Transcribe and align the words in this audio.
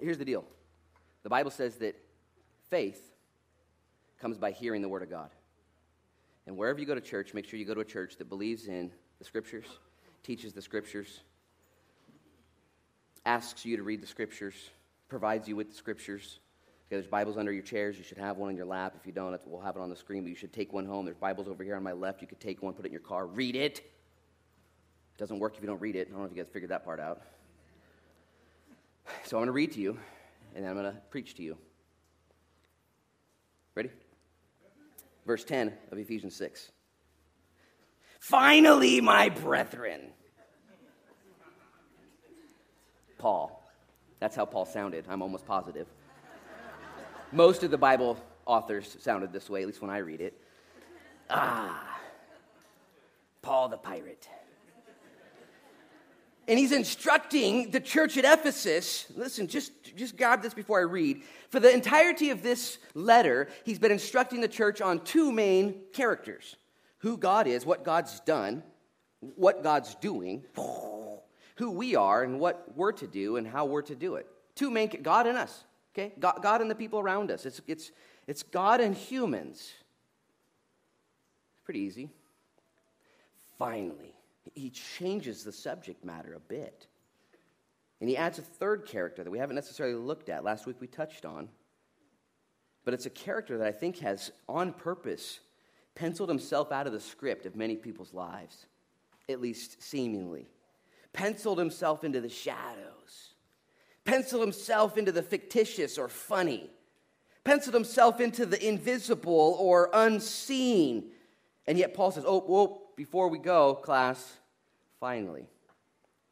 here's 0.00 0.18
the 0.18 0.24
deal 0.24 0.44
the 1.22 1.28
Bible 1.28 1.50
says 1.50 1.76
that 1.76 1.96
faith 2.70 3.14
comes 4.20 4.38
by 4.38 4.50
hearing 4.50 4.82
the 4.82 4.88
Word 4.88 5.02
of 5.02 5.10
God. 5.10 5.30
And 6.46 6.56
wherever 6.56 6.78
you 6.80 6.86
go 6.86 6.94
to 6.94 7.00
church, 7.00 7.34
make 7.34 7.46
sure 7.46 7.58
you 7.58 7.66
go 7.66 7.74
to 7.74 7.80
a 7.80 7.84
church 7.84 8.16
that 8.16 8.28
believes 8.28 8.68
in 8.68 8.90
the 9.18 9.24
Scriptures, 9.24 9.66
teaches 10.22 10.52
the 10.52 10.62
Scriptures, 10.62 11.20
asks 13.26 13.64
you 13.64 13.76
to 13.76 13.82
read 13.82 14.02
the 14.02 14.06
Scriptures, 14.06 14.54
provides 15.08 15.46
you 15.46 15.56
with 15.56 15.70
the 15.70 15.76
Scriptures. 15.76 16.40
Okay, 16.86 16.96
there's 16.96 17.06
Bibles 17.06 17.36
under 17.36 17.52
your 17.52 17.62
chairs. 17.62 17.98
You 17.98 18.04
should 18.04 18.16
have 18.16 18.38
one 18.38 18.48
in 18.48 18.56
your 18.56 18.64
lap. 18.64 18.94
If 18.98 19.06
you 19.06 19.12
don't, 19.12 19.38
we'll 19.46 19.60
have 19.60 19.76
it 19.76 19.80
on 19.80 19.90
the 19.90 19.96
screen, 19.96 20.22
but 20.22 20.30
you 20.30 20.34
should 20.34 20.54
take 20.54 20.72
one 20.72 20.86
home. 20.86 21.04
There's 21.04 21.18
Bibles 21.18 21.46
over 21.46 21.62
here 21.62 21.76
on 21.76 21.82
my 21.82 21.92
left. 21.92 22.22
You 22.22 22.28
could 22.28 22.40
take 22.40 22.62
one, 22.62 22.72
put 22.72 22.86
it 22.86 22.88
in 22.88 22.92
your 22.92 23.02
car, 23.02 23.26
read 23.26 23.54
it. 23.54 23.80
It 23.80 25.18
doesn't 25.18 25.38
work 25.38 25.54
if 25.56 25.60
you 25.60 25.66
don't 25.66 25.82
read 25.82 25.96
it. 25.96 26.08
I 26.08 26.12
don't 26.12 26.20
know 26.20 26.24
if 26.24 26.34
you 26.34 26.42
guys 26.42 26.50
figured 26.50 26.70
that 26.70 26.84
part 26.86 26.98
out. 26.98 27.20
So 29.24 29.36
I'm 29.36 29.40
going 29.40 29.46
to 29.46 29.52
read 29.52 29.72
to 29.72 29.80
you, 29.80 29.98
and 30.54 30.64
then 30.64 30.70
I'm 30.70 30.76
going 30.76 30.92
to 30.92 31.00
preach 31.10 31.34
to 31.36 31.42
you. 31.42 31.56
Ready? 33.74 33.90
Verse 35.26 35.44
10 35.44 35.72
of 35.92 35.98
Ephesians 35.98 36.34
6. 36.36 36.72
Finally, 38.20 39.00
my 39.00 39.28
brethren. 39.28 40.00
Paul. 43.18 43.62
That's 44.20 44.34
how 44.34 44.44
Paul 44.44 44.64
sounded. 44.64 45.04
I'm 45.08 45.22
almost 45.22 45.46
positive. 45.46 45.86
Most 47.30 47.62
of 47.62 47.70
the 47.70 47.78
Bible 47.78 48.16
authors 48.46 48.96
sounded 49.00 49.32
this 49.32 49.50
way, 49.50 49.60
at 49.60 49.66
least 49.66 49.82
when 49.82 49.90
I 49.90 49.98
read 49.98 50.20
it. 50.20 50.40
Ah, 51.30 52.00
Paul 53.42 53.68
the 53.68 53.76
pirate. 53.76 54.28
And 56.48 56.58
he's 56.58 56.72
instructing 56.72 57.70
the 57.70 57.80
church 57.80 58.16
at 58.16 58.24
Ephesus. 58.24 59.06
Listen, 59.14 59.46
just, 59.46 59.70
just 59.94 60.16
grab 60.16 60.40
this 60.40 60.54
before 60.54 60.80
I 60.80 60.84
read. 60.84 61.22
For 61.50 61.60
the 61.60 61.72
entirety 61.72 62.30
of 62.30 62.42
this 62.42 62.78
letter, 62.94 63.48
he's 63.64 63.78
been 63.78 63.92
instructing 63.92 64.40
the 64.40 64.48
church 64.48 64.80
on 64.80 65.00
two 65.00 65.30
main 65.30 65.74
characters 65.92 66.56
who 66.98 67.18
God 67.18 67.46
is, 67.46 67.66
what 67.66 67.84
God's 67.84 68.20
done, 68.20 68.62
what 69.20 69.62
God's 69.62 69.94
doing, 69.96 70.42
who 71.56 71.70
we 71.70 71.96
are, 71.96 72.22
and 72.22 72.40
what 72.40 72.74
we're 72.74 72.92
to 72.92 73.06
do, 73.06 73.36
and 73.36 73.46
how 73.46 73.66
we're 73.66 73.82
to 73.82 73.94
do 73.94 74.14
it. 74.14 74.26
Two 74.54 74.70
main, 74.70 74.88
God 75.02 75.26
and 75.26 75.36
us. 75.36 75.64
Okay? 75.94 76.14
God, 76.18 76.40
God 76.42 76.62
and 76.62 76.70
the 76.70 76.74
people 76.74 76.98
around 76.98 77.30
us. 77.30 77.44
It's, 77.44 77.60
it's, 77.66 77.92
it's 78.26 78.42
God 78.42 78.80
and 78.80 78.94
humans. 78.94 79.70
Pretty 81.64 81.80
easy. 81.80 82.08
Finally, 83.58 84.14
he 84.54 84.70
changes 84.70 85.44
the 85.44 85.52
subject 85.52 86.04
matter 86.04 86.34
a 86.34 86.40
bit. 86.40 86.86
And 88.00 88.08
he 88.08 88.16
adds 88.16 88.38
a 88.38 88.42
third 88.42 88.86
character 88.86 89.24
that 89.24 89.30
we 89.30 89.38
haven't 89.38 89.56
necessarily 89.56 89.96
looked 89.96 90.28
at. 90.28 90.44
Last 90.44 90.66
week 90.66 90.76
we 90.80 90.86
touched 90.86 91.24
on. 91.24 91.48
But 92.84 92.94
it's 92.94 93.06
a 93.06 93.10
character 93.10 93.58
that 93.58 93.66
I 93.66 93.72
think 93.72 93.98
has, 93.98 94.30
on 94.48 94.72
purpose, 94.72 95.40
penciled 95.94 96.28
himself 96.28 96.70
out 96.72 96.86
of 96.86 96.92
the 96.92 97.00
script 97.00 97.44
of 97.44 97.56
many 97.56 97.76
people's 97.76 98.14
lives, 98.14 98.66
at 99.28 99.40
least 99.40 99.82
seemingly. 99.82 100.46
Penciled 101.12 101.58
himself 101.58 102.04
into 102.04 102.20
the 102.20 102.28
shadows 102.28 103.34
penciled 104.08 104.40
himself 104.40 104.96
into 104.96 105.12
the 105.12 105.22
fictitious 105.22 105.98
or 105.98 106.08
funny, 106.08 106.70
penciled 107.44 107.74
himself 107.74 108.20
into 108.20 108.46
the 108.46 108.66
invisible 108.66 109.54
or 109.60 109.90
unseen. 109.92 111.10
And 111.66 111.76
yet 111.76 111.92
Paul 111.92 112.10
says, 112.10 112.24
Oh, 112.26 112.40
whoa, 112.40 112.80
before 112.98 113.28
we 113.28 113.38
go, 113.38 113.76
class, 113.76 114.38
finally. 114.98 115.46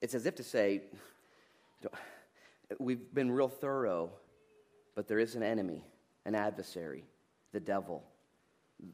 It's 0.00 0.14
as 0.14 0.26
if 0.26 0.34
to 0.34 0.42
say, 0.42 0.82
We've 2.80 3.14
been 3.14 3.30
real 3.30 3.48
thorough, 3.48 4.10
but 4.96 5.06
there 5.06 5.20
is 5.20 5.36
an 5.36 5.44
enemy, 5.44 5.84
an 6.24 6.34
adversary, 6.34 7.04
the 7.52 7.60
devil, 7.60 8.02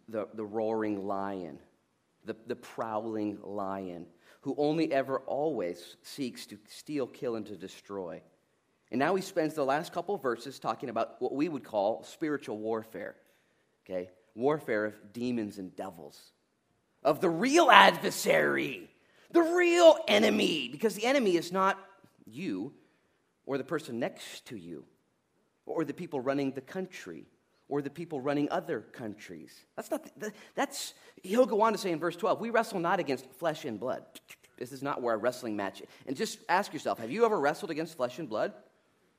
the, 0.06 0.28
the 0.34 0.44
roaring 0.44 1.06
lion, 1.06 1.58
the, 2.26 2.36
the 2.46 2.56
prowling 2.56 3.38
lion, 3.42 4.04
who 4.42 4.54
only 4.58 4.92
ever 4.92 5.20
always 5.20 5.96
seeks 6.02 6.44
to 6.48 6.58
steal, 6.68 7.06
kill, 7.06 7.36
and 7.36 7.46
to 7.46 7.56
destroy. 7.56 8.20
And 8.90 8.98
now 8.98 9.14
he 9.14 9.22
spends 9.22 9.54
the 9.54 9.64
last 9.64 9.94
couple 9.94 10.18
verses 10.18 10.58
talking 10.58 10.90
about 10.90 11.16
what 11.20 11.34
we 11.34 11.48
would 11.48 11.64
call 11.64 12.04
spiritual 12.04 12.58
warfare. 12.58 13.16
Okay? 13.86 14.10
Warfare 14.34 14.84
of 14.84 15.12
demons 15.14 15.56
and 15.56 15.74
devils, 15.74 16.32
of 17.04 17.20
the 17.20 17.28
real 17.28 17.70
adversary, 17.70 18.88
the 19.30 19.42
real 19.42 19.96
enemy, 20.08 20.68
because 20.70 20.94
the 20.94 21.04
enemy 21.04 21.36
is 21.36 21.52
not 21.52 21.78
you 22.26 22.72
or 23.46 23.58
the 23.58 23.64
person 23.64 23.98
next 23.98 24.46
to 24.46 24.56
you 24.56 24.84
or 25.66 25.84
the 25.84 25.94
people 25.94 26.20
running 26.20 26.52
the 26.52 26.60
country 26.60 27.26
or 27.68 27.82
the 27.82 27.90
people 27.90 28.20
running 28.20 28.48
other 28.50 28.80
countries. 28.80 29.54
That's 29.76 29.90
not, 29.90 30.06
the, 30.18 30.32
that's, 30.54 30.94
he'll 31.22 31.46
go 31.46 31.62
on 31.62 31.72
to 31.72 31.78
say 31.78 31.90
in 31.90 31.98
verse 31.98 32.16
12, 32.16 32.40
we 32.40 32.50
wrestle 32.50 32.80
not 32.80 33.00
against 33.00 33.30
flesh 33.32 33.64
and 33.64 33.80
blood. 33.80 34.04
This 34.58 34.72
is 34.72 34.82
not 34.82 35.02
where 35.02 35.14
a 35.14 35.18
wrestling 35.18 35.56
match 35.56 35.80
is. 35.80 35.88
And 36.06 36.16
just 36.16 36.38
ask 36.48 36.72
yourself, 36.72 36.98
have 36.98 37.10
you 37.10 37.24
ever 37.24 37.38
wrestled 37.38 37.70
against 37.70 37.96
flesh 37.96 38.18
and 38.18 38.28
blood? 38.28 38.52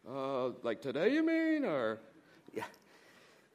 Uh, 0.08 0.50
like 0.62 0.82
today, 0.82 1.14
you 1.14 1.26
mean? 1.26 1.66
Or, 1.66 2.00
yeah. 2.54 2.64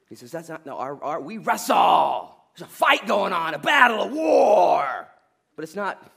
He 0.09 0.15
says, 0.15 0.31
that's 0.31 0.49
not, 0.49 0.65
no, 0.65 0.77
our, 0.77 1.01
our, 1.03 1.21
we 1.21 1.37
wrestle. 1.37 2.35
There's 2.55 2.69
a 2.69 2.71
fight 2.71 3.07
going 3.07 3.33
on, 3.33 3.53
a 3.53 3.59
battle, 3.59 4.01
a 4.01 4.07
war. 4.07 5.07
But 5.55 5.63
it's 5.63 5.75
not 5.75 6.11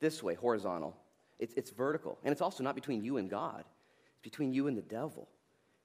this 0.00 0.22
way, 0.22 0.34
horizontal. 0.34 0.96
It's, 1.38 1.54
it's 1.54 1.70
vertical. 1.70 2.18
And 2.24 2.32
it's 2.32 2.42
also 2.42 2.62
not 2.62 2.74
between 2.74 3.02
you 3.02 3.16
and 3.16 3.28
God, 3.28 3.64
it's 4.12 4.22
between 4.22 4.52
you 4.52 4.66
and 4.68 4.76
the 4.76 4.82
devil. 4.82 5.28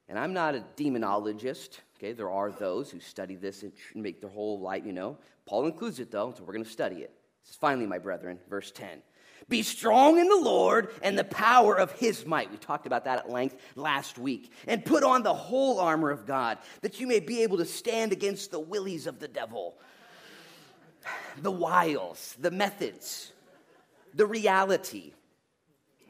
And 0.07 0.17
I'm 0.17 0.33
not 0.33 0.55
a 0.55 0.63
demonologist. 0.75 1.79
Okay, 1.97 2.13
there 2.13 2.31
are 2.31 2.51
those 2.51 2.89
who 2.89 2.99
study 2.99 3.35
this 3.35 3.61
and 3.61 3.71
make 3.93 4.21
their 4.21 4.29
whole 4.29 4.59
life, 4.59 4.83
you 4.85 4.91
know. 4.91 5.17
Paul 5.45 5.67
includes 5.67 5.99
it 5.99 6.11
though, 6.11 6.33
so 6.35 6.43
we're 6.43 6.53
going 6.53 6.65
to 6.65 6.69
study 6.69 6.97
it. 6.97 7.11
This 7.43 7.51
is 7.51 7.55
finally, 7.55 7.85
my 7.85 7.99
brethren, 7.99 8.39
verse 8.49 8.71
10. 8.71 9.01
Be 9.47 9.63
strong 9.63 10.19
in 10.19 10.27
the 10.27 10.35
Lord 10.35 10.89
and 11.01 11.17
the 11.17 11.23
power 11.23 11.75
of 11.75 11.91
his 11.93 12.25
might. 12.25 12.51
We 12.51 12.57
talked 12.57 12.85
about 12.85 13.05
that 13.05 13.19
at 13.19 13.29
length 13.29 13.55
last 13.75 14.17
week. 14.17 14.51
And 14.67 14.83
put 14.83 15.03
on 15.03 15.23
the 15.23 15.33
whole 15.33 15.79
armor 15.79 16.11
of 16.11 16.25
God 16.25 16.57
that 16.81 16.99
you 16.99 17.07
may 17.07 17.19
be 17.19 17.43
able 17.43 17.57
to 17.57 17.65
stand 17.65 18.11
against 18.11 18.51
the 18.51 18.59
willies 18.59 19.07
of 19.07 19.19
the 19.19 19.27
devil, 19.27 19.75
the 21.41 21.51
wiles, 21.51 22.35
the 22.39 22.51
methods, 22.51 23.31
the 24.13 24.25
reality, 24.25 25.13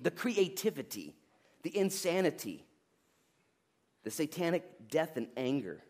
the 0.02 0.12
creativity, 0.12 1.16
the 1.64 1.78
insanity, 1.78 2.66
the 4.04 4.12
satanic 4.12 4.90
death 4.90 5.18
and 5.18 5.28
anger 5.38 5.82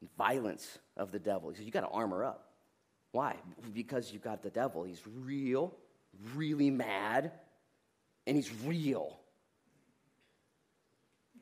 and 0.00 0.10
violence 0.16 0.78
of 0.96 1.12
the 1.12 1.18
devil. 1.18 1.50
He 1.50 1.56
says, 1.56 1.64
You 1.64 1.72
got 1.72 1.82
to 1.82 1.88
armor 1.88 2.24
up. 2.24 2.48
Why? 3.12 3.36
Because 3.72 4.12
you've 4.12 4.22
got 4.22 4.42
the 4.42 4.50
devil. 4.50 4.84
He's 4.84 5.02
real 5.06 5.74
really 6.34 6.70
mad 6.70 7.32
and 8.26 8.36
he's 8.36 8.50
real. 8.64 9.18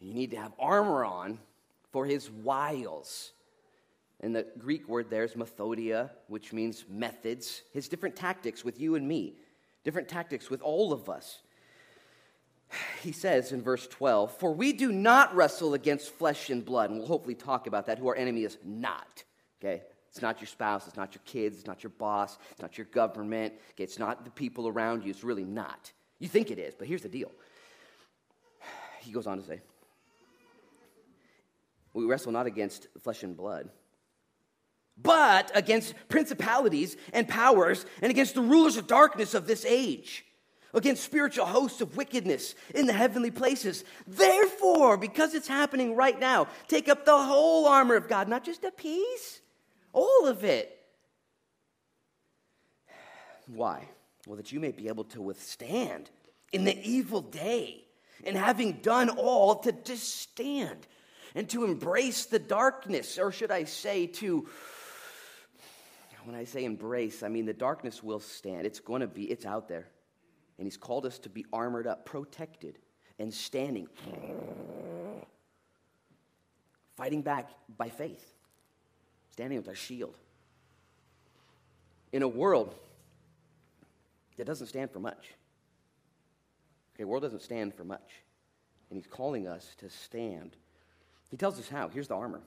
You 0.00 0.14
need 0.14 0.30
to 0.30 0.36
have 0.36 0.52
armor 0.58 1.04
on 1.04 1.38
for 1.92 2.06
his 2.06 2.30
wiles. 2.30 3.32
And 4.20 4.34
the 4.34 4.46
Greek 4.58 4.88
word 4.88 5.10
there 5.10 5.24
is 5.24 5.34
methodeia, 5.34 6.10
which 6.28 6.52
means 6.52 6.84
methods, 6.88 7.62
his 7.72 7.88
different 7.88 8.16
tactics 8.16 8.64
with 8.64 8.80
you 8.80 8.94
and 8.94 9.06
me, 9.06 9.36
different 9.84 10.08
tactics 10.08 10.50
with 10.50 10.60
all 10.62 10.92
of 10.92 11.08
us. 11.08 11.40
He 13.02 13.12
says 13.12 13.52
in 13.52 13.62
verse 13.62 13.86
12, 13.86 14.36
For 14.36 14.52
we 14.52 14.72
do 14.72 14.92
not 14.92 15.34
wrestle 15.34 15.74
against 15.74 16.10
flesh 16.10 16.50
and 16.50 16.64
blood. 16.64 16.90
And 16.90 16.98
we'll 16.98 17.08
hopefully 17.08 17.34
talk 17.34 17.66
about 17.66 17.86
that, 17.86 17.98
who 17.98 18.08
our 18.08 18.16
enemy 18.16 18.44
is 18.44 18.58
not. 18.64 19.24
Okay? 19.60 19.82
It's 20.10 20.22
not 20.22 20.40
your 20.40 20.46
spouse, 20.46 20.86
it's 20.86 20.96
not 20.96 21.14
your 21.14 21.22
kids, 21.24 21.58
it's 21.58 21.66
not 21.66 21.82
your 21.82 21.90
boss, 21.90 22.38
it's 22.50 22.62
not 22.62 22.78
your 22.78 22.86
government, 22.86 23.54
okay, 23.72 23.84
it's 23.84 23.98
not 23.98 24.24
the 24.24 24.30
people 24.30 24.66
around 24.66 25.04
you, 25.04 25.10
it's 25.10 25.24
really 25.24 25.44
not. 25.44 25.92
You 26.18 26.28
think 26.28 26.50
it 26.50 26.58
is, 26.58 26.74
but 26.74 26.88
here's 26.88 27.02
the 27.02 27.08
deal. 27.08 27.30
He 29.00 29.12
goes 29.12 29.26
on 29.26 29.38
to 29.38 29.44
say, 29.44 29.60
We 31.92 32.04
wrestle 32.04 32.32
not 32.32 32.46
against 32.46 32.88
flesh 33.02 33.22
and 33.22 33.36
blood, 33.36 33.68
but 35.00 35.50
against 35.54 35.94
principalities 36.08 36.96
and 37.12 37.28
powers 37.28 37.86
and 38.02 38.10
against 38.10 38.34
the 38.34 38.40
rulers 38.40 38.76
of 38.76 38.86
darkness 38.86 39.34
of 39.34 39.46
this 39.46 39.64
age, 39.64 40.24
against 40.74 41.04
spiritual 41.04 41.46
hosts 41.46 41.80
of 41.80 41.96
wickedness 41.96 42.54
in 42.74 42.86
the 42.86 42.92
heavenly 42.92 43.30
places. 43.30 43.84
Therefore, 44.06 44.96
because 44.96 45.34
it's 45.34 45.48
happening 45.48 45.94
right 45.94 46.18
now, 46.18 46.48
take 46.66 46.88
up 46.88 47.04
the 47.04 47.22
whole 47.22 47.66
armor 47.66 47.94
of 47.94 48.08
God, 48.08 48.26
not 48.28 48.44
just 48.44 48.64
a 48.64 48.72
piece 48.72 49.42
all 49.92 50.26
of 50.26 50.44
it. 50.44 50.74
Why? 53.46 53.88
Well, 54.26 54.36
that 54.36 54.52
you 54.52 54.60
may 54.60 54.72
be 54.72 54.88
able 54.88 55.04
to 55.04 55.22
withstand 55.22 56.10
in 56.52 56.64
the 56.64 56.78
evil 56.88 57.20
day, 57.20 57.84
and 58.24 58.36
having 58.36 58.72
done 58.82 59.10
all, 59.10 59.56
to 59.56 59.96
stand 59.96 60.86
and 61.34 61.48
to 61.50 61.64
embrace 61.64 62.26
the 62.26 62.38
darkness, 62.38 63.18
or 63.18 63.32
should 63.32 63.50
I 63.50 63.64
say, 63.64 64.06
to 64.06 64.48
when 66.24 66.34
I 66.34 66.44
say 66.44 66.64
embrace, 66.64 67.22
I 67.22 67.28
mean 67.28 67.46
the 67.46 67.54
darkness 67.54 68.02
will 68.02 68.20
stand. 68.20 68.66
It's 68.66 68.80
going 68.80 69.00
to 69.00 69.06
be, 69.06 69.24
it's 69.24 69.46
out 69.46 69.68
there. 69.68 69.88
And 70.58 70.66
He's 70.66 70.76
called 70.76 71.06
us 71.06 71.18
to 71.20 71.30
be 71.30 71.46
armored 71.52 71.86
up, 71.86 72.04
protected, 72.04 72.78
and 73.18 73.32
standing 73.32 73.88
fighting 76.98 77.22
back 77.22 77.48
by 77.76 77.88
faith, 77.88 78.34
standing 79.38 79.58
with 79.58 79.68
our 79.68 79.74
shield. 79.76 80.16
In 82.10 82.24
a 82.24 82.28
world 82.28 82.74
that 84.36 84.48
doesn't 84.48 84.66
stand 84.66 84.90
for 84.90 84.98
much. 84.98 85.32
Okay, 86.96 87.04
world 87.04 87.22
doesn't 87.22 87.42
stand 87.42 87.72
for 87.72 87.84
much. 87.84 88.24
And 88.90 88.98
he's 88.98 89.06
calling 89.06 89.46
us 89.46 89.76
to 89.78 89.88
stand. 89.90 90.56
He 91.30 91.36
tells 91.36 91.56
us 91.60 91.68
how. 91.68 91.86
Here's 91.86 92.08
the 92.08 92.16
armor. 92.16 92.40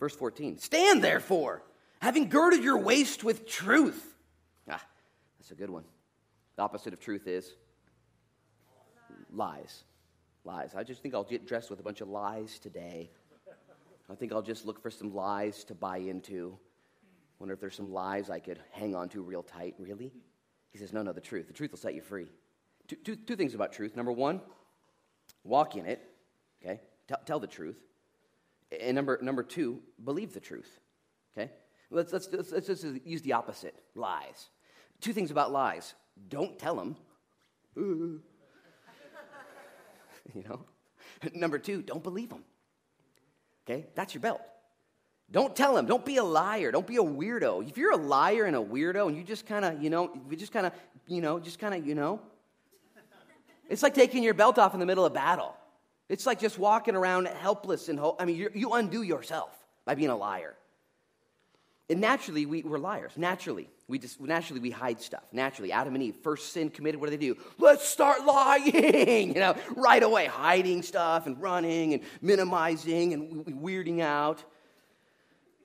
Verse 0.00 0.16
14 0.16 0.56
Stand 0.56 1.04
therefore, 1.04 1.62
having 2.00 2.30
girded 2.30 2.64
your 2.64 2.78
waist 2.78 3.22
with 3.22 3.46
truth. 3.46 4.16
Ah, 4.66 4.82
that's 5.38 5.50
a 5.50 5.54
good 5.54 5.68
one. 5.68 5.84
The 6.56 6.62
opposite 6.62 6.94
of 6.94 7.00
truth 7.00 7.26
is 7.26 7.52
lies. 9.30 9.84
Lies. 10.46 10.74
I 10.74 10.84
just 10.84 11.02
think 11.02 11.14
I'll 11.14 11.22
get 11.22 11.46
dressed 11.46 11.68
with 11.68 11.80
a 11.80 11.82
bunch 11.82 12.00
of 12.00 12.08
lies 12.08 12.58
today. 12.58 13.10
I 14.10 14.14
think 14.14 14.32
I'll 14.32 14.42
just 14.42 14.66
look 14.66 14.82
for 14.82 14.90
some 14.90 15.14
lies 15.14 15.64
to 15.64 15.74
buy 15.74 15.98
into. 15.98 16.58
Wonder 17.38 17.54
if 17.54 17.60
there's 17.60 17.74
some 17.74 17.92
lies 17.92 18.30
I 18.30 18.38
could 18.38 18.60
hang 18.72 18.94
on 18.94 19.08
to 19.10 19.22
real 19.22 19.42
tight. 19.42 19.74
Really? 19.78 20.12
He 20.72 20.78
says, 20.78 20.92
No, 20.92 21.02
no, 21.02 21.12
the 21.12 21.20
truth. 21.20 21.46
The 21.46 21.52
truth 21.52 21.70
will 21.70 21.78
set 21.78 21.94
you 21.94 22.02
free. 22.02 22.30
Two, 22.86 22.96
two, 22.96 23.16
two 23.16 23.36
things 23.36 23.54
about 23.54 23.72
truth. 23.72 23.96
Number 23.96 24.12
one, 24.12 24.40
walk 25.42 25.76
in 25.76 25.86
it, 25.86 26.02
okay? 26.62 26.80
Tell, 27.08 27.20
tell 27.24 27.40
the 27.40 27.46
truth. 27.46 27.82
And 28.78 28.94
number, 28.94 29.18
number 29.22 29.42
two, 29.42 29.80
believe 30.02 30.34
the 30.34 30.40
truth, 30.40 30.80
okay? 31.36 31.50
Let's, 31.90 32.12
let's, 32.12 32.28
let's, 32.32 32.52
let's 32.52 32.66
just 32.66 32.84
use 33.04 33.22
the 33.22 33.32
opposite 33.32 33.74
lies. 33.94 34.50
Two 35.00 35.12
things 35.12 35.30
about 35.30 35.52
lies 35.52 35.94
don't 36.28 36.58
tell 36.58 36.76
them. 36.76 36.96
you 37.76 38.20
know? 40.48 40.64
Number 41.34 41.58
two, 41.58 41.82
don't 41.82 42.02
believe 42.02 42.30
them. 42.30 42.44
Okay? 43.66 43.86
That's 43.94 44.14
your 44.14 44.20
belt. 44.20 44.40
Don't 45.30 45.56
tell 45.56 45.76
him. 45.76 45.86
Don't 45.86 46.04
be 46.04 46.18
a 46.18 46.24
liar. 46.24 46.70
Don't 46.70 46.86
be 46.86 46.96
a 46.96 47.02
weirdo. 47.02 47.66
If 47.68 47.78
you're 47.78 47.92
a 47.92 47.96
liar 47.96 48.44
and 48.44 48.54
a 48.54 48.60
weirdo 48.60 49.08
and 49.08 49.16
you 49.16 49.24
just 49.24 49.46
kind 49.46 49.64
of, 49.64 49.82
you 49.82 49.90
know, 49.90 50.10
you 50.30 50.36
just 50.36 50.52
kind 50.52 50.66
of, 50.66 50.72
you 51.06 51.20
know, 51.20 51.40
just 51.40 51.58
kind 51.58 51.74
of, 51.74 51.86
you 51.86 51.94
know, 51.94 52.20
it's 53.68 53.82
like 53.82 53.94
taking 53.94 54.22
your 54.22 54.34
belt 54.34 54.58
off 54.58 54.74
in 54.74 54.80
the 54.80 54.86
middle 54.86 55.06
of 55.06 55.14
battle. 55.14 55.56
It's 56.08 56.26
like 56.26 56.38
just 56.38 56.58
walking 56.58 56.94
around 56.94 57.26
helpless 57.26 57.88
and 57.88 57.98
ho- 57.98 58.16
I 58.18 58.26
mean, 58.26 58.48
you 58.54 58.74
undo 58.74 59.02
yourself 59.02 59.50
by 59.86 59.94
being 59.94 60.10
a 60.10 60.16
liar. 60.16 60.54
And 61.88 62.00
naturally, 62.00 62.46
we, 62.46 62.62
we're 62.62 62.78
liars. 62.78 63.12
Naturally, 63.16 63.68
we 63.86 63.98
just 63.98 64.20
naturally 64.20 64.60
we 64.60 64.70
hide 64.70 65.00
stuff. 65.00 65.24
Naturally, 65.32 65.70
Adam 65.70 65.94
and 65.94 66.02
Eve, 66.02 66.16
first 66.22 66.52
sin 66.52 66.70
committed. 66.70 67.00
What 67.00 67.10
do 67.10 67.16
they 67.16 67.26
do? 67.26 67.36
Let's 67.58 67.86
start 67.86 68.24
lying. 68.24 69.34
You 69.34 69.40
know, 69.40 69.56
right 69.76 70.02
away, 70.02 70.26
hiding 70.26 70.82
stuff 70.82 71.26
and 71.26 71.40
running 71.40 71.94
and 71.94 72.02
minimizing 72.22 73.12
and 73.12 73.44
weirding 73.46 74.00
out. 74.00 74.44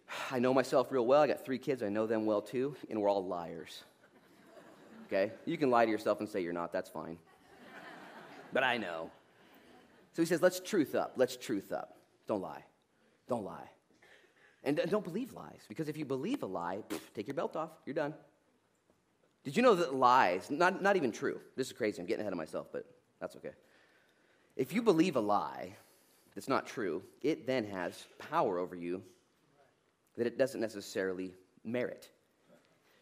I 0.32 0.40
know 0.40 0.54
myself 0.54 0.92
real 0.92 1.06
well. 1.06 1.22
I 1.22 1.28
got 1.28 1.46
three 1.46 1.60
kids. 1.60 1.84
I 1.84 1.90
know 1.90 2.08
them 2.08 2.26
well 2.26 2.42
too, 2.42 2.76
and 2.90 3.02
we're 3.02 3.10
all 3.10 3.26
liars. 3.26 3.84
Okay, 5.08 5.32
you 5.46 5.58
can 5.58 5.70
lie 5.70 5.86
to 5.86 5.92
yourself 5.92 6.20
and 6.20 6.30
say 6.30 6.42
you're 6.42 6.54
not. 6.54 6.72
That's 6.72 6.90
fine. 6.90 7.18
But 8.54 8.64
I 8.64 8.78
know. 8.78 9.12
So 10.14 10.22
he 10.22 10.26
says, 10.26 10.42
let's 10.42 10.60
truth 10.60 10.96
up. 10.96 11.14
Let's 11.16 11.36
truth 11.38 11.72
up. 11.72 11.96
Don't 12.28 12.42
lie. 12.42 12.64
Don't 13.28 13.46
lie. 13.46 13.70
And 14.64 14.82
don't 14.90 15.04
believe 15.04 15.34
lies, 15.34 15.62
because 15.70 15.88
if 15.88 15.98
you 15.98 16.06
believe 16.06 16.44
a 16.44 16.46
lie, 16.46 16.80
take 17.16 17.28
your 17.28 17.36
belt 17.36 17.56
off. 17.56 17.72
You're 17.86 17.94
done. 17.94 18.14
Did 19.44 19.56
you 19.56 19.64
know 19.64 19.76
that 19.76 19.96
lies, 19.96 20.52
not, 20.52 20.82
not 20.82 20.96
even 20.98 21.12
true, 21.12 21.40
this 21.56 21.68
is 21.68 21.74
crazy, 21.74 22.02
I'm 22.02 22.06
getting 22.06 22.22
ahead 22.22 22.34
of 22.34 22.38
myself, 22.38 22.68
but 22.72 22.86
that's 23.22 23.36
okay. 23.38 23.52
If 24.58 24.74
you 24.74 24.82
believe 24.82 25.16
a 25.16 25.22
lie 25.22 25.76
that's 26.36 26.50
not 26.50 26.68
true, 26.68 27.02
it 27.22 27.48
then 27.48 27.66
has 27.66 28.06
power 28.18 28.58
over 28.58 28.76
you 28.76 29.02
that 30.18 30.28
it 30.28 30.38
doesn't 30.38 30.60
necessarily 30.60 31.34
merit. 31.64 32.10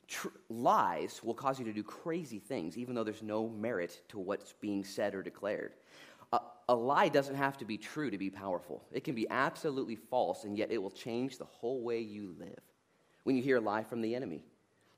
Tr- 0.07 0.27
lies 0.49 1.21
will 1.23 1.33
cause 1.33 1.57
you 1.57 1.65
to 1.65 1.73
do 1.73 1.83
crazy 1.83 2.39
things, 2.39 2.77
even 2.77 2.93
though 2.93 3.03
there's 3.03 3.23
no 3.23 3.49
merit 3.49 4.01
to 4.09 4.19
what's 4.19 4.53
being 4.53 4.83
said 4.83 5.15
or 5.15 5.23
declared. 5.23 5.73
A, 6.33 6.39
a 6.69 6.75
lie 6.75 7.09
doesn't 7.09 7.35
have 7.35 7.57
to 7.57 7.65
be 7.65 7.77
true 7.77 8.09
to 8.09 8.17
be 8.17 8.29
powerful. 8.29 8.83
It 8.91 9.03
can 9.03 9.15
be 9.15 9.27
absolutely 9.29 9.95
false, 9.95 10.43
and 10.43 10.57
yet 10.57 10.71
it 10.71 10.77
will 10.77 10.91
change 10.91 11.37
the 11.37 11.45
whole 11.45 11.81
way 11.81 11.99
you 11.99 12.35
live. 12.37 12.59
When 13.23 13.35
you 13.35 13.43
hear 13.43 13.57
a 13.57 13.61
lie 13.61 13.83
from 13.83 14.01
the 14.01 14.15
enemy, 14.15 14.43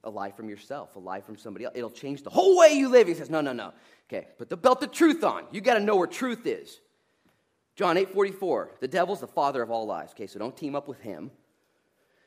a 0.04 0.10
lie 0.10 0.32
from 0.32 0.50
yourself, 0.50 0.96
a 0.96 1.00
lie 1.00 1.22
from 1.22 1.38
somebody 1.38 1.66
else, 1.66 1.74
it'll 1.76 1.90
change 1.90 2.24
the 2.24 2.30
whole 2.30 2.58
way 2.58 2.74
you 2.74 2.90
live. 2.90 3.08
He 3.08 3.14
says, 3.14 3.30
No, 3.30 3.42
no, 3.42 3.54
no. 3.54 3.74
Okay, 4.08 4.28
put 4.38 4.50
the 4.50 4.58
belt 4.58 4.84
of 4.84 4.92
truth 4.92 5.24
on. 5.24 5.46
You 5.52 5.62
got 5.62 5.76
to 5.76 5.80
know 5.80 5.96
where 5.96 6.08
truth 6.08 6.46
is. 6.46 6.80
John 7.76 7.98
8 7.98 8.10
44, 8.10 8.72
the 8.82 8.88
devil's 8.88 9.22
the 9.22 9.28
father 9.28 9.62
of 9.62 9.72
all 9.72 9.86
lies. 9.86 10.10
Okay, 10.12 10.28
so 10.28 10.40
don't 10.40 10.56
team 10.56 10.76
up 10.76 10.88
with 10.88 11.00
him. 11.00 11.32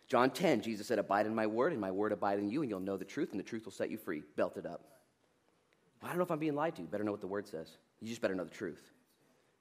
John 0.08 0.30
10, 0.30 0.60
Jesus 0.60 0.86
said, 0.86 0.98
Abide 0.98 1.26
in 1.26 1.34
my 1.34 1.46
word, 1.46 1.72
and 1.72 1.80
my 1.80 1.90
word 1.90 2.12
abide 2.12 2.38
in 2.38 2.50
you, 2.50 2.62
and 2.62 2.70
you'll 2.70 2.80
know 2.80 2.96
the 2.96 3.04
truth, 3.04 3.30
and 3.30 3.40
the 3.40 3.44
truth 3.44 3.64
will 3.64 3.72
set 3.72 3.90
you 3.90 3.96
free. 3.96 4.22
Belt 4.36 4.56
it 4.56 4.66
up. 4.66 4.84
I 6.02 6.08
don't 6.08 6.18
know 6.18 6.24
if 6.24 6.30
I'm 6.30 6.38
being 6.38 6.54
lied 6.54 6.76
to. 6.76 6.82
You 6.82 6.88
better 6.88 7.04
know 7.04 7.12
what 7.12 7.20
the 7.20 7.26
word 7.26 7.46
says. 7.46 7.76
You 8.02 8.08
just 8.08 8.20
better 8.20 8.34
know 8.34 8.44
the 8.44 8.50
truth. 8.50 8.82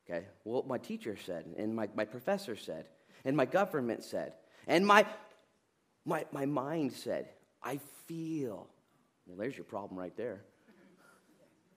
Okay? 0.09 0.25
Well, 0.43 0.65
my 0.67 0.79
teacher 0.79 1.15
said, 1.15 1.45
and 1.57 1.75
my, 1.75 1.87
my 1.95 2.05
professor 2.05 2.55
said, 2.55 2.87
and 3.23 3.37
my 3.37 3.45
government 3.45 4.03
said, 4.03 4.33
and 4.65 4.85
my, 4.85 5.05
my, 6.05 6.25
my 6.31 6.47
mind 6.47 6.93
said, 6.93 7.29
I 7.61 7.79
feel. 8.07 8.67
Well, 9.27 9.37
there's 9.37 9.55
your 9.55 9.63
problem 9.63 9.99
right 9.99 10.15
there. 10.17 10.41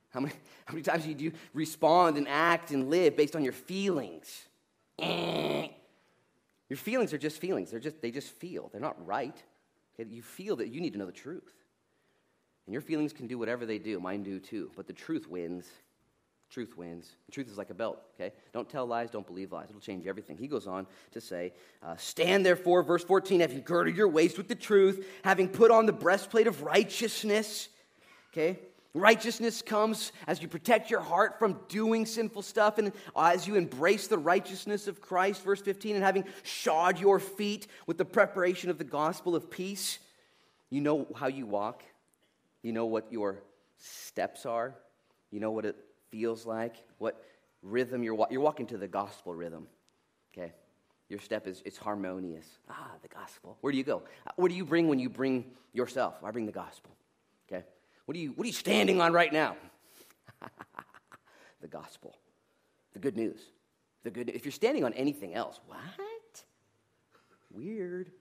How 0.09 0.21
many, 0.21 0.35
how 0.65 0.73
many 0.73 0.83
times 0.83 1.05
do 1.05 1.13
you 1.13 1.33
respond 1.53 2.17
and 2.17 2.27
act 2.29 2.71
and 2.71 2.89
live 2.89 3.17
based 3.17 3.37
on 3.37 3.45
your 3.45 3.53
feelings? 3.53 4.45
Your 6.71 6.79
feelings 6.79 7.13
are 7.13 7.19
just 7.19 7.41
feelings. 7.41 7.71
They're 7.71 7.79
just, 7.79 8.01
they 8.01 8.11
just 8.11 8.31
feel. 8.31 8.71
They're 8.73 8.81
not 8.81 9.07
right. 9.07 9.37
Okay? 10.01 10.11
You 10.11 10.23
feel 10.23 10.57
that 10.57 10.69
you 10.69 10.81
need 10.81 10.95
to 10.95 10.99
know 10.99 11.07
the 11.07 11.13
truth. 11.13 11.53
And 12.67 12.73
your 12.73 12.81
feelings 12.81 13.13
can 13.13 13.27
do 13.27 13.39
whatever 13.39 13.67
they 13.67 13.79
do. 13.79 14.01
Mine 14.01 14.23
do 14.23 14.41
too. 14.41 14.71
But 14.75 14.87
the 14.87 14.95
truth 14.95 15.29
wins. 15.29 15.67
Truth 16.55 16.77
wins. 16.77 17.17
Truth 17.33 17.49
is 17.51 17.59
like 17.59 17.71
a 17.71 17.75
belt, 17.75 17.99
okay? 18.15 18.33
Don't 18.53 18.69
tell 18.69 18.87
lies, 18.87 19.11
don't 19.11 19.27
believe 19.27 19.51
lies. 19.51 19.67
It'll 19.71 19.81
change 19.81 20.07
everything. 20.07 20.37
He 20.37 20.47
goes 20.47 20.69
on 20.69 20.87
to 21.11 21.21
say, 21.21 21.53
uh, 21.83 21.97
Stand 21.97 22.47
therefore, 22.47 22.85
verse 22.85 23.03
14, 23.03 23.41
having 23.41 23.63
girded 23.63 23.97
your 23.97 24.07
waist 24.07 24.39
with 24.39 24.47
the 24.47 24.55
truth, 24.55 25.05
having 25.25 25.49
put 25.49 25.73
on 25.73 25.85
the 25.85 25.93
breastplate 25.93 26.47
of 26.47 26.63
righteousness, 26.63 27.71
okay? 28.33 28.61
Righteousness 28.95 29.63
comes 29.63 30.13
as 30.29 30.41
you 30.41 30.47
protect 30.47 30.93
your 30.93 31.01
heart 31.01 31.41
from 31.41 31.59
doing 31.67 32.07
sinful 32.07 32.43
stuff 32.43 32.79
and 32.79 32.93
as 33.17 33.49
you 33.49 33.57
embrace 33.57 34.07
the 34.07 34.17
righteousness 34.17 34.87
of 34.87 35.01
Christ, 35.01 35.43
verse 35.43 35.61
15, 35.61 35.97
and 35.97 36.05
having 36.05 36.23
shod 36.45 37.01
your 37.01 37.19
feet 37.19 37.67
with 37.89 37.99
the 37.99 38.05
preparation 38.05 38.71
of 38.71 38.79
the 38.79 38.85
gospel 38.85 39.35
of 39.35 39.51
peace. 39.51 39.99
You 40.71 40.83
know 40.83 41.09
how 41.17 41.27
you 41.27 41.47
walk, 41.47 41.83
you 42.63 42.73
know 42.73 42.87
what 42.87 43.11
your 43.11 43.43
steps 43.77 44.47
are, 44.47 44.77
you 45.33 45.41
know 45.41 45.51
what 45.51 45.65
it 45.65 45.75
feels 46.15 46.47
like, 46.47 46.77
what 46.99 47.25
rhythm 47.61 48.05
you're, 48.05 48.27
you're 48.31 48.41
walking 48.41 48.67
to 48.67 48.79
the 48.79 48.87
gospel 48.87 49.35
rhythm, 49.35 49.67
okay? 50.33 50.53
Your 51.09 51.19
step 51.19 51.49
is 51.49 51.61
it's 51.65 51.77
harmonious. 51.77 52.47
Ah, 52.71 52.93
the 53.03 53.09
gospel. 53.09 53.59
Where 53.63 53.73
do 53.73 53.77
you 53.77 53.83
go? 53.83 54.05
What 54.37 54.49
do 54.49 54.55
you 54.55 54.65
bring 54.65 54.87
when 54.87 55.01
you 55.01 55.11
bring 55.11 55.45
yourself? 55.73 56.15
I 56.23 56.31
bring 56.31 56.47
the 56.47 56.53
gospel. 56.53 56.93
Okay? 57.49 57.65
What 58.05 58.17
are 58.17 58.21
you, 58.21 58.31
what 58.31 58.45
are 58.45 58.47
you 58.47 58.53
standing 58.53 59.01
on 59.01 59.13
right 59.13 59.33
now? 59.33 59.57
the 61.61 61.69
gospel, 61.69 62.15
the 62.93 63.01
good 63.01 63.17
news. 63.17 63.41
The 64.05 64.11
good, 64.11 64.29
if 64.29 64.45
you're 64.45 64.53
standing 64.53 64.85
on 64.85 64.93
anything 64.93 65.35
else, 65.35 65.59
what? 65.67 66.45
Weird. 67.51 68.13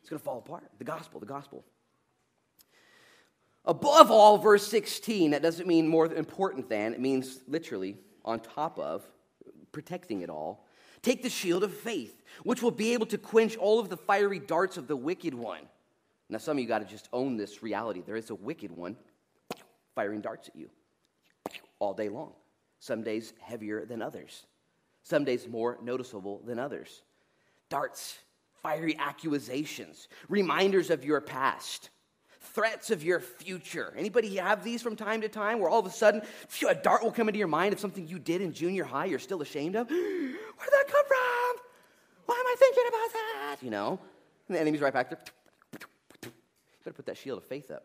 It's 0.00 0.08
going 0.08 0.20
to 0.20 0.24
fall 0.24 0.38
apart. 0.38 0.70
The 0.78 0.84
gospel, 0.84 1.18
the 1.18 1.26
gospel. 1.26 1.64
Above 3.64 4.10
all, 4.10 4.38
verse 4.38 4.66
16, 4.66 5.32
that 5.32 5.42
doesn't 5.42 5.66
mean 5.66 5.86
more 5.86 6.12
important 6.12 6.68
than, 6.68 6.94
it 6.94 7.00
means 7.00 7.40
literally 7.46 7.98
on 8.24 8.40
top 8.40 8.78
of, 8.78 9.04
protecting 9.72 10.22
it 10.22 10.30
all. 10.30 10.66
Take 11.02 11.22
the 11.22 11.30
shield 11.30 11.64
of 11.64 11.72
faith, 11.72 12.22
which 12.42 12.62
will 12.62 12.70
be 12.70 12.92
able 12.92 13.06
to 13.06 13.18
quench 13.18 13.56
all 13.56 13.78
of 13.78 13.88
the 13.88 13.96
fiery 13.96 14.38
darts 14.38 14.76
of 14.76 14.86
the 14.86 14.96
wicked 14.96 15.34
one. 15.34 15.62
Now, 16.28 16.38
some 16.38 16.56
of 16.56 16.62
you 16.62 16.68
got 16.68 16.78
to 16.80 16.84
just 16.84 17.08
own 17.12 17.36
this 17.36 17.62
reality. 17.62 18.02
There 18.04 18.16
is 18.16 18.30
a 18.30 18.34
wicked 18.34 18.70
one 18.70 18.96
firing 19.94 20.20
darts 20.20 20.48
at 20.48 20.56
you 20.56 20.70
all 21.78 21.94
day 21.94 22.08
long. 22.08 22.32
Some 22.78 23.02
days 23.02 23.34
heavier 23.40 23.84
than 23.84 24.00
others, 24.00 24.46
some 25.02 25.24
days 25.24 25.46
more 25.46 25.78
noticeable 25.82 26.40
than 26.46 26.58
others. 26.58 27.02
Darts, 27.68 28.18
fiery 28.62 28.96
accusations, 28.98 30.08
reminders 30.28 30.88
of 30.90 31.04
your 31.04 31.20
past, 31.20 31.90
threats 32.40 32.90
of 32.90 33.04
your 33.04 33.20
future. 33.20 33.92
Anybody 33.96 34.36
have 34.36 34.64
these 34.64 34.82
from 34.82 34.96
time 34.96 35.20
to 35.20 35.28
time 35.28 35.58
where 35.60 35.70
all 35.70 35.80
of 35.80 35.86
a 35.86 35.90
sudden 35.90 36.22
phew, 36.48 36.68
a 36.68 36.74
dart 36.74 37.02
will 37.02 37.12
come 37.12 37.28
into 37.28 37.38
your 37.38 37.48
mind 37.48 37.72
of 37.72 37.80
something 37.80 38.06
you 38.06 38.18
did 38.18 38.40
in 38.40 38.52
junior 38.52 38.84
high 38.84 39.04
you're 39.04 39.18
still 39.18 39.42
ashamed 39.42 39.76
of? 39.76 39.88
Where'd 39.90 40.72
that 40.72 40.84
come 40.88 41.04
from? 41.06 41.62
Why 42.26 42.34
am 42.34 42.46
I 42.46 42.54
thinking 42.58 42.84
about 42.88 43.12
that? 43.12 43.56
You 43.62 43.70
know? 43.70 44.00
And 44.48 44.56
the 44.56 44.60
enemy's 44.60 44.80
right 44.80 44.92
back 44.92 45.10
there. 45.10 45.18
You 46.22 46.30
better 46.84 46.94
put 46.94 47.06
that 47.06 47.16
shield 47.16 47.38
of 47.38 47.44
faith 47.44 47.70
up 47.70 47.84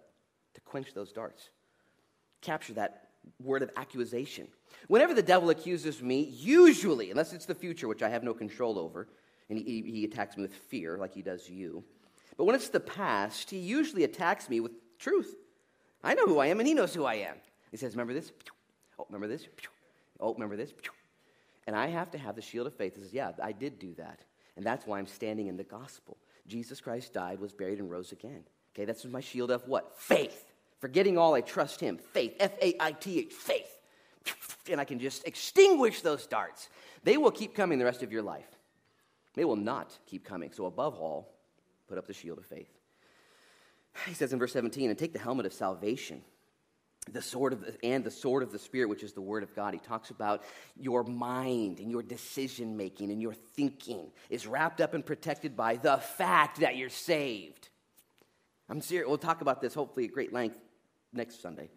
to 0.53 0.61
quench 0.61 0.93
those 0.93 1.11
darts 1.11 1.49
capture 2.45 2.73
that 2.73 3.07
word 3.43 3.63
of 3.63 3.71
accusation. 3.75 4.47
Whenever 4.87 5.13
the 5.13 5.23
devil 5.23 5.49
accuses 5.49 6.01
me, 6.01 6.21
usually, 6.21 7.09
unless 7.09 7.33
it's 7.33 7.45
the 7.45 7.55
future, 7.55 7.87
which 7.87 8.03
I 8.03 8.09
have 8.09 8.23
no 8.23 8.33
control 8.33 8.77
over, 8.77 9.07
and 9.49 9.57
he, 9.57 9.81
he 9.81 10.05
attacks 10.05 10.37
me 10.37 10.43
with 10.43 10.53
fear, 10.53 10.97
like 10.97 11.13
he 11.13 11.21
does 11.21 11.49
you. 11.49 11.83
But 12.37 12.45
when 12.45 12.55
it's 12.55 12.69
the 12.69 12.79
past, 12.79 13.49
he 13.49 13.57
usually 13.57 14.03
attacks 14.03 14.49
me 14.49 14.59
with 14.59 14.71
truth. 14.99 15.35
I 16.03 16.13
know 16.13 16.25
who 16.25 16.39
I 16.39 16.47
am, 16.47 16.59
and 16.59 16.67
he 16.67 16.73
knows 16.73 16.93
who 16.93 17.05
I 17.05 17.15
am. 17.15 17.35
He 17.71 17.77
says, 17.77 17.93
Remember 17.93 18.13
this? 18.13 18.31
Oh, 18.99 19.05
remember 19.09 19.27
this? 19.27 19.47
Oh, 20.19 20.33
remember 20.33 20.55
this? 20.55 20.73
And 21.67 21.75
I 21.75 21.87
have 21.87 22.11
to 22.11 22.17
have 22.17 22.35
the 22.35 22.41
shield 22.41 22.67
of 22.67 22.75
faith 22.75 22.95
that 22.95 23.01
says, 23.01 23.13
Yeah, 23.13 23.31
I 23.41 23.51
did 23.51 23.79
do 23.79 23.93
that. 23.95 24.19
And 24.55 24.65
that's 24.65 24.85
why 24.85 24.99
I'm 24.99 25.07
standing 25.07 25.47
in 25.47 25.57
the 25.57 25.63
gospel. 25.63 26.17
Jesus 26.47 26.79
Christ 26.79 27.13
died, 27.13 27.39
was 27.39 27.53
buried, 27.53 27.79
and 27.79 27.89
rose 27.89 28.11
again. 28.11 28.43
Okay, 28.73 28.85
that's 28.85 29.05
my 29.05 29.21
shield 29.21 29.51
of 29.51 29.67
what? 29.67 29.97
Faith. 29.97 30.53
Forgetting 30.79 31.17
all, 31.17 31.33
I 31.33 31.41
trust 31.41 31.79
him. 31.79 31.97
Faith. 31.97 32.35
F 32.39 32.51
A 32.61 32.75
I 32.79 32.91
T 32.91 33.19
H. 33.19 33.33
Faith. 33.33 33.79
And 34.69 34.81
I 34.81 34.85
can 34.85 34.99
just 34.99 35.27
extinguish 35.27 36.01
those 36.01 36.25
darts. 36.27 36.69
They 37.03 37.17
will 37.17 37.31
keep 37.31 37.55
coming 37.55 37.77
the 37.79 37.85
rest 37.85 38.03
of 38.03 38.11
your 38.11 38.23
life. 38.23 38.47
They 39.35 39.45
will 39.45 39.55
not 39.55 39.97
keep 40.07 40.25
coming. 40.25 40.51
So, 40.51 40.65
above 40.65 40.95
all, 40.95 41.34
put 41.87 41.97
up 41.97 42.07
the 42.07 42.13
shield 42.13 42.37
of 42.37 42.45
faith. 42.45 42.71
He 44.07 44.13
says 44.13 44.33
in 44.33 44.39
verse 44.39 44.53
17, 44.53 44.89
and 44.89 44.99
take 44.99 45.13
the 45.13 45.19
helmet 45.19 45.45
of 45.45 45.53
salvation 45.53 46.21
the 47.11 47.21
sword 47.21 47.53
of 47.53 47.61
the, 47.61 47.77
and 47.83 48.03
the 48.03 48.11
sword 48.11 48.43
of 48.43 48.51
the 48.51 48.59
spirit 48.59 48.89
which 48.89 49.03
is 49.03 49.13
the 49.13 49.21
word 49.21 49.43
of 49.43 49.55
god. 49.55 49.73
He 49.73 49.79
talks 49.79 50.09
about 50.09 50.43
your 50.75 51.03
mind 51.03 51.79
and 51.79 51.91
your 51.91 52.01
decision 52.01 52.77
making 52.77 53.11
and 53.11 53.21
your 53.21 53.33
thinking 53.33 54.11
is 54.29 54.47
wrapped 54.47 54.81
up 54.81 54.93
and 54.93 55.05
protected 55.05 55.55
by 55.55 55.75
the 55.75 55.97
fact 55.97 56.61
that 56.61 56.77
you're 56.77 56.89
saved. 56.89 57.69
I'm 58.69 58.81
serious 58.81 59.07
we'll 59.07 59.17
talk 59.17 59.41
about 59.41 59.61
this 59.61 59.73
hopefully 59.73 60.05
at 60.05 60.13
great 60.13 60.33
length 60.33 60.57
next 61.13 61.41
sunday. 61.41 61.69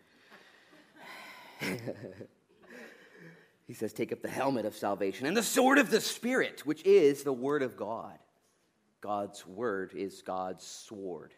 He 3.67 3.75
says 3.75 3.93
take 3.93 4.13
up 4.13 4.23
the 4.23 4.31
helmet 4.31 4.65
of 4.65 4.75
salvation 4.75 5.27
and 5.27 5.37
the 5.37 5.43
sword 5.43 5.77
of 5.77 5.91
the 5.91 6.01
spirit 6.01 6.65
which 6.65 6.83
is 6.87 7.23
the 7.23 7.35
word 7.35 7.63
of 7.63 7.77
god 7.77 8.19
god's 9.01 9.47
word 9.47 9.93
is 9.95 10.23
god's 10.23 10.65
sword 10.65 11.33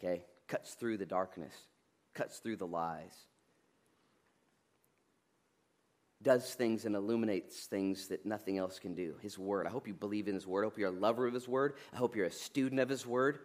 okay 0.00 0.24
cuts 0.48 0.74
through 0.74 0.96
the 0.96 1.06
darkness 1.06 1.54
cuts 2.16 2.38
through 2.38 2.56
the 2.56 2.66
lies, 2.66 3.14
does 6.22 6.54
things 6.54 6.86
and 6.86 6.96
illuminates 6.96 7.66
things 7.66 8.08
that 8.08 8.24
nothing 8.26 8.58
else 8.58 8.78
can 8.78 8.94
do. 8.94 9.14
His 9.20 9.38
word. 9.38 9.66
I 9.66 9.70
hope 9.70 9.86
you 9.86 9.94
believe 9.94 10.26
in 10.26 10.34
His 10.34 10.46
word. 10.46 10.62
I 10.62 10.66
hope 10.66 10.78
you're 10.78 10.88
a 10.88 10.92
lover 10.92 11.26
of 11.26 11.34
His 11.34 11.46
word. 11.46 11.74
I 11.92 11.98
hope 11.98 12.16
you're 12.16 12.26
a 12.26 12.30
student 12.30 12.80
of 12.80 12.88
His 12.88 13.06
word. 13.06 13.38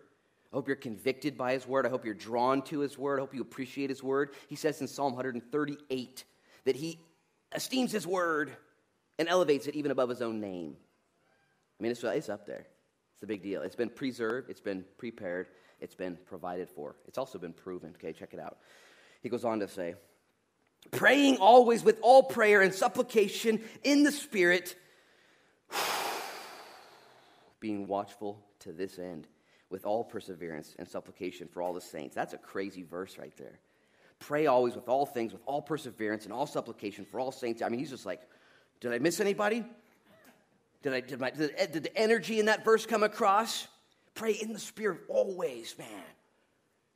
I 0.52 0.56
hope 0.56 0.68
you're 0.68 0.78
convicted 0.78 1.38
by 1.38 1.54
His 1.54 1.68
word. 1.68 1.86
I 1.86 1.90
hope 1.90 2.06
you're 2.06 2.14
drawn 2.14 2.62
to 2.64 2.80
His 2.80 2.98
word. 2.98 3.20
I 3.20 3.22
hope 3.22 3.36
you 3.36 3.42
appreciate 3.42 3.90
His 3.90 4.02
word. 4.02 4.32
He 4.48 4.56
says 4.56 4.82
in 4.82 4.88
Psalm 4.88 5.14
138 5.14 6.24
that 6.64 6.76
He 6.76 7.00
esteems 7.54 7.92
His 7.92 8.08
word 8.08 8.52
and 9.20 9.28
elevates 9.28 9.68
it 9.68 9.76
even 9.76 9.92
above 9.92 10.10
His 10.10 10.22
own 10.22 10.40
name. 10.40 10.76
I 11.80 11.84
mean, 11.84 11.92
it's, 11.92 12.04
it's 12.04 12.30
up 12.30 12.48
there. 12.48 12.66
It's 13.22 13.26
a 13.26 13.28
big 13.28 13.44
deal. 13.44 13.62
It's 13.62 13.76
been 13.76 13.92
preserved, 13.92 14.50
it's 14.50 14.62
been 14.62 14.84
prepared, 14.98 15.46
it's 15.80 15.94
been 15.94 16.18
provided 16.26 16.68
for. 16.68 16.96
It's 17.08 17.20
also 17.20 17.38
been 17.38 17.54
proven. 17.54 17.92
Okay, 17.92 18.14
check 18.14 18.34
it 18.34 18.40
out. 18.40 18.58
He 19.22 19.30
goes 19.30 19.46
on 19.46 19.60
to 19.60 19.68
say, 19.68 19.94
praying 20.90 21.38
always 21.38 21.84
with 21.84 22.00
all 22.02 22.24
prayer 22.24 22.64
and 22.64 22.74
supplication 22.74 23.62
in 23.84 24.02
the 24.02 24.12
Spirit, 24.12 24.76
being 27.60 27.86
watchful 27.86 28.44
to 28.62 28.72
this 28.72 28.98
end 28.98 29.28
with 29.70 29.86
all 29.86 30.04
perseverance 30.04 30.76
and 30.80 30.88
supplication 30.88 31.48
for 31.48 31.62
all 31.62 31.74
the 31.74 31.80
saints. 31.80 32.16
That's 32.16 32.34
a 32.34 32.40
crazy 32.40 32.82
verse 32.82 33.20
right 33.20 33.38
there. 33.38 33.60
Pray 34.18 34.48
always 34.48 34.74
with 34.74 34.90
all 34.90 35.06
things, 35.06 35.32
with 35.32 35.44
all 35.46 35.62
perseverance 35.62 36.24
and 36.24 36.34
all 36.34 36.48
supplication 36.48 37.06
for 37.06 37.20
all 37.20 37.32
saints. 37.32 37.62
I 37.62 37.70
mean, 37.70 37.80
he's 37.80 37.92
just 37.92 38.08
like, 38.08 38.22
did 38.80 38.92
I 38.92 38.98
miss 38.98 39.20
anybody? 39.20 39.64
Did, 40.82 40.94
I, 40.94 41.02
did, 41.02 41.20
my, 41.20 41.30
did, 41.30 41.54
eh, 41.58 41.68
did 41.68 41.84
the 41.84 41.98
energy 41.98 42.40
in 42.40 42.48
that 42.48 42.66
verse 42.66 42.86
come 42.86 43.04
across? 43.04 43.68
Pray 44.16 44.34
in 44.34 44.54
the 44.54 44.60
Spirit 44.60 45.02
always, 45.08 45.76
man. 45.78 45.88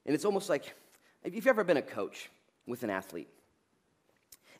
And 0.06 0.15
it's 0.15 0.25
almost 0.25 0.50
like 0.50 0.74
if 1.24 1.34
you've 1.34 1.48
ever 1.48 1.63
been 1.63 1.77
a 1.77 1.82
coach 1.82 2.30
with 2.68 2.84
an 2.84 2.89
athlete, 2.89 3.30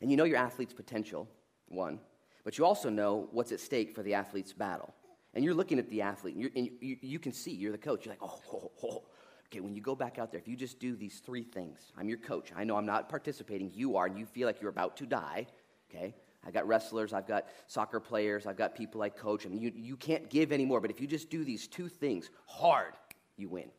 and 0.00 0.10
you 0.10 0.16
know 0.16 0.24
your 0.24 0.38
athlete's 0.38 0.74
potential, 0.74 1.28
one, 1.68 2.00
but 2.44 2.58
you 2.58 2.64
also 2.64 2.90
know 2.90 3.28
what's 3.32 3.52
at 3.52 3.60
stake 3.60 3.94
for 3.94 4.02
the 4.02 4.14
athlete's 4.14 4.52
battle. 4.52 4.94
And 5.34 5.44
you're 5.44 5.54
looking 5.54 5.78
at 5.78 5.88
the 5.90 6.02
athlete, 6.02 6.36
and, 6.36 6.50
and 6.56 6.70
you, 6.80 6.96
you, 7.00 7.18
can 7.18 7.32
see, 7.32 7.50
you're 7.50 7.72
the 7.72 7.78
coach. 7.78 8.06
You're 8.06 8.14
like, 8.14 8.22
oh, 8.22 8.40
oh, 8.52 8.70
oh, 8.82 8.88
oh, 8.88 9.02
okay, 9.48 9.60
when 9.60 9.74
you 9.74 9.82
go 9.82 9.94
back 9.94 10.18
out 10.18 10.30
there, 10.30 10.40
if 10.40 10.48
you 10.48 10.56
just 10.56 10.78
do 10.78 10.96
these 10.96 11.18
three 11.18 11.42
things, 11.42 11.92
I'm 11.98 12.08
your 12.08 12.18
coach. 12.18 12.52
I 12.56 12.64
know 12.64 12.76
I'm 12.76 12.86
not 12.86 13.08
participating, 13.08 13.70
you 13.74 13.96
are, 13.96 14.06
and 14.06 14.18
you 14.18 14.26
feel 14.26 14.46
like 14.46 14.60
you're 14.60 14.70
about 14.70 14.96
to 14.98 15.06
die, 15.06 15.46
okay? 15.90 16.14
I 16.46 16.50
got 16.50 16.66
wrestlers, 16.66 17.12
I've 17.12 17.26
got 17.26 17.46
soccer 17.66 17.98
players, 17.98 18.46
I've 18.46 18.56
got 18.56 18.76
people 18.76 19.02
I 19.02 19.08
coach. 19.08 19.44
I 19.44 19.48
mean, 19.48 19.60
you, 19.60 19.72
you 19.74 19.96
can't 19.96 20.30
give 20.30 20.52
anymore, 20.52 20.80
but 20.80 20.90
if 20.90 21.00
you 21.00 21.06
just 21.06 21.28
do 21.28 21.44
these 21.44 21.66
two 21.66 21.88
things 21.88 22.30
hard, 22.46 22.94
you 23.36 23.48
win. 23.48 23.70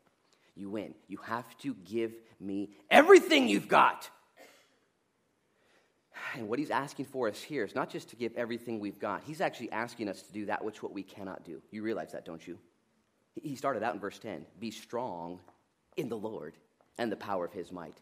You 0.56 0.70
win. 0.70 0.94
You 1.08 1.18
have 1.24 1.58
to 1.60 1.74
give 1.86 2.14
me 2.40 2.72
everything 2.90 3.48
you've 3.48 3.68
got. 3.68 4.10
And 6.36 6.50
what 6.50 6.60
he's 6.60 6.72
asking 6.72 7.06
for 7.06 7.28
us 7.28 7.42
here 7.42 7.64
is 7.64 7.74
not 7.74 7.90
just 7.90 8.10
to 8.10 8.16
give 8.16 8.34
everything 8.36 8.80
we've 8.80 9.00
got, 9.00 9.24
he's 9.24 9.40
actually 9.40 9.72
asking 9.72 10.10
us 10.10 10.22
to 10.24 10.34
do 10.34 10.46
that 10.48 10.64
which 10.64 10.84
what 10.84 10.94
we 10.94 11.04
cannot 11.04 11.46
do. 11.46 11.62
You 11.72 11.84
realize 11.84 12.12
that, 12.12 12.26
don't 12.26 12.46
you? 12.46 12.58
He 13.42 13.56
started 13.56 13.84
out 13.84 13.94
in 13.94 14.00
verse 14.00 14.20
10 14.20 14.46
be 14.60 14.72
strong 14.72 15.40
in 15.96 16.10
the 16.10 16.18
Lord 16.18 16.56
and 16.98 17.12
the 17.12 17.16
power 17.16 17.46
of 17.46 17.54
his 17.54 17.72
might. 17.72 17.98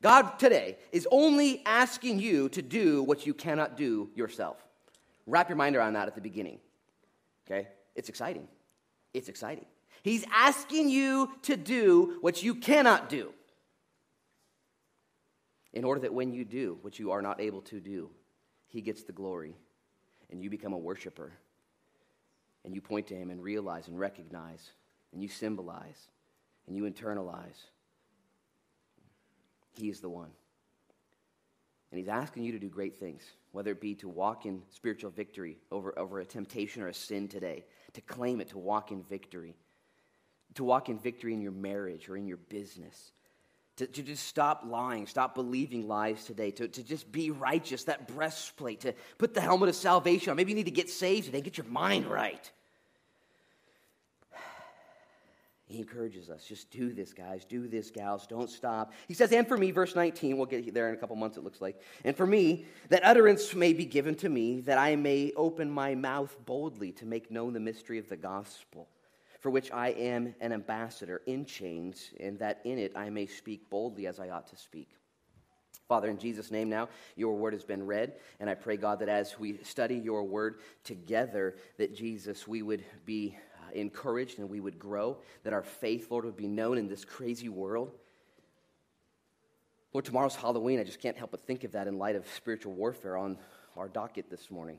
God 0.00 0.38
today 0.38 0.78
is 0.92 1.08
only 1.10 1.62
asking 1.66 2.20
you 2.20 2.48
to 2.50 2.62
do 2.62 3.02
what 3.02 3.26
you 3.26 3.34
cannot 3.34 3.76
do 3.76 4.10
yourself. 4.14 4.56
Wrap 5.26 5.48
your 5.48 5.56
mind 5.56 5.76
around 5.76 5.94
that 5.94 6.08
at 6.08 6.14
the 6.14 6.20
beginning. 6.20 6.60
Okay? 7.46 7.68
It's 7.96 8.08
exciting. 8.08 8.46
It's 9.12 9.28
exciting. 9.28 9.66
He's 10.02 10.24
asking 10.32 10.88
you 10.88 11.30
to 11.42 11.56
do 11.56 12.18
what 12.20 12.42
you 12.42 12.54
cannot 12.54 13.08
do. 13.08 13.32
In 15.72 15.84
order 15.84 16.00
that 16.02 16.14
when 16.14 16.32
you 16.32 16.44
do 16.44 16.78
what 16.82 16.98
you 16.98 17.10
are 17.10 17.20
not 17.20 17.40
able 17.40 17.60
to 17.62 17.80
do, 17.80 18.10
He 18.68 18.80
gets 18.80 19.02
the 19.02 19.12
glory 19.12 19.56
and 20.30 20.42
you 20.42 20.48
become 20.48 20.72
a 20.72 20.78
worshiper. 20.78 21.32
And 22.64 22.74
you 22.74 22.80
point 22.80 23.08
to 23.08 23.14
Him 23.14 23.30
and 23.30 23.42
realize 23.42 23.88
and 23.88 23.98
recognize 23.98 24.70
and 25.12 25.22
you 25.22 25.28
symbolize 25.28 26.08
and 26.66 26.76
you 26.76 26.84
internalize 26.84 27.64
he 29.78 29.88
is 29.88 30.00
the 30.00 30.08
one. 30.08 30.30
And 31.90 31.98
He's 31.98 32.08
asking 32.08 32.44
you 32.44 32.52
to 32.52 32.58
do 32.58 32.68
great 32.68 32.96
things, 32.96 33.22
whether 33.52 33.70
it 33.70 33.80
be 33.80 33.94
to 33.96 34.08
walk 34.08 34.44
in 34.44 34.62
spiritual 34.70 35.10
victory 35.10 35.58
over, 35.70 35.98
over 35.98 36.20
a 36.20 36.24
temptation 36.24 36.82
or 36.82 36.88
a 36.88 36.94
sin 36.94 37.28
today, 37.28 37.64
to 37.94 38.00
claim 38.02 38.40
it, 38.40 38.48
to 38.50 38.58
walk 38.58 38.92
in 38.92 39.02
victory, 39.02 39.56
to 40.54 40.64
walk 40.64 40.88
in 40.88 40.98
victory 40.98 41.32
in 41.32 41.40
your 41.40 41.52
marriage 41.52 42.08
or 42.08 42.16
in 42.16 42.26
your 42.26 42.36
business. 42.36 43.12
To, 43.76 43.86
to 43.86 44.02
just 44.02 44.26
stop 44.26 44.64
lying, 44.66 45.06
stop 45.06 45.36
believing 45.36 45.86
lies 45.86 46.24
today, 46.24 46.50
to, 46.50 46.66
to 46.66 46.82
just 46.82 47.10
be 47.12 47.30
righteous, 47.30 47.84
that 47.84 48.08
breastplate, 48.08 48.80
to 48.80 48.92
put 49.18 49.34
the 49.34 49.40
helmet 49.40 49.68
of 49.68 49.76
salvation 49.76 50.30
on. 50.30 50.36
Maybe 50.36 50.50
you 50.50 50.56
need 50.56 50.64
to 50.64 50.72
get 50.72 50.90
saved 50.90 51.26
today, 51.26 51.40
get 51.40 51.56
your 51.56 51.66
mind 51.68 52.06
right. 52.06 52.50
He 55.68 55.78
encourages 55.78 56.30
us 56.30 56.44
just 56.44 56.70
do 56.70 56.94
this, 56.94 57.12
guys. 57.12 57.44
Do 57.44 57.68
this, 57.68 57.90
gals. 57.90 58.26
Don't 58.26 58.48
stop. 58.48 58.94
He 59.06 59.12
says, 59.12 59.30
and 59.32 59.46
for 59.46 59.58
me, 59.58 59.70
verse 59.70 59.94
19, 59.94 60.38
we'll 60.38 60.46
get 60.46 60.72
there 60.72 60.88
in 60.88 60.94
a 60.94 60.98
couple 60.98 61.14
months, 61.14 61.36
it 61.36 61.44
looks 61.44 61.60
like. 61.60 61.78
And 62.04 62.16
for 62.16 62.26
me, 62.26 62.64
that 62.88 63.04
utterance 63.04 63.54
may 63.54 63.74
be 63.74 63.84
given 63.84 64.14
to 64.16 64.30
me, 64.30 64.60
that 64.62 64.78
I 64.78 64.96
may 64.96 65.32
open 65.36 65.70
my 65.70 65.94
mouth 65.94 66.34
boldly 66.46 66.92
to 66.92 67.06
make 67.06 67.30
known 67.30 67.52
the 67.52 67.60
mystery 67.60 67.98
of 67.98 68.08
the 68.08 68.16
gospel, 68.16 68.88
for 69.40 69.50
which 69.50 69.70
I 69.70 69.88
am 69.90 70.34
an 70.40 70.52
ambassador 70.52 71.20
in 71.26 71.44
chains, 71.44 72.12
and 72.18 72.38
that 72.38 72.60
in 72.64 72.78
it 72.78 72.92
I 72.96 73.10
may 73.10 73.26
speak 73.26 73.68
boldly 73.68 74.06
as 74.06 74.18
I 74.18 74.30
ought 74.30 74.46
to 74.46 74.56
speak. 74.56 74.88
Father, 75.86 76.08
in 76.08 76.18
Jesus' 76.18 76.50
name 76.50 76.70
now, 76.70 76.88
your 77.14 77.36
word 77.36 77.52
has 77.52 77.64
been 77.64 77.84
read, 77.84 78.14
and 78.40 78.48
I 78.48 78.54
pray, 78.54 78.78
God, 78.78 79.00
that 79.00 79.08
as 79.08 79.38
we 79.38 79.58
study 79.62 79.96
your 79.96 80.22
word 80.22 80.60
together, 80.82 81.56
that 81.76 81.94
Jesus, 81.94 82.48
we 82.48 82.62
would 82.62 82.84
be 83.04 83.36
Uh, 83.68 83.78
encouraged 83.78 84.38
and 84.38 84.48
we 84.48 84.60
would 84.60 84.78
grow, 84.78 85.18
that 85.44 85.52
our 85.52 85.62
faith, 85.62 86.10
Lord, 86.10 86.24
would 86.24 86.36
be 86.36 86.46
known 86.46 86.78
in 86.78 86.88
this 86.88 87.04
crazy 87.04 87.48
world. 87.48 87.92
Lord, 89.92 90.04
tomorrow's 90.04 90.36
Halloween. 90.36 90.78
I 90.78 90.84
just 90.84 91.00
can't 91.00 91.16
help 91.16 91.30
but 91.30 91.46
think 91.46 91.64
of 91.64 91.72
that 91.72 91.86
in 91.86 91.98
light 91.98 92.16
of 92.16 92.26
spiritual 92.34 92.74
warfare 92.74 93.16
on 93.16 93.38
our 93.76 93.88
docket 93.88 94.30
this 94.30 94.50
morning. 94.50 94.78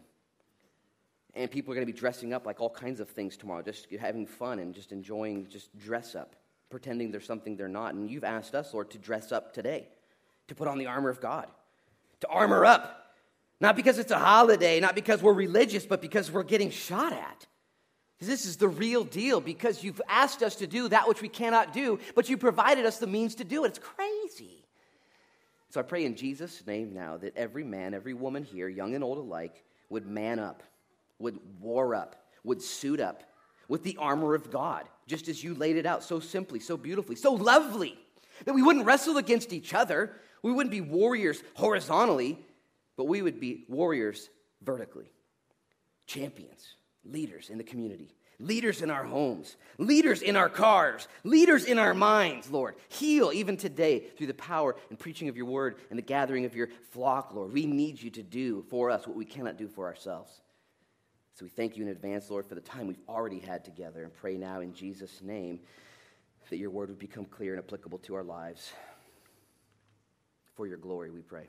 And 1.35 1.49
people 1.49 1.71
are 1.71 1.75
going 1.75 1.85
to 1.85 1.91
be 1.91 1.97
dressing 1.97 2.33
up 2.33 2.45
like 2.45 2.59
all 2.59 2.69
kinds 2.69 2.99
of 2.99 3.09
things 3.09 3.37
tomorrow, 3.37 3.61
just 3.61 3.87
having 3.99 4.25
fun 4.25 4.59
and 4.59 4.73
just 4.73 4.91
enjoying 4.91 5.47
just 5.47 5.77
dress 5.77 6.15
up, 6.15 6.35
pretending 6.69 7.11
there's 7.11 7.25
something 7.25 7.55
they're 7.55 7.67
not. 7.67 7.93
And 7.93 8.09
you've 8.09 8.23
asked 8.23 8.55
us, 8.55 8.73
Lord, 8.73 8.89
to 8.91 8.97
dress 8.97 9.31
up 9.31 9.53
today, 9.53 9.87
to 10.47 10.55
put 10.55 10.67
on 10.67 10.77
the 10.77 10.87
armor 10.87 11.09
of 11.09 11.21
God, 11.21 11.47
to 12.21 12.27
armor 12.27 12.65
up. 12.65 13.13
Not 13.61 13.75
because 13.75 13.99
it's 13.99 14.11
a 14.11 14.17
holiday, 14.17 14.79
not 14.79 14.95
because 14.95 15.21
we're 15.21 15.33
religious, 15.33 15.85
but 15.85 16.01
because 16.01 16.31
we're 16.31 16.43
getting 16.43 16.69
shot 16.69 17.11
at. 17.11 17.45
This 18.19 18.45
is 18.45 18.57
the 18.57 18.67
real 18.67 19.03
deal 19.05 19.39
because 19.39 19.83
you've 19.83 20.01
asked 20.09 20.43
us 20.43 20.55
to 20.57 20.67
do 20.67 20.89
that 20.89 21.07
which 21.07 21.21
we 21.21 21.29
cannot 21.29 21.71
do, 21.71 21.99
but 22.15 22.27
you 22.27 22.37
provided 22.37 22.85
us 22.85 22.97
the 22.97 23.07
means 23.07 23.35
to 23.35 23.45
do 23.45 23.63
it. 23.63 23.69
It's 23.69 23.79
crazy. 23.79 24.65
So 25.69 25.79
I 25.79 25.83
pray 25.83 26.03
in 26.03 26.15
Jesus' 26.15 26.65
name 26.65 26.93
now 26.93 27.17
that 27.17 27.37
every 27.37 27.63
man, 27.63 27.93
every 27.93 28.13
woman 28.13 28.43
here, 28.43 28.67
young 28.67 28.95
and 28.95 29.03
old 29.03 29.19
alike, 29.19 29.63
would 29.89 30.05
man 30.05 30.39
up, 30.39 30.63
would 31.19 31.39
war 31.61 31.95
up, 31.95 32.15
would 32.43 32.61
suit 32.61 32.99
up 32.99 33.23
with 33.67 33.83
the 33.83 33.95
armor 33.97 34.33
of 34.33 34.51
God, 34.51 34.89
just 35.07 35.27
as 35.27 35.43
you 35.43 35.53
laid 35.53 35.77
it 35.77 35.85
out 35.85 36.03
so 36.03 36.19
simply, 36.19 36.59
so 36.59 36.75
beautifully, 36.75 37.15
so 37.15 37.33
lovely, 37.33 37.97
that 38.45 38.53
we 38.53 38.63
wouldn't 38.63 38.85
wrestle 38.85 39.17
against 39.17 39.53
each 39.53 39.73
other. 39.73 40.11
We 40.41 40.51
wouldn't 40.51 40.71
be 40.71 40.81
warriors 40.81 41.41
horizontally, 41.53 42.39
but 42.97 43.05
we 43.05 43.21
would 43.21 43.39
be 43.39 43.65
warriors 43.69 44.29
vertically. 44.61 45.11
Champions, 46.07 46.75
leaders 47.11 47.49
in 47.49 47.57
the 47.57 47.63
community, 47.63 48.09
leaders 48.39 48.81
in 48.81 48.89
our 48.89 49.03
homes, 49.03 49.57
leaders 49.77 50.21
in 50.21 50.35
our 50.35 50.49
cars, 50.49 51.07
leaders 51.23 51.65
in 51.65 51.77
our 51.77 51.93
minds, 51.93 52.49
Lord. 52.49 52.75
Heal 52.87 53.31
even 53.33 53.57
today 53.57 53.99
through 53.99 54.27
the 54.27 54.33
power 54.33 54.75
and 54.89 54.97
preaching 54.97 55.29
of 55.29 55.37
your 55.37 55.45
word 55.45 55.77
and 55.89 55.97
the 55.97 56.03
gathering 56.03 56.45
of 56.45 56.55
your 56.55 56.69
flock, 56.91 57.33
Lord. 57.33 57.53
We 57.53 57.65
need 57.65 58.01
you 58.01 58.09
to 58.11 58.23
do 58.23 58.63
for 58.69 58.89
us 58.89 59.07
what 59.07 59.15
we 59.15 59.25
cannot 59.25 59.57
do 59.57 59.67
for 59.67 59.85
ourselves. 59.85 60.41
So 61.33 61.45
we 61.45 61.49
thank 61.49 61.77
you 61.77 61.83
in 61.83 61.89
advance, 61.89 62.29
Lord, 62.29 62.45
for 62.45 62.55
the 62.55 62.61
time 62.61 62.87
we've 62.87 62.99
already 63.07 63.39
had 63.39 63.63
together 63.63 64.03
and 64.03 64.13
pray 64.13 64.35
now 64.37 64.59
in 64.59 64.73
Jesus' 64.73 65.21
name 65.21 65.61
that 66.49 66.57
your 66.57 66.69
word 66.69 66.89
would 66.89 66.99
become 66.99 67.25
clear 67.25 67.53
and 67.53 67.63
applicable 67.63 67.99
to 67.99 68.15
our 68.15 68.23
lives. 68.23 68.71
For 70.55 70.67
your 70.67 70.77
glory, 70.77 71.11
we 71.11 71.21
pray. 71.21 71.47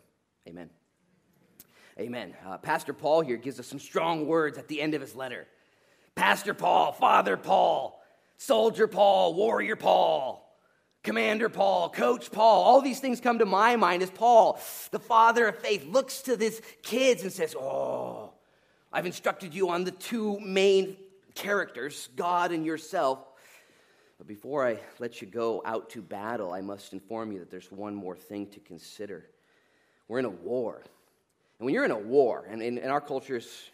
Amen. 0.48 0.70
Amen. 2.00 2.34
Uh, 2.46 2.56
Pastor 2.56 2.94
Paul 2.94 3.20
here 3.20 3.36
gives 3.36 3.60
us 3.60 3.66
some 3.66 3.78
strong 3.78 4.26
words 4.26 4.56
at 4.56 4.68
the 4.68 4.80
end 4.80 4.94
of 4.94 5.02
his 5.02 5.14
letter. 5.14 5.46
Pastor 6.14 6.54
Paul, 6.54 6.92
Father 6.92 7.36
Paul, 7.36 8.02
Soldier 8.38 8.88
Paul, 8.88 9.34
Warrior 9.34 9.76
Paul, 9.76 10.50
Commander 11.02 11.50
Paul, 11.50 11.90
Coach 11.90 12.32
Paul, 12.32 12.62
all 12.62 12.80
these 12.80 13.00
things 13.00 13.20
come 13.20 13.38
to 13.40 13.44
my 13.44 13.76
mind 13.76 14.02
as 14.02 14.10
Paul, 14.10 14.58
the 14.92 14.98
father 14.98 15.48
of 15.48 15.58
faith, 15.58 15.84
looks 15.84 16.22
to 16.22 16.36
his 16.36 16.62
kids 16.82 17.22
and 17.22 17.30
says, 17.30 17.54
Oh, 17.54 18.32
I've 18.90 19.04
instructed 19.04 19.54
you 19.54 19.68
on 19.68 19.84
the 19.84 19.90
two 19.90 20.40
main 20.40 20.96
characters, 21.34 22.08
God 22.16 22.50
and 22.50 22.64
yourself. 22.64 23.18
But 24.16 24.26
before 24.26 24.66
I 24.66 24.78
let 25.00 25.20
you 25.20 25.26
go 25.26 25.60
out 25.66 25.90
to 25.90 26.00
battle, 26.00 26.50
I 26.50 26.62
must 26.62 26.94
inform 26.94 27.30
you 27.30 27.40
that 27.40 27.50
there's 27.50 27.70
one 27.70 27.94
more 27.94 28.16
thing 28.16 28.46
to 28.52 28.60
consider. 28.60 29.26
We're 30.08 30.20
in 30.20 30.24
a 30.24 30.30
war. 30.30 30.82
And 31.60 31.66
when 31.66 31.74
you're 31.74 31.84
in 31.84 31.90
a 31.90 31.98
war, 31.98 32.46
and 32.48 32.62
in, 32.62 32.78
in 32.78 32.88
our 32.88 33.02
cultures, 33.02 33.70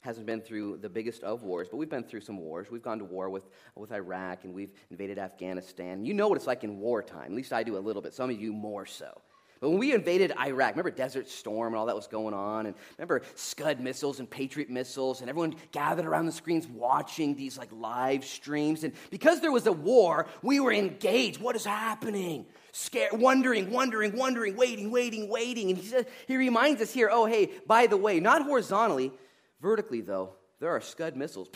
hasn't 0.00 0.24
been 0.24 0.40
through 0.40 0.78
the 0.78 0.88
biggest 0.88 1.22
of 1.22 1.42
wars, 1.42 1.68
but 1.70 1.76
we've 1.76 1.90
been 1.90 2.02
through 2.02 2.22
some 2.22 2.38
wars. 2.38 2.70
We've 2.70 2.82
gone 2.82 2.98
to 3.00 3.04
war 3.04 3.28
with, 3.28 3.50
with 3.74 3.92
Iraq 3.92 4.44
and 4.44 4.54
we've 4.54 4.72
invaded 4.90 5.18
Afghanistan. 5.18 6.04
You 6.06 6.14
know 6.14 6.28
what 6.28 6.36
it's 6.36 6.46
like 6.46 6.64
in 6.64 6.78
wartime. 6.78 7.26
At 7.26 7.32
least 7.32 7.52
I 7.52 7.62
do 7.62 7.76
a 7.76 7.78
little 7.80 8.00
bit. 8.00 8.14
Some 8.14 8.30
of 8.30 8.40
you 8.40 8.54
more 8.54 8.86
so. 8.86 9.20
But 9.60 9.70
when 9.70 9.78
we 9.78 9.94
invaded 9.94 10.32
Iraq, 10.38 10.70
remember 10.70 10.90
Desert 10.90 11.28
Storm 11.28 11.72
and 11.72 11.76
all 11.76 11.86
that 11.86 11.96
was 11.96 12.06
going 12.06 12.34
on? 12.34 12.66
And 12.66 12.74
remember 12.96 13.22
Scud 13.34 13.80
missiles 13.80 14.18
and 14.20 14.28
Patriot 14.28 14.70
missiles, 14.70 15.20
and 15.20 15.28
everyone 15.28 15.54
gathered 15.72 16.06
around 16.06 16.26
the 16.26 16.32
screens 16.32 16.66
watching 16.66 17.34
these 17.34 17.58
like 17.58 17.70
live 17.72 18.24
streams. 18.24 18.84
And 18.84 18.92
because 19.10 19.40
there 19.40 19.52
was 19.52 19.66
a 19.66 19.72
war, 19.72 20.26
we 20.42 20.60
were 20.60 20.72
engaged. 20.72 21.40
What 21.40 21.56
is 21.56 21.64
happening? 21.64 22.46
Scared, 22.72 23.12
wondering, 23.12 23.70
wondering, 23.70 24.16
wondering, 24.16 24.56
waiting, 24.56 24.90
waiting, 24.90 25.28
waiting. 25.28 25.70
And 25.70 25.78
he 25.78 25.86
says, 25.86 26.04
he 26.26 26.36
reminds 26.36 26.80
us 26.80 26.92
here, 26.92 27.08
oh, 27.10 27.26
hey, 27.26 27.50
by 27.66 27.86
the 27.86 27.96
way, 27.96 28.20
not 28.20 28.42
horizontally, 28.42 29.12
Vertically, 29.60 30.00
though, 30.00 30.34
there 30.60 30.70
are 30.70 30.80
Scud 30.80 31.16
missiles 31.16 31.48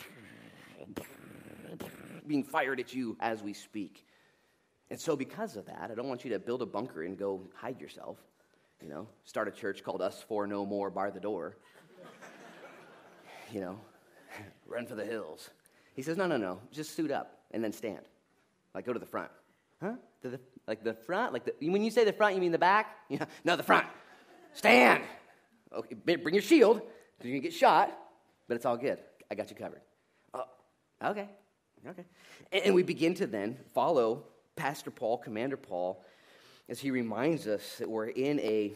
being 2.27 2.43
fired 2.43 2.79
at 2.79 2.93
you 2.93 3.15
as 3.19 3.41
we 3.41 3.53
speak. 3.53 4.05
And 4.93 5.01
so, 5.01 5.15
because 5.15 5.55
of 5.55 5.65
that, 5.65 5.89
I 5.91 5.95
don't 5.95 6.07
want 6.07 6.23
you 6.23 6.29
to 6.33 6.37
build 6.37 6.61
a 6.61 6.67
bunker 6.67 7.01
and 7.01 7.17
go 7.17 7.41
hide 7.55 7.81
yourself. 7.81 8.19
You 8.79 8.89
know, 8.89 9.07
start 9.23 9.47
a 9.47 9.51
church 9.51 9.83
called 9.83 10.03
Us 10.03 10.23
For 10.27 10.45
No 10.45 10.67
More, 10.67 10.91
Bar 10.91 11.09
the 11.09 11.19
Door. 11.19 11.57
you 13.51 13.59
know, 13.59 13.79
run 14.67 14.85
for 14.85 14.93
the 14.93 15.03
hills. 15.03 15.49
He 15.95 16.03
says, 16.03 16.15
no, 16.15 16.27
no, 16.27 16.37
no, 16.37 16.59
just 16.71 16.95
suit 16.95 17.09
up 17.09 17.39
and 17.49 17.63
then 17.63 17.71
stand. 17.71 18.01
Like, 18.75 18.85
go 18.85 18.93
to 18.93 18.99
the 18.99 19.05
front. 19.07 19.31
Huh? 19.81 19.93
To 20.21 20.29
the, 20.29 20.39
like 20.67 20.83
the 20.83 20.93
front? 20.93 21.33
Like 21.33 21.45
the, 21.45 21.71
when 21.71 21.83
you 21.83 21.89
say 21.89 22.05
the 22.05 22.13
front, 22.13 22.35
you 22.35 22.41
mean 22.41 22.51
the 22.51 22.59
back? 22.59 22.95
Yeah. 23.09 23.25
No, 23.43 23.55
the 23.55 23.63
front. 23.63 23.87
Stand. 24.53 25.01
Okay, 25.75 25.95
bring 25.95 26.35
your 26.35 26.43
shield. 26.43 26.83
You're 27.23 27.31
going 27.31 27.41
to 27.41 27.47
get 27.47 27.53
shot, 27.53 27.97
but 28.47 28.57
it's 28.57 28.65
all 28.67 28.77
good. 28.77 28.99
I 29.31 29.33
got 29.33 29.49
you 29.49 29.55
covered. 29.55 29.81
Oh, 30.35 30.43
okay. 31.03 31.29
Okay. 31.87 32.05
And 32.51 32.75
we 32.75 32.83
begin 32.83 33.15
to 33.15 33.25
then 33.25 33.57
follow 33.73 34.27
Pastor 34.55 34.91
Paul, 34.91 35.17
Commander 35.17 35.57
Paul, 35.57 36.03
as 36.69 36.79
he 36.79 36.91
reminds 36.91 37.47
us 37.47 37.77
that 37.79 37.89
we're 37.89 38.07
in 38.07 38.39
a 38.39 38.73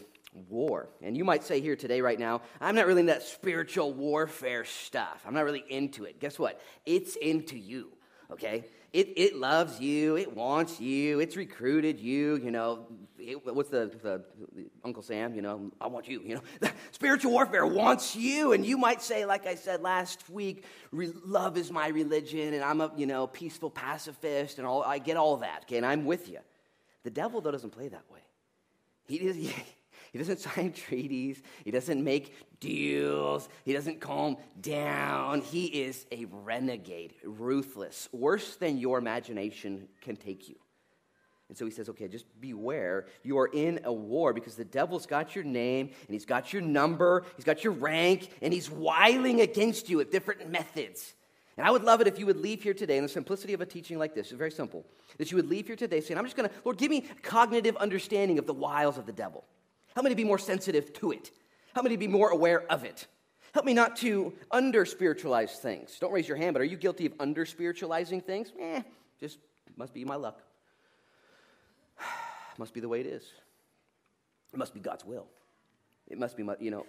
war. 0.50 0.90
And 1.02 1.16
you 1.16 1.24
might 1.24 1.44
say 1.44 1.62
here 1.62 1.76
today, 1.76 2.02
right 2.02 2.20
now, 2.20 2.42
I'm 2.60 2.76
not 2.76 2.88
really 2.88 3.02
into 3.02 3.14
that 3.14 3.24
spiritual 3.24 3.94
warfare 3.94 4.66
stuff. 4.66 5.24
I'm 5.26 5.34
not 5.34 5.46
really 5.46 5.64
into 5.70 6.04
it. 6.04 6.20
Guess 6.20 6.38
what? 6.38 6.62
It's 6.86 7.16
into 7.16 7.58
you, 7.58 7.92
okay? 8.32 8.66
It, 8.94 9.14
it 9.18 9.36
loves 9.36 9.80
you. 9.80 10.16
It 10.18 10.34
wants 10.34 10.80
you. 10.80 11.20
It's 11.20 11.36
recruited 11.36 12.00
you. 12.00 12.38
You 12.38 12.52
know, 12.52 12.88
it, 13.20 13.54
what's 13.54 13.70
the, 13.70 13.92
the, 14.02 14.24
Uncle 14.84 15.04
Sam? 15.04 15.36
You 15.36 15.42
know, 15.42 15.72
I 15.82 15.88
want 15.88 16.08
you. 16.08 16.22
You 16.24 16.36
know, 16.36 16.70
spiritual 16.92 17.32
warfare 17.34 17.66
wants 17.66 18.16
you. 18.16 18.54
And 18.54 18.66
you 18.66 18.78
might 18.78 19.02
say, 19.02 19.26
like 19.26 19.46
I 19.46 19.56
said 19.56 19.82
last 19.82 20.30
week, 20.30 20.64
love 20.92 21.58
is 21.58 21.70
my 21.72 21.90
religion, 21.90 22.54
and 22.54 22.64
I'm 22.64 22.82
a 22.82 22.92
you 22.96 23.06
know 23.06 23.28
peaceful 23.28 23.70
pacifist, 23.70 24.58
and 24.58 24.66
all. 24.66 24.84
I 24.84 25.00
get 25.00 25.18
all 25.18 25.38
that. 25.38 25.64
Okay, 25.64 25.78
and 25.78 25.86
I'm 25.86 26.06
with 26.06 26.30
you. 26.30 26.40
The 27.04 27.12
devil 27.12 27.42
though 27.42 27.52
doesn't 27.52 27.72
play 27.72 27.90
that 27.90 28.04
way. 28.12 28.22
He, 29.08 29.18
he, 29.18 29.54
he 30.18 30.24
doesn't 30.24 30.40
sign 30.56 30.72
treaties. 30.74 31.42
He 31.64 31.72
doesn't 31.72 32.04
make 32.04 32.34
deals. 32.60 33.48
He 33.64 33.74
doesn't 33.74 34.00
calm 34.02 34.38
down. 34.60 35.42
He 35.42 35.66
is 35.66 36.06
a 36.12 36.26
renegade, 36.26 37.14
ruthless, 37.24 38.10
worse 38.12 38.56
than 38.56 38.78
your 38.78 38.98
imagination 38.98 39.88
can 40.02 40.16
take 40.16 40.50
you. 40.50 40.56
And 41.50 41.58
so 41.58 41.64
he 41.64 41.72
says, 41.72 41.88
okay, 41.90 42.10
just 42.10 42.26
beware. 42.42 43.06
You 43.24 43.38
are 43.40 43.48
in 43.48 43.80
a 43.86 43.94
war 43.94 44.34
because 44.34 44.56
the 44.56 44.66
devil's 44.66 45.06
got 45.06 45.34
your 45.34 45.46
name 45.46 45.92
and 46.08 46.14
he's 46.14 46.26
got 46.26 46.52
your 46.52 46.62
number, 46.62 47.24
he's 47.38 47.46
got 47.46 47.64
your 47.64 47.72
rank, 47.72 48.30
and 48.42 48.54
he's 48.54 48.70
wiling 48.70 49.40
against 49.40 49.88
you 49.88 49.98
with 49.98 50.12
different 50.12 50.50
methods. 50.50 51.14
And 51.56 51.66
I 51.66 51.72
would 51.72 51.84
love 51.84 52.02
it 52.02 52.08
if 52.08 52.20
you 52.20 52.26
would 52.26 52.38
leave 52.38 52.62
here 52.62 52.74
today 52.74 52.98
in 52.98 53.04
the 53.04 53.10
simplicity 53.10 53.54
of 53.54 53.62
a 53.62 53.66
teaching 53.66 53.98
like 53.98 54.14
this. 54.14 54.28
It's 54.28 54.38
very 54.38 54.52
simple. 54.52 54.86
That 55.18 55.32
you 55.32 55.38
would 55.38 55.50
leave 55.50 55.68
here 55.68 55.76
today 55.76 56.02
saying, 56.02 56.18
I'm 56.18 56.26
just 56.26 56.36
going 56.36 56.50
to, 56.50 56.56
Lord, 56.66 56.78
give 56.78 56.92
me 56.92 57.06
cognitive 57.24 57.78
understanding 57.78 58.40
of 58.40 58.46
the 58.46 58.54
wiles 58.54 58.98
of 58.98 59.06
the 59.06 59.14
devil. 59.14 59.46
Help 59.98 60.04
me 60.04 60.12
to 60.12 60.16
be 60.16 60.24
more 60.24 60.38
sensitive 60.38 60.94
to 60.94 61.10
it. 61.10 61.32
Help 61.74 61.86
me 61.86 61.90
to 61.90 61.98
be 61.98 62.08
more 62.08 62.30
aware 62.30 62.72
of 62.72 62.84
it. 62.84 63.08
Help 63.52 63.66
me 63.66 63.74
not 63.74 63.96
to 63.96 64.32
under 64.52 64.86
spiritualize 64.86 65.54
things. 65.54 65.98
Don't 66.00 66.14
raise 66.14 66.28
your 66.28 66.38
hand, 66.38 66.54
but 66.54 66.62
are 66.62 66.66
you 66.66 66.78
guilty 66.78 67.08
of 67.08 67.14
under 67.20 67.48
spiritualizing 67.48 68.22
things? 68.22 68.54
Eh, 68.62 68.84
just 69.20 69.40
must 69.76 69.96
be 69.96 70.06
my 70.06 70.14
luck. 70.14 70.40
must 72.60 72.76
be 72.76 72.80
the 72.80 72.88
way 72.88 73.00
it 73.00 73.08
is. 73.08 73.24
It 74.54 74.60
must 74.60 74.76
be 74.76 74.80
God's 74.80 75.04
will. 75.04 75.26
It 76.08 76.20
must 76.20 76.38
be, 76.38 76.44
my, 76.44 76.56
you 76.60 76.70
know, 76.70 76.86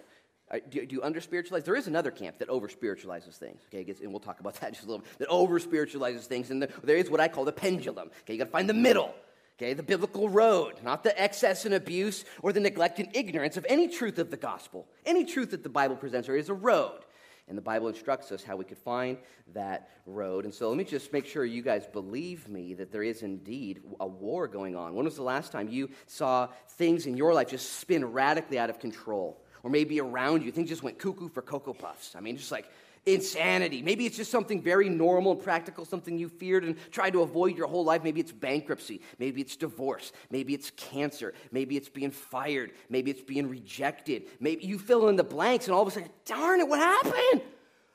do, 0.69 0.85
do 0.85 0.95
you 0.97 1.01
under 1.01 1.19
spiritualize? 1.19 1.63
There 1.63 1.75
is 1.75 1.87
another 1.87 2.11
camp 2.11 2.37
that 2.37 2.49
over 2.49 2.69
spiritualizes 2.69 3.37
things. 3.37 3.59
Okay, 3.73 3.91
and 4.03 4.11
we'll 4.11 4.19
talk 4.19 4.39
about 4.39 4.53
that 4.61 4.73
just 4.73 4.83
a 4.83 4.87
little 4.87 5.03
bit. 5.03 5.17
That 5.17 5.29
over 5.29 5.57
spiritualizes 5.57 6.27
things, 6.27 6.51
and 6.51 6.61
the, 6.61 6.69
there 6.83 6.97
is 6.97 7.09
what 7.09 7.19
I 7.19 7.27
call 7.27 7.43
the 7.43 7.51
pendulum. 7.53 8.11
Okay, 8.21 8.33
you 8.33 8.37
got 8.37 8.45
to 8.45 8.51
find 8.51 8.69
the 8.69 8.75
middle. 8.75 9.15
Okay, 9.61 9.73
the 9.73 9.83
biblical 9.83 10.29
road, 10.29 10.75
not 10.85 11.03
the 11.03 11.21
excess 11.21 11.65
and 11.65 11.73
abuse 11.73 12.23
or 12.41 12.53
the 12.53 12.61
neglect 12.61 12.97
and 12.99 13.13
ignorance 13.13 13.57
of 13.57 13.65
any 13.67 13.89
truth 13.89 14.17
of 14.17 14.31
the 14.31 14.37
gospel. 14.37 14.87
Any 15.05 15.25
truth 15.25 15.51
that 15.51 15.63
the 15.63 15.69
Bible 15.69 15.97
presents 15.97 16.29
is 16.29 16.47
a 16.47 16.53
road. 16.53 17.01
And 17.49 17.57
the 17.57 17.61
Bible 17.61 17.89
instructs 17.89 18.31
us 18.31 18.41
how 18.41 18.55
we 18.55 18.63
could 18.63 18.77
find 18.77 19.17
that 19.53 19.89
road. 20.05 20.45
And 20.45 20.53
so 20.53 20.69
let 20.69 20.77
me 20.77 20.85
just 20.85 21.11
make 21.11 21.25
sure 21.25 21.43
you 21.43 21.61
guys 21.61 21.85
believe 21.87 22.47
me 22.47 22.73
that 22.75 22.93
there 22.93 23.03
is 23.03 23.21
indeed 23.21 23.81
a 23.99 24.07
war 24.07 24.47
going 24.47 24.77
on. 24.77 24.93
When 24.93 25.03
was 25.03 25.17
the 25.17 25.23
last 25.23 25.51
time 25.51 25.67
you 25.67 25.89
saw 26.05 26.47
things 26.77 27.05
in 27.05 27.17
your 27.17 27.33
life 27.33 27.49
just 27.49 27.79
spin 27.79 28.05
radically 28.05 28.57
out 28.57 28.69
of 28.69 28.79
control? 28.79 29.43
Or 29.63 29.69
maybe 29.69 29.99
around 29.99 30.43
you, 30.43 30.53
things 30.53 30.69
just 30.69 30.83
went 30.83 30.99
cuckoo 30.99 31.27
for 31.27 31.41
Cocoa 31.41 31.73
Puffs. 31.73 32.15
I 32.15 32.21
mean, 32.21 32.37
just 32.37 32.51
like 32.53 32.69
insanity. 33.13 33.81
Maybe 33.81 34.05
it's 34.05 34.17
just 34.17 34.31
something 34.31 34.61
very 34.61 34.89
normal 34.89 35.33
and 35.33 35.41
practical, 35.41 35.85
something 35.85 36.17
you 36.17 36.29
feared 36.29 36.63
and 36.63 36.75
tried 36.91 37.13
to 37.13 37.21
avoid 37.21 37.57
your 37.57 37.67
whole 37.67 37.83
life. 37.83 38.03
Maybe 38.03 38.19
it's 38.19 38.31
bankruptcy. 38.31 39.01
Maybe 39.17 39.41
it's 39.41 39.55
divorce. 39.55 40.11
Maybe 40.29 40.53
it's 40.53 40.71
cancer. 40.71 41.33
Maybe 41.51 41.77
it's 41.77 41.89
being 41.89 42.11
fired. 42.11 42.71
Maybe 42.89 43.11
it's 43.11 43.21
being 43.21 43.49
rejected. 43.49 44.23
Maybe 44.39 44.65
you 44.65 44.77
fill 44.79 45.09
in 45.09 45.15
the 45.15 45.23
blanks 45.23 45.65
and 45.65 45.75
all 45.75 45.81
of 45.81 45.87
a 45.87 45.91
sudden, 45.91 46.09
darn 46.25 46.59
it, 46.59 46.67
what 46.67 46.79
happened? 46.79 47.41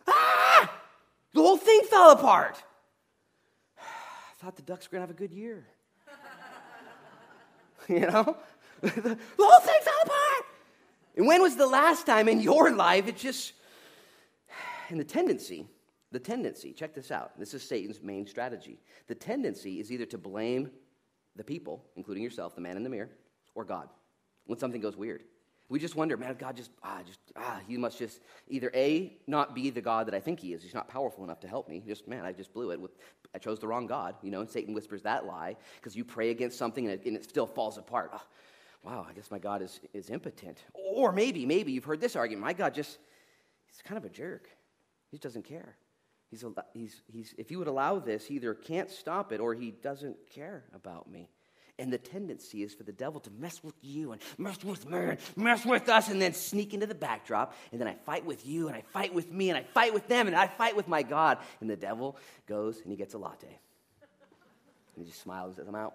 Ah! 0.07 0.81
The 1.33 1.40
whole 1.40 1.57
thing 1.57 1.83
fell 1.90 2.11
apart. 2.12 2.62
I 3.79 4.44
thought 4.44 4.57
the 4.57 4.62
Ducks 4.62 4.87
were 4.87 4.98
going 4.98 5.07
to 5.07 5.12
have 5.12 5.16
a 5.16 5.18
good 5.18 5.33
year. 5.33 5.66
you 7.88 8.00
know? 8.00 8.37
the 8.81 9.18
whole 9.38 9.61
thing 9.61 9.81
fell 9.83 10.03
apart. 10.05 10.46
And 11.16 11.27
when 11.27 11.42
was 11.42 11.57
the 11.57 11.66
last 11.66 12.07
time 12.07 12.29
in 12.29 12.40
your 12.40 12.72
life 12.72 13.09
it 13.09 13.16
just 13.16 13.53
and 14.95 15.01
the 15.01 15.05
tendency, 15.05 15.67
the 16.13 16.21
tendency, 16.21 16.73
check 16.73 16.95
this 16.95 17.11
out. 17.11 17.37
This 17.37 17.53
is 17.53 17.65
Satan's 17.65 18.01
main 18.01 18.29
strategy. 18.29 18.79
The 19.09 19.17
tendency 19.17 19.81
is 19.81 19.91
either 19.91 20.07
to 20.07 20.17
blame 20.17 20.71
the 21.35 21.43
people, 21.43 21.85
including 21.97 22.23
yourself, 22.23 22.55
the 22.55 22.61
man 22.61 22.77
in 22.77 22.85
the 22.85 22.89
mirror, 22.89 23.11
or 23.57 23.65
God, 23.65 23.89
when 24.47 24.57
something 24.57 24.81
goes 24.81 24.97
weird. 24.97 25.25
We 25.69 25.81
just 25.81 25.97
wonder, 25.97 26.17
man, 26.17 26.37
God 26.39 26.57
just, 26.57 26.71
ah, 26.85 27.01
just, 27.05 27.19
ah, 27.35 27.59
he 27.67 27.77
must 27.77 27.99
just 27.99 28.21
either 28.47 28.71
A, 28.73 29.17
not 29.27 29.53
be 29.53 29.69
the 29.71 29.81
God 29.81 30.07
that 30.07 30.15
I 30.15 30.21
think 30.21 30.39
he 30.39 30.53
is. 30.53 30.63
He's 30.63 30.75
not 30.75 30.87
powerful 30.87 31.25
enough 31.25 31.41
to 31.41 31.49
help 31.49 31.69
me. 31.69 31.83
Just, 31.85 32.07
man, 32.07 32.25
I 32.25 32.31
just 32.31 32.55
blew 32.55 32.71
it. 32.71 32.81
With, 32.81 32.93
I 33.35 33.39
chose 33.39 33.59
the 33.59 33.67
wrong 33.67 33.89
God, 33.89 34.15
you 34.23 34.31
know, 34.31 34.43
and 34.43 34.49
Satan 34.49 34.75
whispers 34.75 35.03
that 35.03 35.27
lie 35.27 35.57
because 35.81 35.97
you 35.97 36.05
pray 36.05 36.31
against 36.31 36.57
something 36.57 36.89
and 36.89 37.01
it, 37.01 37.05
and 37.05 37.17
it 37.17 37.25
still 37.25 37.49
falls 37.49 37.79
apart. 37.79 38.13
Oh, 38.15 38.23
wow, 38.85 39.05
I 39.11 39.13
guess 39.13 39.29
my 39.33 39.41
God 39.41 39.61
is, 39.61 39.81
is 39.93 40.09
impotent. 40.09 40.59
Or 40.73 41.11
maybe, 41.11 41.47
maybe 41.47 41.73
you've 41.73 41.83
heard 41.83 42.01
this 42.01 42.15
argument. 42.15 42.47
My 42.47 42.53
God 42.53 42.73
just, 42.75 42.99
he's 43.67 43.83
kind 43.83 43.99
of 43.99 44.05
a 44.05 44.09
jerk. 44.09 44.49
He 45.14 45.18
doesn't 45.18 45.44
care. 45.44 45.77
He's, 46.29 46.44
he's, 46.72 47.03
he's, 47.07 47.35
if 47.38 47.53
you 47.53 47.61
would 47.61 47.68
allow 47.68 48.00
this, 48.00 48.27
he 48.27 48.35
either 48.35 48.53
can't 48.53 48.90
stop 48.90 49.31
it 49.31 49.38
or 49.38 49.55
he 49.55 49.70
doesn't 49.70 50.16
care 50.35 50.64
about 50.74 51.09
me. 51.09 51.31
And 51.79 51.92
the 51.92 51.98
tendency 51.98 52.64
is 52.64 52.74
for 52.74 52.83
the 52.83 52.90
devil 52.90 53.20
to 53.20 53.31
mess 53.31 53.62
with 53.62 53.77
you 53.81 54.11
and 54.11 54.20
mess 54.38 54.64
with 54.64 54.90
me 54.90 54.98
and 54.98 55.18
mess 55.37 55.64
with 55.64 55.88
us 55.88 56.09
and 56.09 56.20
then 56.20 56.33
sneak 56.33 56.74
into 56.74 56.88
the 56.88 56.96
backdrop. 56.96 57.55
And 57.70 57.81
then 57.81 57.87
I 57.87 57.94
fight 57.94 58.27
with 58.27 58.44
you 58.44 58.66
and 58.66 58.77
I 58.77 58.81
fight 58.92 59.14
with 59.14 59.31
me 59.31 59.50
and 59.50 59.57
I 59.57 59.62
fight 59.62 59.94
with 59.94 60.09
them 60.09 60.27
and 60.27 60.35
I 60.35 60.48
fight 60.48 60.74
with 60.74 60.88
my 60.88 61.05
God. 61.05 61.38
And 61.61 61.70
the 61.70 61.77
devil 61.77 62.16
goes 62.48 62.81
and 62.81 62.90
he 62.90 62.96
gets 62.96 63.14
a 63.14 63.18
latte. 63.18 63.46
And 63.46 65.05
he 65.05 65.05
just 65.05 65.22
smiles 65.22 65.50
and 65.50 65.57
says, 65.59 65.68
I'm 65.68 65.77
out. 65.77 65.94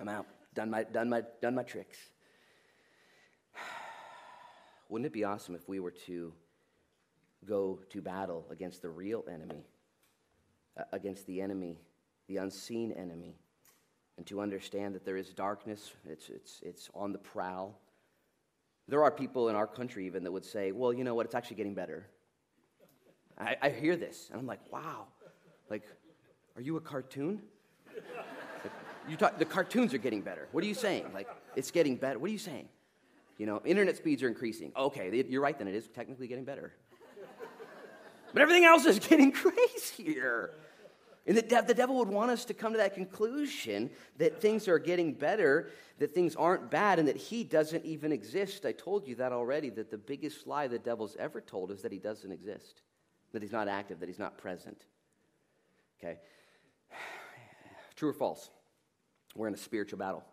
I'm 0.00 0.08
out. 0.08 0.24
Done 0.54 0.70
my, 0.70 0.84
done 0.84 1.10
my, 1.10 1.24
done 1.42 1.54
my 1.54 1.62
tricks. 1.62 1.98
Wouldn't 4.88 5.04
it 5.04 5.12
be 5.12 5.24
awesome 5.24 5.54
if 5.54 5.68
we 5.68 5.78
were 5.78 5.92
to 6.06 6.32
go 7.46 7.80
to 7.90 8.02
battle 8.02 8.46
against 8.50 8.82
the 8.82 8.88
real 8.88 9.24
enemy, 9.32 9.64
uh, 10.78 10.84
against 10.92 11.26
the 11.26 11.40
enemy, 11.40 11.78
the 12.28 12.38
unseen 12.38 12.92
enemy? 12.92 13.36
and 14.18 14.26
to 14.26 14.40
understand 14.40 14.96
that 14.96 15.04
there 15.04 15.16
is 15.16 15.28
darkness, 15.28 15.92
it's, 16.04 16.28
it's, 16.28 16.60
it's 16.62 16.90
on 16.92 17.12
the 17.12 17.18
prowl. 17.18 17.78
There 18.88 19.04
are 19.04 19.12
people 19.12 19.48
in 19.48 19.54
our 19.54 19.66
country 19.66 20.06
even 20.06 20.24
that 20.24 20.32
would 20.32 20.44
say, 20.44 20.72
well, 20.72 20.92
you 20.92 21.04
know 21.04 21.14
what, 21.14 21.24
it's 21.24 21.36
actually 21.36 21.56
getting 21.56 21.74
better. 21.74 22.08
I, 23.38 23.56
I 23.62 23.70
hear 23.70 23.96
this, 23.96 24.28
and 24.30 24.40
I'm 24.40 24.46
like, 24.46 24.60
wow. 24.72 25.06
Like, 25.70 25.84
are 26.56 26.62
you 26.62 26.76
a 26.76 26.80
cartoon? 26.80 27.40
Like, 27.94 28.72
you 29.08 29.16
talk, 29.16 29.38
the 29.38 29.44
cartoons 29.44 29.94
are 29.94 29.98
getting 29.98 30.20
better. 30.20 30.48
What 30.50 30.64
are 30.64 30.66
you 30.66 30.74
saying? 30.74 31.06
Like, 31.14 31.28
it's 31.54 31.70
getting 31.70 31.94
better. 31.94 32.18
What 32.18 32.28
are 32.28 32.32
you 32.32 32.38
saying? 32.38 32.68
You 33.36 33.46
know, 33.46 33.62
internet 33.64 33.96
speeds 33.96 34.24
are 34.24 34.28
increasing. 34.28 34.72
Okay, 34.76 35.24
you're 35.28 35.42
right 35.42 35.56
then, 35.56 35.68
it 35.68 35.76
is 35.76 35.86
technically 35.86 36.26
getting 36.26 36.44
better. 36.44 36.72
But 38.32 38.42
everything 38.42 38.64
else 38.64 38.84
is 38.84 38.98
getting 39.08 39.32
crazier. 39.32 40.52
And 41.26 41.36
the, 41.36 41.42
de- 41.42 41.62
the 41.62 41.74
devil 41.74 41.96
would 41.98 42.08
want 42.08 42.30
us 42.30 42.46
to 42.46 42.54
come 42.54 42.72
to 42.72 42.78
that 42.78 42.94
conclusion 42.94 43.90
that 44.16 44.40
things 44.40 44.66
are 44.66 44.78
getting 44.78 45.12
better, 45.12 45.70
that 45.98 46.14
things 46.14 46.34
aren't 46.34 46.70
bad, 46.70 46.98
and 46.98 47.06
that 47.06 47.18
he 47.18 47.44
doesn't 47.44 47.84
even 47.84 48.12
exist. 48.12 48.64
I 48.64 48.72
told 48.72 49.06
you 49.06 49.14
that 49.16 49.30
already, 49.30 49.68
that 49.70 49.90
the 49.90 49.98
biggest 49.98 50.46
lie 50.46 50.68
the 50.68 50.78
devil's 50.78 51.16
ever 51.16 51.42
told 51.42 51.70
is 51.70 51.82
that 51.82 51.92
he 51.92 51.98
doesn't 51.98 52.32
exist, 52.32 52.80
that 53.32 53.42
he's 53.42 53.52
not 53.52 53.68
active, 53.68 54.00
that 54.00 54.08
he's 54.08 54.18
not 54.18 54.38
present. 54.38 54.86
Okay? 56.00 56.18
True 57.96 58.08
or 58.08 58.14
false? 58.14 58.48
We're 59.36 59.48
in 59.48 59.54
a 59.54 59.58
spiritual 59.58 59.98
battle. 59.98 60.24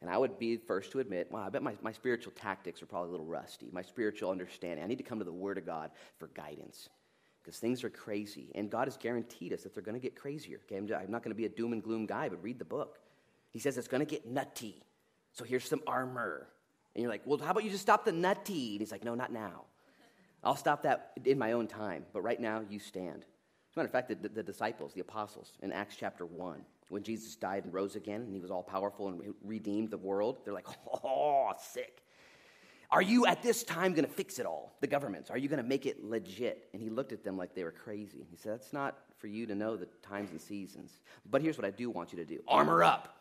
And 0.00 0.10
I 0.10 0.18
would 0.18 0.38
be 0.38 0.56
the 0.56 0.66
first 0.66 0.92
to 0.92 1.00
admit, 1.00 1.28
well, 1.30 1.42
I 1.42 1.48
bet 1.48 1.62
my, 1.62 1.74
my 1.82 1.92
spiritual 1.92 2.32
tactics 2.36 2.82
are 2.82 2.86
probably 2.86 3.08
a 3.08 3.12
little 3.12 3.26
rusty. 3.26 3.70
My 3.72 3.82
spiritual 3.82 4.30
understanding. 4.30 4.84
I 4.84 4.86
need 4.86 4.98
to 4.98 5.04
come 5.04 5.18
to 5.18 5.24
the 5.24 5.32
Word 5.32 5.56
of 5.56 5.64
God 5.64 5.90
for 6.18 6.28
guidance 6.28 6.88
because 7.42 7.58
things 7.58 7.82
are 7.82 7.90
crazy. 7.90 8.50
And 8.54 8.70
God 8.70 8.88
has 8.88 8.96
guaranteed 8.96 9.52
us 9.52 9.62
that 9.62 9.72
they're 9.72 9.82
going 9.82 9.94
to 9.94 10.00
get 10.00 10.14
crazier. 10.14 10.60
Okay? 10.64 10.76
I'm, 10.76 10.86
not 10.86 11.22
going 11.22 11.30
to 11.30 11.34
be 11.34 11.46
a 11.46 11.48
doom 11.48 11.72
and 11.72 11.82
gloom 11.82 12.04
guy, 12.04 12.28
but 12.28 12.42
read 12.42 12.58
the 12.58 12.64
book. 12.64 12.98
He 13.50 13.58
says 13.58 13.78
it's 13.78 13.88
going 13.88 14.04
to 14.04 14.10
get 14.10 14.26
nutty. 14.26 14.82
So 15.32 15.44
here's 15.44 15.64
some 15.64 15.80
armor. 15.86 16.48
And 16.94 17.02
you're 17.02 17.10
like, 17.10 17.22
well, 17.24 17.38
how 17.38 17.52
about 17.52 17.64
you 17.64 17.70
just 17.70 17.82
stop 17.82 18.04
the 18.04 18.12
nutty? 18.12 18.72
And 18.72 18.80
he's 18.80 18.92
like, 18.92 19.04
no, 19.04 19.14
not 19.14 19.32
now. 19.32 19.64
I'll 20.42 20.56
stop 20.56 20.82
that 20.82 21.12
in 21.24 21.38
my 21.38 21.52
own 21.52 21.66
time, 21.66 22.04
but 22.12 22.20
right 22.20 22.40
now 22.40 22.62
you 22.68 22.78
stand. 22.78 23.24
As 23.24 23.76
a 23.76 23.78
matter 23.78 23.86
of 23.86 23.92
fact, 23.92 24.08
the, 24.08 24.28
the 24.28 24.42
disciples, 24.42 24.92
the 24.92 25.00
apostles, 25.00 25.52
in 25.62 25.72
Acts 25.72 25.96
chapter 25.96 26.24
1, 26.24 26.64
when 26.88 27.02
Jesus 27.02 27.36
died 27.36 27.64
and 27.64 27.74
rose 27.74 27.96
again 27.96 28.22
and 28.22 28.32
he 28.32 28.40
was 28.40 28.50
all 28.50 28.62
powerful 28.62 29.08
and 29.08 29.34
redeemed 29.44 29.90
the 29.90 29.98
world, 29.98 30.38
they're 30.44 30.54
like, 30.54 30.66
oh, 31.04 31.52
sick. 31.72 32.02
Are 32.90 33.02
you 33.02 33.26
at 33.26 33.42
this 33.42 33.64
time 33.64 33.94
going 33.94 34.04
to 34.04 34.10
fix 34.10 34.38
it 34.38 34.46
all? 34.46 34.76
The 34.80 34.86
governments. 34.86 35.30
Are 35.30 35.38
you 35.38 35.48
going 35.48 35.62
to 35.62 35.68
make 35.68 35.86
it 35.86 36.04
legit? 36.04 36.68
And 36.72 36.80
he 36.80 36.88
looked 36.88 37.12
at 37.12 37.24
them 37.24 37.36
like 37.36 37.54
they 37.54 37.64
were 37.64 37.72
crazy. 37.72 38.26
He 38.30 38.36
said, 38.36 38.52
That's 38.52 38.72
not 38.72 38.96
for 39.18 39.26
you 39.26 39.46
to 39.46 39.54
know 39.54 39.76
the 39.76 39.88
times 40.02 40.30
and 40.30 40.40
seasons. 40.40 41.00
But 41.28 41.42
here's 41.42 41.58
what 41.58 41.64
I 41.64 41.70
do 41.70 41.90
want 41.90 42.12
you 42.12 42.18
to 42.18 42.24
do 42.24 42.40
armor 42.46 42.84
up. 42.84 43.12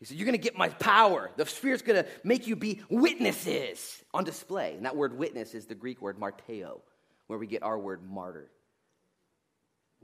He 0.00 0.04
said, 0.04 0.16
You're 0.16 0.26
going 0.26 0.38
to 0.38 0.42
get 0.42 0.58
my 0.58 0.68
power. 0.68 1.30
The 1.36 1.46
Spirit's 1.46 1.82
going 1.82 2.02
to 2.02 2.10
make 2.24 2.46
you 2.46 2.56
be 2.56 2.80
witnesses 2.88 4.02
on 4.12 4.24
display. 4.24 4.74
And 4.74 4.84
that 4.84 4.96
word 4.96 5.16
witness 5.16 5.54
is 5.54 5.66
the 5.66 5.76
Greek 5.76 6.02
word 6.02 6.18
marteo, 6.18 6.80
where 7.28 7.38
we 7.38 7.46
get 7.46 7.62
our 7.62 7.78
word 7.78 8.02
martyr, 8.02 8.50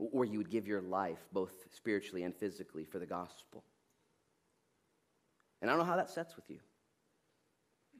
where 0.09 0.25
you 0.25 0.37
would 0.39 0.49
give 0.49 0.67
your 0.67 0.81
life, 0.81 1.19
both 1.31 1.53
spiritually 1.71 2.23
and 2.23 2.35
physically, 2.35 2.85
for 2.85 2.99
the 2.99 3.05
gospel. 3.05 3.63
And 5.61 5.69
I 5.69 5.73
don't 5.73 5.85
know 5.85 5.91
how 5.91 5.97
that 5.97 6.09
sets 6.09 6.35
with 6.35 6.49
you 6.49 6.59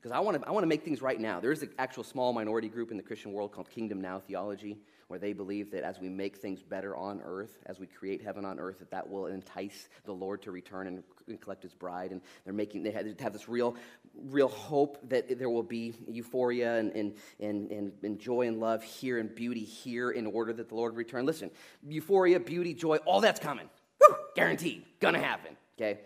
because 0.01 0.11
I 0.11 0.19
want 0.19 0.41
to 0.41 0.47
I 0.47 0.51
want 0.51 0.63
to 0.63 0.67
make 0.67 0.83
things 0.83 1.01
right 1.01 1.19
now. 1.19 1.39
There 1.39 1.51
is 1.51 1.61
an 1.61 1.69
actual 1.77 2.03
small 2.03 2.33
minority 2.33 2.69
group 2.69 2.91
in 2.91 2.97
the 2.97 3.03
Christian 3.03 3.33
world 3.33 3.51
called 3.51 3.69
Kingdom 3.69 4.01
Now 4.01 4.19
Theology, 4.19 4.79
where 5.11 5.19
they 5.19 5.33
believe 5.33 5.71
that 5.71 5.83
as 5.83 5.99
we 5.99 6.07
make 6.07 6.37
things 6.37 6.63
better 6.63 6.95
on 6.95 7.21
earth, 7.25 7.57
as 7.65 7.77
we 7.77 7.85
create 7.85 8.21
heaven 8.23 8.45
on 8.45 8.61
earth, 8.61 8.79
that 8.79 8.91
that 8.91 9.09
will 9.09 9.25
entice 9.25 9.89
the 10.05 10.13
Lord 10.13 10.41
to 10.43 10.51
return 10.51 10.87
and, 10.87 11.03
collect 11.41 11.63
His 11.63 11.73
bride. 11.73 12.11
And 12.11 12.21
they're 12.45 12.53
making 12.53 12.83
they 12.83 12.91
have, 12.91 13.33
this 13.33 13.49
real 13.49 13.75
real 14.23 14.47
hope 14.47 14.97
that 15.09 15.37
there 15.37 15.49
will 15.49 15.63
be 15.63 15.93
euphoria 16.07 16.77
and, 16.77 16.93
and, 16.93 17.15
and, 17.41 17.71
and, 17.71 17.91
and 18.03 18.19
joy 18.19 18.47
and 18.47 18.61
love 18.61 18.83
here 18.83 19.19
and 19.19 19.35
beauty 19.35 19.65
here 19.65 20.11
in 20.11 20.25
order 20.27 20.53
that 20.53 20.69
the 20.69 20.75
Lord 20.75 20.95
return. 20.95 21.25
Listen, 21.25 21.51
euphoria, 21.85 22.39
beauty, 22.39 22.73
joy, 22.73 22.95
all 23.05 23.19
that's 23.19 23.39
coming. 23.39 23.69
Woo! 23.99 24.15
Guaranteed, 24.33 24.85
gonna 25.01 25.19
happen. 25.19 25.57
Okay, 25.77 25.99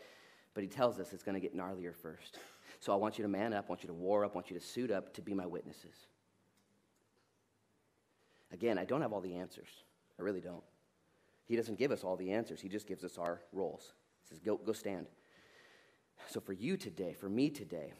but 0.55 0.63
He 0.63 0.67
tells 0.67 0.99
us 0.99 1.13
it's 1.13 1.21
gonna 1.21 1.39
get 1.39 1.55
gnarlier 1.55 1.95
first. 1.95 2.39
So 2.79 2.91
I 2.91 2.95
want 2.95 3.19
you 3.19 3.21
to 3.21 3.29
man 3.29 3.53
up, 3.53 3.65
I 3.67 3.69
want 3.69 3.83
you 3.83 3.87
to 3.87 3.93
war 3.93 4.25
up, 4.25 4.31
I 4.31 4.33
want 4.33 4.49
you 4.49 4.57
to 4.57 4.65
suit 4.65 4.89
up 4.89 5.13
to 5.13 5.21
be 5.21 5.35
my 5.35 5.45
witnesses. 5.45 6.07
Again, 8.55 8.77
I 8.77 8.85
don't 8.85 9.01
have 9.01 9.11
all 9.11 9.19
the 9.19 9.35
answers. 9.35 9.67
I 10.17 10.21
really 10.23 10.39
don't. 10.39 10.63
He 11.45 11.57
doesn't 11.57 11.77
give 11.77 11.91
us 11.91 12.05
all 12.05 12.15
the 12.15 12.31
answers, 12.31 12.61
He 12.61 12.69
just 12.69 12.87
gives 12.87 13.03
us 13.03 13.17
our 13.17 13.41
roles. 13.51 13.93
He 14.23 14.29
says, 14.29 14.39
Go, 14.39 14.55
go 14.55 14.71
stand. 14.71 15.07
So 16.29 16.39
for 16.39 16.53
you 16.53 16.77
today, 16.77 17.13
for 17.13 17.27
me 17.27 17.49
today, 17.49 17.91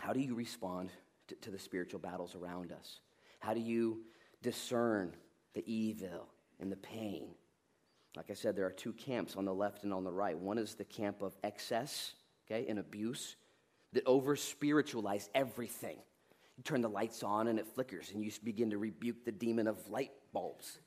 how 0.00 0.12
do 0.12 0.18
you 0.18 0.34
respond 0.34 0.90
to, 1.28 1.36
to 1.36 1.50
the 1.52 1.58
spiritual 1.58 2.00
battles 2.00 2.34
around 2.34 2.72
us? 2.72 2.98
How 3.38 3.54
do 3.54 3.60
you 3.60 4.00
discern 4.42 5.14
the 5.54 5.62
evil 5.72 6.26
and 6.58 6.72
the 6.72 6.76
pain? 6.76 7.28
Like 8.16 8.30
I 8.30 8.34
said, 8.34 8.56
there 8.56 8.66
are 8.66 8.72
two 8.72 8.92
camps 8.92 9.36
on 9.36 9.44
the 9.44 9.54
left 9.54 9.84
and 9.84 9.94
on 9.94 10.02
the 10.02 10.12
right. 10.12 10.36
One 10.36 10.58
is 10.58 10.74
the 10.74 10.84
camp 10.84 11.22
of 11.22 11.36
excess, 11.44 12.14
okay, 12.50 12.66
and 12.68 12.80
abuse, 12.80 13.36
that 13.92 14.04
over 14.04 14.34
spiritualize 14.34 15.30
everything. 15.32 15.98
You 16.56 16.62
turn 16.62 16.80
the 16.80 16.88
lights 16.88 17.22
on 17.22 17.48
and 17.48 17.58
it 17.58 17.66
flickers, 17.66 18.10
and 18.12 18.22
you 18.22 18.30
begin 18.42 18.70
to 18.70 18.78
rebuke 18.78 19.24
the 19.24 19.32
demon 19.32 19.66
of 19.66 19.88
light 19.88 20.12
bulbs. 20.32 20.78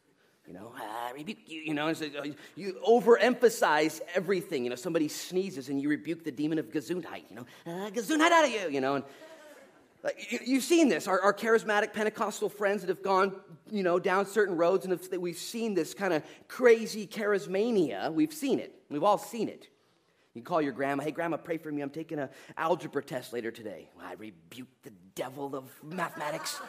You 0.48 0.54
know, 0.54 0.72
ah, 0.78 1.12
rebuke 1.14 1.40
you, 1.46 1.60
you 1.60 1.74
know, 1.74 1.92
so 1.92 2.06
you 2.56 2.78
overemphasize 2.88 4.00
everything. 4.16 4.64
You 4.64 4.70
know, 4.70 4.78
somebody 4.78 5.10
sneezes 5.10 5.68
and 5.68 5.82
you 5.82 5.90
rebuke 5.90 6.24
the 6.24 6.32
demon 6.32 6.58
of 6.58 6.72
Gesundheit, 6.72 7.24
you 7.30 7.36
know, 7.36 7.46
ah, 7.66 7.90
Gesundheit 7.90 8.32
out 8.32 8.46
of 8.46 8.52
you, 8.52 8.70
you 8.70 8.80
know. 8.80 8.96
And, 8.96 9.04
like, 10.04 10.42
you've 10.46 10.64
seen 10.64 10.88
this. 10.88 11.06
Our, 11.06 11.20
our, 11.20 11.34
charismatic 11.34 11.92
Pentecostal 11.92 12.48
friends 12.48 12.82
that 12.82 12.88
have 12.88 13.04
gone, 13.04 13.36
you 13.70 13.84
know, 13.84 14.00
down 14.00 14.26
certain 14.26 14.56
roads, 14.56 14.86
and 14.86 14.92
have, 14.94 15.20
we've 15.20 15.38
seen 15.38 15.74
this 15.74 15.94
kind 15.94 16.14
of 16.14 16.24
crazy 16.48 17.06
charismania. 17.06 18.14
We've 18.14 18.32
seen 18.32 18.60
it. 18.60 18.74
We've 18.90 19.04
all 19.04 19.18
seen 19.18 19.50
it. 19.50 19.68
You 20.38 20.44
call 20.44 20.62
your 20.62 20.72
grandma, 20.72 21.04
hey, 21.04 21.10
grandma, 21.10 21.38
pray 21.38 21.58
for 21.58 21.72
me. 21.72 21.82
I'm 21.82 21.90
taking 21.90 22.20
an 22.20 22.30
algebra 22.58 23.02
test 23.02 23.34
later 23.34 23.50
today. 23.50 23.90
I 24.00 24.14
rebuke 24.14 24.68
the 24.84 24.92
devil 25.16 25.56
of 25.56 25.72
mathematics. 25.84 26.62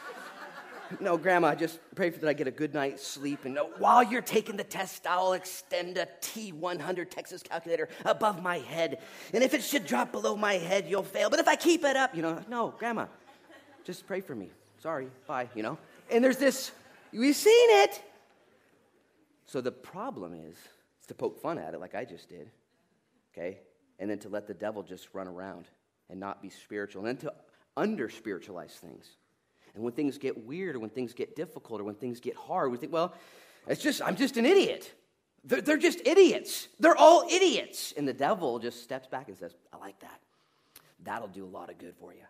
no, 0.99 1.17
grandma, 1.17 1.53
just 1.53 1.79
pray 1.93 2.09
for 2.09 2.17
that 2.17 2.27
I 2.27 2.33
get 2.33 2.47
a 2.47 2.51
good 2.51 2.73
night's 2.73 3.05
sleep. 3.05 3.45
And 3.45 3.59
while 3.77 4.01
you're 4.01 4.23
taking 4.23 4.57
the 4.57 4.63
test, 4.63 5.05
I'll 5.05 5.33
extend 5.33 5.99
a 5.99 6.07
T100 6.21 7.11
Texas 7.11 7.43
calculator 7.43 7.89
above 8.05 8.41
my 8.41 8.57
head. 8.57 9.03
And 9.35 9.43
if 9.43 9.53
it 9.53 9.61
should 9.61 9.85
drop 9.85 10.11
below 10.11 10.35
my 10.35 10.53
head, 10.53 10.87
you'll 10.89 11.03
fail. 11.03 11.29
But 11.29 11.39
if 11.39 11.47
I 11.47 11.55
keep 11.55 11.83
it 11.83 11.95
up, 11.95 12.15
you 12.15 12.23
know, 12.23 12.43
no, 12.49 12.73
grandma, 12.79 13.05
just 13.83 14.07
pray 14.07 14.21
for 14.21 14.33
me. 14.33 14.49
Sorry, 14.81 15.09
bye, 15.27 15.47
you 15.53 15.61
know. 15.61 15.77
And 16.09 16.23
there's 16.23 16.37
this, 16.37 16.71
we've 17.13 17.35
seen 17.35 17.69
it. 17.83 18.01
So 19.45 19.61
the 19.61 19.71
problem 19.71 20.33
is 20.33 20.57
to 21.05 21.13
poke 21.13 21.39
fun 21.39 21.59
at 21.59 21.75
it 21.75 21.79
like 21.79 21.93
I 21.93 22.03
just 22.03 22.29
did 22.29 22.49
okay? 23.39 23.59
And 23.99 24.09
then 24.09 24.19
to 24.19 24.29
let 24.29 24.47
the 24.47 24.53
devil 24.53 24.83
just 24.83 25.09
run 25.13 25.27
around 25.27 25.65
and 26.09 26.19
not 26.19 26.41
be 26.41 26.49
spiritual, 26.49 27.05
and 27.05 27.07
then 27.07 27.17
to 27.17 27.33
under 27.77 28.09
spiritualize 28.09 28.73
things. 28.73 29.05
And 29.75 29.83
when 29.83 29.93
things 29.93 30.17
get 30.17 30.45
weird, 30.45 30.75
or 30.75 30.79
when 30.79 30.89
things 30.89 31.13
get 31.13 31.35
difficult, 31.35 31.81
or 31.81 31.83
when 31.83 31.95
things 31.95 32.19
get 32.19 32.35
hard, 32.35 32.71
we 32.71 32.77
think, 32.77 32.91
well, 32.91 33.13
it's 33.67 33.81
just, 33.81 34.01
I'm 34.01 34.15
just 34.15 34.37
an 34.37 34.45
idiot. 34.45 34.91
They're, 35.43 35.61
they're 35.61 35.77
just 35.77 36.05
idiots. 36.05 36.67
They're 36.79 36.97
all 36.97 37.27
idiots. 37.29 37.93
And 37.95 38.07
the 38.07 38.13
devil 38.13 38.57
just 38.59 38.83
steps 38.83 39.07
back 39.07 39.27
and 39.27 39.37
says, 39.37 39.53
I 39.71 39.77
like 39.77 39.99
that. 39.99 40.19
That'll 41.03 41.27
do 41.27 41.45
a 41.45 41.47
lot 41.47 41.69
of 41.69 41.77
good 41.77 41.93
for 41.99 42.13
you. 42.13 42.23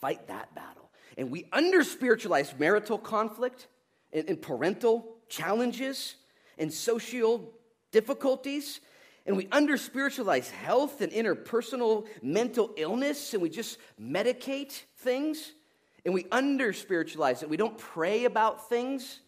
Fight 0.00 0.26
that 0.26 0.54
battle. 0.54 0.90
And 1.16 1.30
we 1.30 1.46
under 1.52 1.84
spiritualize 1.84 2.52
marital 2.58 2.98
conflict 2.98 3.68
and, 4.12 4.28
and 4.28 4.42
parental 4.42 5.16
challenges 5.28 6.16
and 6.58 6.72
social 6.72 7.52
difficulties. 7.92 8.80
And 9.24 9.36
we 9.36 9.48
under 9.52 9.76
spiritualize 9.76 10.50
health 10.50 11.00
and 11.00 11.12
interpersonal 11.12 12.06
mental 12.22 12.72
illness, 12.76 13.34
and 13.34 13.42
we 13.42 13.48
just 13.48 13.78
medicate 14.00 14.82
things. 14.98 15.52
And 16.04 16.12
we 16.12 16.26
under 16.32 16.72
spiritualize 16.72 17.42
it. 17.42 17.48
We 17.48 17.56
don't 17.56 17.78
pray 17.78 18.24
about 18.24 18.68
things. 18.68 19.20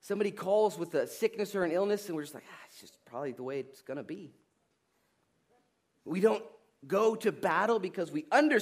Somebody 0.00 0.30
calls 0.30 0.78
with 0.78 0.94
a 0.94 1.06
sickness 1.06 1.54
or 1.54 1.64
an 1.64 1.72
illness, 1.72 2.06
and 2.06 2.14
we're 2.14 2.22
just 2.22 2.34
like, 2.34 2.44
ah, 2.48 2.64
it's 2.68 2.80
just 2.80 3.04
probably 3.04 3.32
the 3.32 3.42
way 3.42 3.58
it's 3.60 3.82
to 3.96 4.04
be. 4.04 4.30
We 6.04 6.20
don't 6.20 6.44
go 6.86 7.16
to 7.16 7.32
battle 7.32 7.80
because 7.80 8.12
we 8.12 8.26
under 8.30 8.60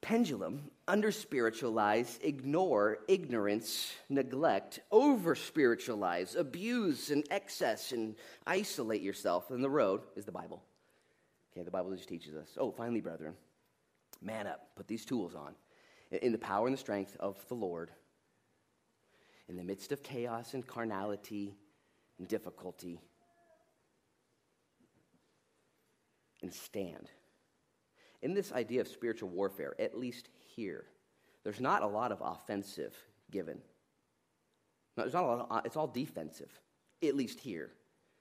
pendulum, 0.00 0.70
under 0.88 1.12
spiritualize, 1.12 2.18
ignore, 2.22 2.98
ignorance, 3.08 3.92
neglect, 4.08 4.80
over 4.90 5.34
spiritualize, 5.34 6.34
abuse, 6.34 7.10
and 7.10 7.24
excess, 7.30 7.92
and 7.92 8.16
isolate 8.46 9.02
yourself. 9.02 9.50
And 9.50 9.62
the 9.62 9.70
road 9.70 10.02
is 10.16 10.24
the 10.24 10.32
Bible. 10.32 10.62
Okay, 11.52 11.64
the 11.64 11.70
Bible 11.70 11.94
just 11.94 12.08
teaches 12.08 12.34
us. 12.34 12.48
Oh, 12.56 12.70
finally, 12.70 13.00
brethren, 13.00 13.34
man 14.22 14.46
up, 14.46 14.74
put 14.76 14.88
these 14.88 15.04
tools 15.04 15.34
on. 15.34 15.54
In 16.10 16.32
the 16.32 16.38
power 16.38 16.66
and 16.66 16.74
the 16.74 16.80
strength 16.80 17.16
of 17.20 17.36
the 17.48 17.54
Lord, 17.54 17.90
in 19.48 19.56
the 19.56 19.62
midst 19.62 19.92
of 19.92 20.02
chaos 20.02 20.54
and 20.54 20.66
carnality 20.66 21.54
and 22.18 22.26
difficulty, 22.26 23.00
and 26.42 26.52
stand 26.52 27.10
in 28.22 28.34
this 28.34 28.52
idea 28.52 28.80
of 28.80 28.88
spiritual 28.88 29.30
warfare, 29.30 29.74
at 29.78 29.98
least 29.98 30.28
here, 30.54 30.84
there's 31.44 31.60
not 31.60 31.82
a 31.82 31.86
lot 31.86 32.12
of 32.12 32.20
offensive 32.20 32.94
given. 33.30 33.58
No, 34.96 35.04
there's 35.04 35.14
not 35.14 35.24
a 35.24 35.26
lot 35.26 35.40
of, 35.40 35.46
uh, 35.50 35.60
it's 35.64 35.76
all 35.76 35.86
defensive, 35.86 36.50
at 37.02 37.16
least 37.16 37.40
here. 37.40 37.70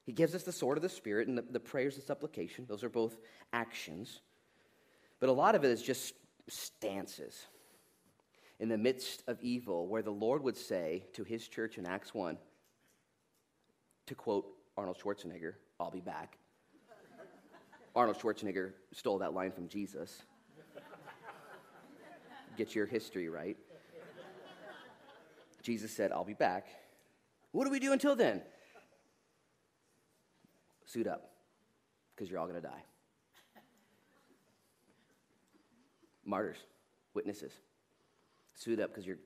He 0.05 0.13
gives 0.13 0.33
us 0.33 0.43
the 0.43 0.51
sword 0.51 0.77
of 0.77 0.81
the 0.81 0.89
Spirit 0.89 1.27
and 1.27 1.37
the, 1.37 1.41
the 1.41 1.59
prayers 1.59 1.97
of 1.97 2.03
supplication. 2.03 2.65
Those 2.67 2.83
are 2.83 2.89
both 2.89 3.17
actions. 3.53 4.21
But 5.19 5.29
a 5.29 5.33
lot 5.33 5.55
of 5.55 5.63
it 5.63 5.71
is 5.71 5.81
just 5.81 6.13
stances 6.47 7.45
in 8.59 8.69
the 8.69 8.77
midst 8.77 9.23
of 9.27 9.41
evil, 9.41 9.87
where 9.87 10.01
the 10.01 10.11
Lord 10.11 10.43
would 10.43 10.57
say 10.57 11.05
to 11.13 11.23
his 11.23 11.47
church 11.47 11.77
in 11.77 11.85
Acts 11.85 12.13
1, 12.13 12.37
to 14.07 14.15
quote 14.15 14.47
Arnold 14.77 14.97
Schwarzenegger, 14.97 15.53
I'll 15.79 15.91
be 15.91 16.01
back. 16.01 16.37
Arnold 17.95 18.17
Schwarzenegger 18.17 18.73
stole 18.93 19.19
that 19.19 19.33
line 19.33 19.51
from 19.51 19.67
Jesus. 19.67 20.21
Get 22.57 22.75
your 22.75 22.85
history 22.85 23.29
right. 23.29 23.57
Jesus 25.61 25.91
said, 25.91 26.11
I'll 26.11 26.25
be 26.25 26.33
back. 26.33 26.67
What 27.51 27.65
do 27.65 27.71
we 27.71 27.79
do 27.79 27.91
until 27.93 28.15
then? 28.15 28.41
Suit 30.85 31.07
up, 31.07 31.31
because 32.15 32.29
you're 32.29 32.39
all 32.39 32.47
going 32.47 32.61
to 32.61 32.67
die. 32.67 32.83
Martyrs, 36.25 36.57
witnesses, 37.13 37.53
suit 38.55 38.79
up 38.79 38.89
because 38.89 39.05
you're, 39.05 39.17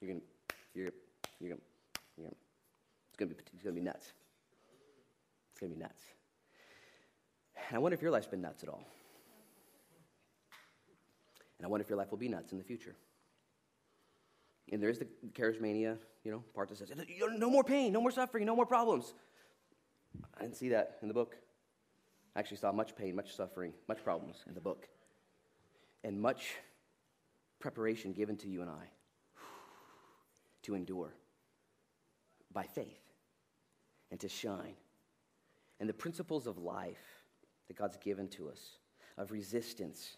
you're 0.00 0.10
going 0.10 0.20
to, 0.20 0.26
you're, 0.74 0.90
you're 1.40 1.50
going 1.50 1.60
to, 1.60 2.00
you're 2.18 2.28
it's 2.28 3.16
going 3.16 3.28
to 3.30 3.34
be, 3.34 3.42
it's 3.54 3.62
going 3.62 3.74
to 3.74 3.80
be 3.80 3.84
nuts. 3.84 4.12
It's 5.52 5.60
going 5.60 5.72
to 5.72 5.78
be 5.78 5.82
nuts. 5.82 6.02
And 7.68 7.76
I 7.76 7.78
wonder 7.78 7.94
if 7.94 8.02
your 8.02 8.10
life's 8.10 8.26
been 8.26 8.40
nuts 8.40 8.62
at 8.62 8.68
all. 8.68 8.86
And 11.58 11.66
I 11.66 11.68
wonder 11.68 11.82
if 11.82 11.88
your 11.88 11.98
life 11.98 12.10
will 12.10 12.18
be 12.18 12.28
nuts 12.28 12.52
in 12.52 12.58
the 12.58 12.64
future. 12.64 12.94
And 14.70 14.82
there's 14.82 14.98
the 14.98 15.06
charismania, 15.32 15.96
you 16.24 16.30
know, 16.30 16.42
part 16.54 16.68
that 16.68 16.78
says, 16.78 16.90
no 17.38 17.50
more 17.50 17.64
pain, 17.64 17.92
no 17.92 18.00
more 18.00 18.10
suffering, 18.10 18.44
no 18.46 18.56
more 18.56 18.66
problems. 18.66 19.14
I 20.38 20.42
didn't 20.42 20.56
see 20.56 20.70
that 20.70 20.98
in 21.02 21.08
the 21.08 21.14
book. 21.14 21.36
I 22.34 22.40
actually 22.40 22.58
saw 22.58 22.72
much 22.72 22.94
pain, 22.96 23.16
much 23.16 23.34
suffering, 23.34 23.72
much 23.88 24.02
problems 24.04 24.44
in 24.46 24.54
the 24.54 24.60
book. 24.60 24.88
And 26.04 26.20
much 26.20 26.56
preparation 27.58 28.12
given 28.12 28.36
to 28.38 28.48
you 28.48 28.60
and 28.60 28.70
I 28.70 28.90
to 30.62 30.74
endure 30.74 31.14
by 32.52 32.64
faith 32.64 33.00
and 34.10 34.20
to 34.20 34.28
shine. 34.28 34.74
And 35.80 35.88
the 35.88 35.94
principles 35.94 36.46
of 36.46 36.58
life 36.58 37.15
that 37.68 37.76
God's 37.76 37.96
given 37.96 38.28
to 38.28 38.48
us 38.48 38.78
of 39.18 39.32
resistance 39.32 40.16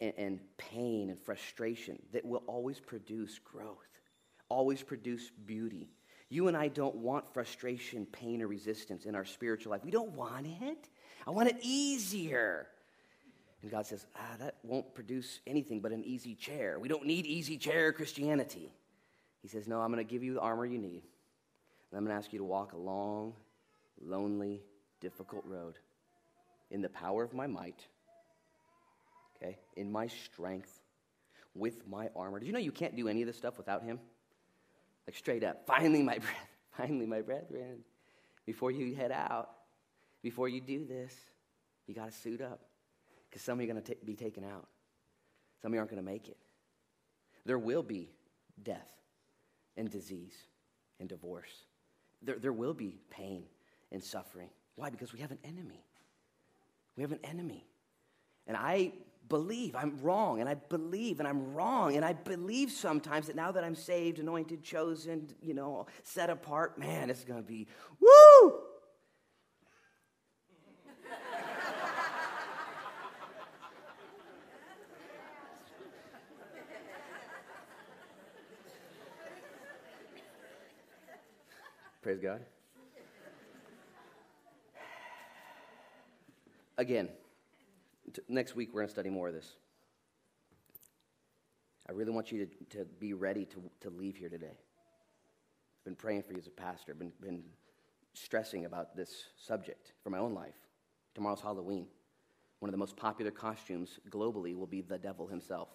and, 0.00 0.12
and 0.16 0.40
pain 0.56 1.10
and 1.10 1.18
frustration 1.18 1.98
that 2.12 2.24
will 2.24 2.42
always 2.46 2.80
produce 2.80 3.38
growth, 3.38 4.00
always 4.48 4.82
produce 4.82 5.30
beauty. 5.46 5.88
You 6.30 6.48
and 6.48 6.56
I 6.56 6.68
don't 6.68 6.96
want 6.96 7.32
frustration, 7.32 8.06
pain, 8.06 8.42
or 8.42 8.48
resistance 8.48 9.06
in 9.06 9.14
our 9.14 9.24
spiritual 9.24 9.70
life. 9.70 9.84
We 9.84 9.90
don't 9.90 10.12
want 10.12 10.46
it. 10.46 10.88
I 11.26 11.30
want 11.30 11.48
it 11.48 11.56
easier. 11.62 12.66
And 13.62 13.70
God 13.70 13.86
says, 13.86 14.06
ah, 14.14 14.36
that 14.38 14.56
won't 14.62 14.94
produce 14.94 15.40
anything 15.46 15.80
but 15.80 15.90
an 15.90 16.04
easy 16.04 16.34
chair. 16.34 16.78
We 16.78 16.88
don't 16.88 17.06
need 17.06 17.26
easy 17.26 17.56
chair 17.56 17.92
Christianity. 17.92 18.72
He 19.42 19.48
says, 19.48 19.66
no, 19.66 19.80
I'm 19.80 19.90
going 19.90 20.04
to 20.04 20.10
give 20.10 20.22
you 20.22 20.34
the 20.34 20.40
armor 20.40 20.66
you 20.66 20.78
need. 20.78 21.02
And 21.90 21.98
I'm 21.98 22.04
going 22.04 22.14
to 22.14 22.18
ask 22.18 22.32
you 22.32 22.38
to 22.38 22.44
walk 22.44 22.72
a 22.72 22.76
long, 22.76 23.32
lonely, 24.00 24.62
difficult 25.00 25.44
road 25.46 25.78
in 26.70 26.82
the 26.82 26.88
power 26.88 27.22
of 27.22 27.32
my 27.32 27.46
might, 27.46 27.86
okay, 29.36 29.58
in 29.76 29.90
my 29.90 30.06
strength, 30.06 30.80
with 31.54 31.86
my 31.88 32.08
armor. 32.14 32.38
Did 32.38 32.46
you 32.46 32.52
know 32.52 32.58
you 32.58 32.72
can't 32.72 32.96
do 32.96 33.08
any 33.08 33.22
of 33.22 33.26
this 33.26 33.36
stuff 33.36 33.56
without 33.58 33.82
him? 33.82 33.98
Like 35.06 35.16
straight 35.16 35.44
up, 35.44 35.66
finally, 35.66 36.02
my 36.02 36.18
breath, 36.18 36.48
finally, 36.76 37.06
my 37.06 37.22
brethren, 37.22 37.80
before 38.46 38.70
you 38.70 38.94
head 38.94 39.12
out, 39.12 39.50
before 40.22 40.48
you 40.48 40.60
do 40.60 40.84
this, 40.84 41.14
you 41.86 41.94
got 41.94 42.10
to 42.10 42.16
suit 42.16 42.40
up 42.40 42.60
because 43.28 43.42
some 43.42 43.58
of 43.58 43.64
you 43.64 43.70
are 43.70 43.74
going 43.74 43.84
to 43.84 43.96
be 44.04 44.14
taken 44.14 44.44
out. 44.44 44.66
Some 45.62 45.72
of 45.72 45.74
you 45.74 45.80
aren't 45.80 45.90
going 45.90 46.02
to 46.02 46.08
make 46.08 46.28
it. 46.28 46.36
There 47.44 47.58
will 47.58 47.82
be 47.82 48.10
death 48.62 48.90
and 49.76 49.90
disease 49.90 50.34
and 51.00 51.08
divorce. 51.08 51.64
There, 52.22 52.38
there 52.38 52.52
will 52.52 52.74
be 52.74 53.00
pain 53.10 53.44
and 53.90 54.02
suffering. 54.02 54.50
Why? 54.76 54.90
Because 54.90 55.12
we 55.12 55.20
have 55.20 55.30
an 55.30 55.38
enemy. 55.44 55.84
We 56.98 57.02
have 57.02 57.12
an 57.12 57.20
enemy. 57.22 57.64
And 58.48 58.56
I 58.56 58.90
believe 59.28 59.76
I'm 59.76 59.98
wrong, 60.02 60.40
and 60.40 60.48
I 60.48 60.54
believe, 60.54 61.20
and 61.20 61.28
I'm 61.28 61.54
wrong, 61.54 61.94
and 61.94 62.04
I 62.04 62.12
believe 62.12 62.72
sometimes 62.72 63.28
that 63.28 63.36
now 63.36 63.52
that 63.52 63.62
I'm 63.62 63.76
saved, 63.76 64.18
anointed, 64.18 64.64
chosen, 64.64 65.28
you 65.40 65.54
know, 65.54 65.86
set 66.02 66.28
apart, 66.28 66.76
man, 66.76 67.08
it's 67.08 67.22
going 67.22 67.40
to 67.40 67.46
be 67.46 67.68
woo! 68.00 68.08
Praise 82.02 82.18
God. 82.18 82.40
Again, 86.78 87.08
t- 88.14 88.22
next 88.28 88.54
week 88.54 88.68
we're 88.72 88.80
going 88.80 88.86
to 88.88 88.92
study 88.92 89.10
more 89.10 89.28
of 89.28 89.34
this. 89.34 89.56
I 91.88 91.92
really 91.92 92.12
want 92.12 92.30
you 92.30 92.46
to, 92.46 92.78
to 92.78 92.84
be 92.84 93.14
ready 93.14 93.44
to, 93.46 93.62
to 93.80 93.90
leave 93.90 94.16
here 94.16 94.28
today. 94.28 94.46
I've 94.46 95.84
been 95.84 95.96
praying 95.96 96.22
for 96.22 96.32
you 96.32 96.38
as 96.38 96.46
a 96.46 96.50
pastor, 96.50 96.94
been, 96.94 97.12
been 97.20 97.42
stressing 98.14 98.64
about 98.64 98.94
this 98.96 99.24
subject 99.36 99.92
for 100.04 100.10
my 100.10 100.18
own 100.18 100.34
life. 100.34 100.54
Tomorrow's 101.14 101.40
Halloween. 101.40 101.88
One 102.60 102.68
of 102.68 102.72
the 102.72 102.78
most 102.78 102.96
popular 102.96 103.32
costumes 103.32 103.98
globally 104.08 104.56
will 104.56 104.66
be 104.66 104.80
the 104.80 104.98
devil 104.98 105.26
himself. 105.26 105.70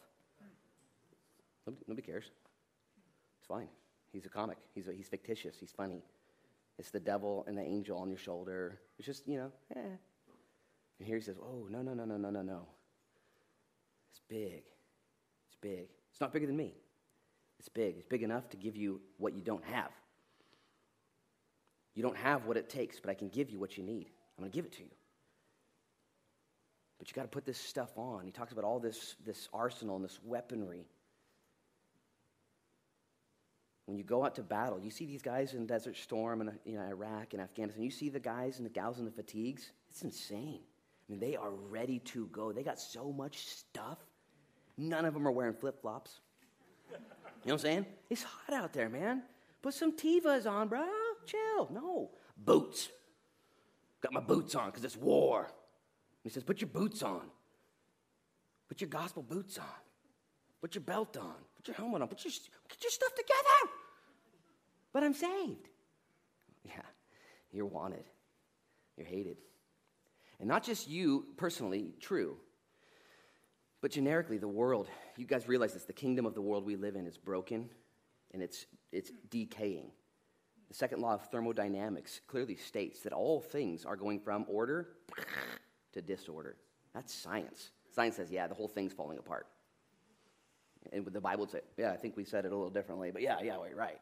Nobody, 1.67 1.83
nobody 1.87 2.05
cares. 2.05 2.31
It's 3.39 3.47
fine. 3.47 3.67
He's 4.13 4.25
a 4.25 4.29
comic. 4.29 4.57
He's, 4.73 4.87
a, 4.87 4.93
he's 4.93 5.07
fictitious. 5.07 5.55
He's 5.59 5.71
funny. 5.71 6.01
It's 6.79 6.91
the 6.91 6.99
devil 6.99 7.43
and 7.47 7.57
the 7.57 7.61
angel 7.61 7.97
on 7.97 8.09
your 8.09 8.17
shoulder. 8.17 8.79
It's 8.97 9.05
just, 9.05 9.27
you 9.27 9.37
know, 9.37 9.51
eh, 9.75 9.97
and 10.99 11.07
here 11.07 11.17
he 11.17 11.23
says, 11.23 11.37
Oh, 11.41 11.67
no, 11.69 11.81
no, 11.81 11.93
no, 11.93 12.05
no, 12.05 12.17
no, 12.17 12.29
no, 12.29 12.41
no. 12.41 12.67
It's 14.11 14.21
big. 14.27 14.63
It's 15.47 15.57
big. 15.59 15.87
It's 16.11 16.21
not 16.21 16.31
bigger 16.31 16.47
than 16.47 16.57
me. 16.57 16.75
It's 17.59 17.69
big. 17.69 17.95
It's 17.97 18.05
big 18.05 18.23
enough 18.23 18.49
to 18.49 18.57
give 18.57 18.75
you 18.75 19.01
what 19.17 19.33
you 19.33 19.41
don't 19.41 19.63
have. 19.65 19.91
You 21.95 22.03
don't 22.03 22.17
have 22.17 22.45
what 22.45 22.57
it 22.57 22.69
takes, 22.69 22.99
but 22.99 23.09
I 23.09 23.13
can 23.13 23.29
give 23.29 23.49
you 23.49 23.59
what 23.59 23.77
you 23.77 23.83
need. 23.83 24.07
I'm 24.37 24.43
going 24.43 24.51
to 24.51 24.55
give 24.55 24.65
it 24.65 24.73
to 24.73 24.83
you. 24.83 24.89
But 26.97 27.09
you 27.09 27.15
got 27.15 27.23
to 27.23 27.27
put 27.27 27.45
this 27.45 27.57
stuff 27.57 27.91
on. 27.97 28.25
He 28.25 28.31
talks 28.31 28.51
about 28.51 28.63
all 28.63 28.79
this, 28.79 29.15
this 29.25 29.47
arsenal 29.53 29.95
and 29.95 30.05
this 30.05 30.19
weaponry. 30.23 30.87
When 33.85 33.97
you 33.97 34.03
go 34.03 34.23
out 34.25 34.35
to 34.35 34.43
battle, 34.43 34.79
you 34.79 34.89
see 34.89 35.05
these 35.05 35.21
guys 35.21 35.53
in 35.53 35.65
Desert 35.65 35.97
Storm 35.97 36.41
and 36.41 36.51
you 36.65 36.77
know, 36.77 36.83
Iraq 36.83 37.33
and 37.33 37.41
Afghanistan. 37.41 37.83
You 37.83 37.91
see 37.91 38.09
the 38.09 38.19
guys 38.19 38.57
and 38.57 38.65
the 38.65 38.69
gals 38.69 38.99
in 38.99 39.05
the 39.05 39.11
fatigues. 39.11 39.69
It's 39.89 40.01
insane 40.01 40.61
They 41.19 41.35
are 41.35 41.51
ready 41.51 41.99
to 41.99 42.27
go. 42.27 42.51
They 42.51 42.63
got 42.63 42.79
so 42.79 43.11
much 43.11 43.45
stuff. 43.47 43.97
None 44.77 45.05
of 45.05 45.13
them 45.13 45.27
are 45.27 45.31
wearing 45.31 45.53
flip 45.53 45.81
flops. 45.81 46.19
You 46.89 46.97
know 46.97 47.01
what 47.43 47.51
I'm 47.53 47.59
saying? 47.59 47.85
It's 48.09 48.23
hot 48.23 48.53
out 48.53 48.73
there, 48.73 48.89
man. 48.89 49.23
Put 49.61 49.73
some 49.73 49.95
Tevas 49.95 50.49
on, 50.49 50.67
bro. 50.67 50.85
Chill. 51.25 51.69
No. 51.71 52.11
Boots. 52.37 52.89
Got 54.01 54.13
my 54.13 54.19
boots 54.19 54.55
on 54.55 54.67
because 54.67 54.83
it's 54.83 54.97
war. 54.97 55.49
He 56.23 56.29
says, 56.29 56.43
Put 56.43 56.61
your 56.61 56.69
boots 56.69 57.03
on. 57.03 57.21
Put 58.67 58.81
your 58.81 58.89
gospel 58.89 59.23
boots 59.23 59.57
on. 59.57 59.65
Put 60.61 60.75
your 60.75 60.83
belt 60.83 61.17
on. 61.17 61.35
Put 61.55 61.67
your 61.67 61.75
helmet 61.75 62.01
on. 62.01 62.07
Put 62.07 62.23
your, 62.23 62.31
get 62.69 62.81
your 62.81 62.91
stuff 62.91 63.13
together. 63.15 63.73
But 64.93 65.03
I'm 65.03 65.13
saved. 65.13 65.67
Yeah, 66.63 66.81
you're 67.51 67.65
wanted. 67.65 68.05
You're 68.97 69.07
hated. 69.07 69.37
And 70.43 70.49
not 70.49 70.61
just 70.61 70.89
you 70.89 71.23
personally, 71.37 71.93
true, 72.01 72.35
but 73.79 73.91
generically, 73.91 74.37
the 74.37 74.45
world. 74.45 74.89
You 75.15 75.25
guys 75.25 75.47
realize 75.47 75.71
this 75.71 75.85
the 75.85 75.93
kingdom 75.93 76.25
of 76.25 76.35
the 76.35 76.41
world 76.41 76.65
we 76.65 76.75
live 76.75 76.97
in 76.97 77.07
is 77.07 77.17
broken 77.17 77.69
and 78.33 78.43
it's, 78.43 78.65
it's 78.91 79.09
decaying. 79.29 79.91
The 80.67 80.73
second 80.73 80.99
law 80.99 81.13
of 81.13 81.21
thermodynamics 81.29 82.19
clearly 82.27 82.57
states 82.57 83.03
that 83.03 83.13
all 83.13 83.39
things 83.39 83.85
are 83.85 83.95
going 83.95 84.19
from 84.19 84.43
order 84.49 84.89
to 85.93 86.01
disorder. 86.01 86.57
That's 86.93 87.13
science. 87.13 87.71
Science 87.95 88.17
says, 88.17 88.29
yeah, 88.29 88.47
the 88.47 88.53
whole 88.53 88.67
thing's 88.67 88.91
falling 88.91 89.19
apart. 89.19 89.47
And 90.91 91.05
with 91.05 91.13
the 91.13 91.21
Bible 91.21 91.47
say, 91.47 91.61
yeah, 91.77 91.93
I 91.93 91.95
think 91.95 92.17
we 92.17 92.25
said 92.25 92.43
it 92.43 92.51
a 92.51 92.55
little 92.55 92.69
differently, 92.69 93.11
but 93.11 93.21
yeah, 93.21 93.37
yeah, 93.41 93.59
wait, 93.59 93.77
right. 93.77 94.01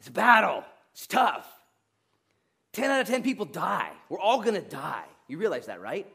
It's 0.00 0.08
a 0.08 0.12
battle. 0.12 0.64
It's 0.90 1.06
tough. 1.06 1.46
10 2.72 2.90
out 2.90 3.00
of 3.02 3.06
10 3.06 3.22
people 3.22 3.46
die. 3.46 3.92
We're 4.08 4.18
all 4.18 4.42
going 4.42 4.60
to 4.60 4.68
die. 4.68 5.04
You 5.28 5.38
realize 5.38 5.66
that, 5.66 5.80
right? 5.80 6.06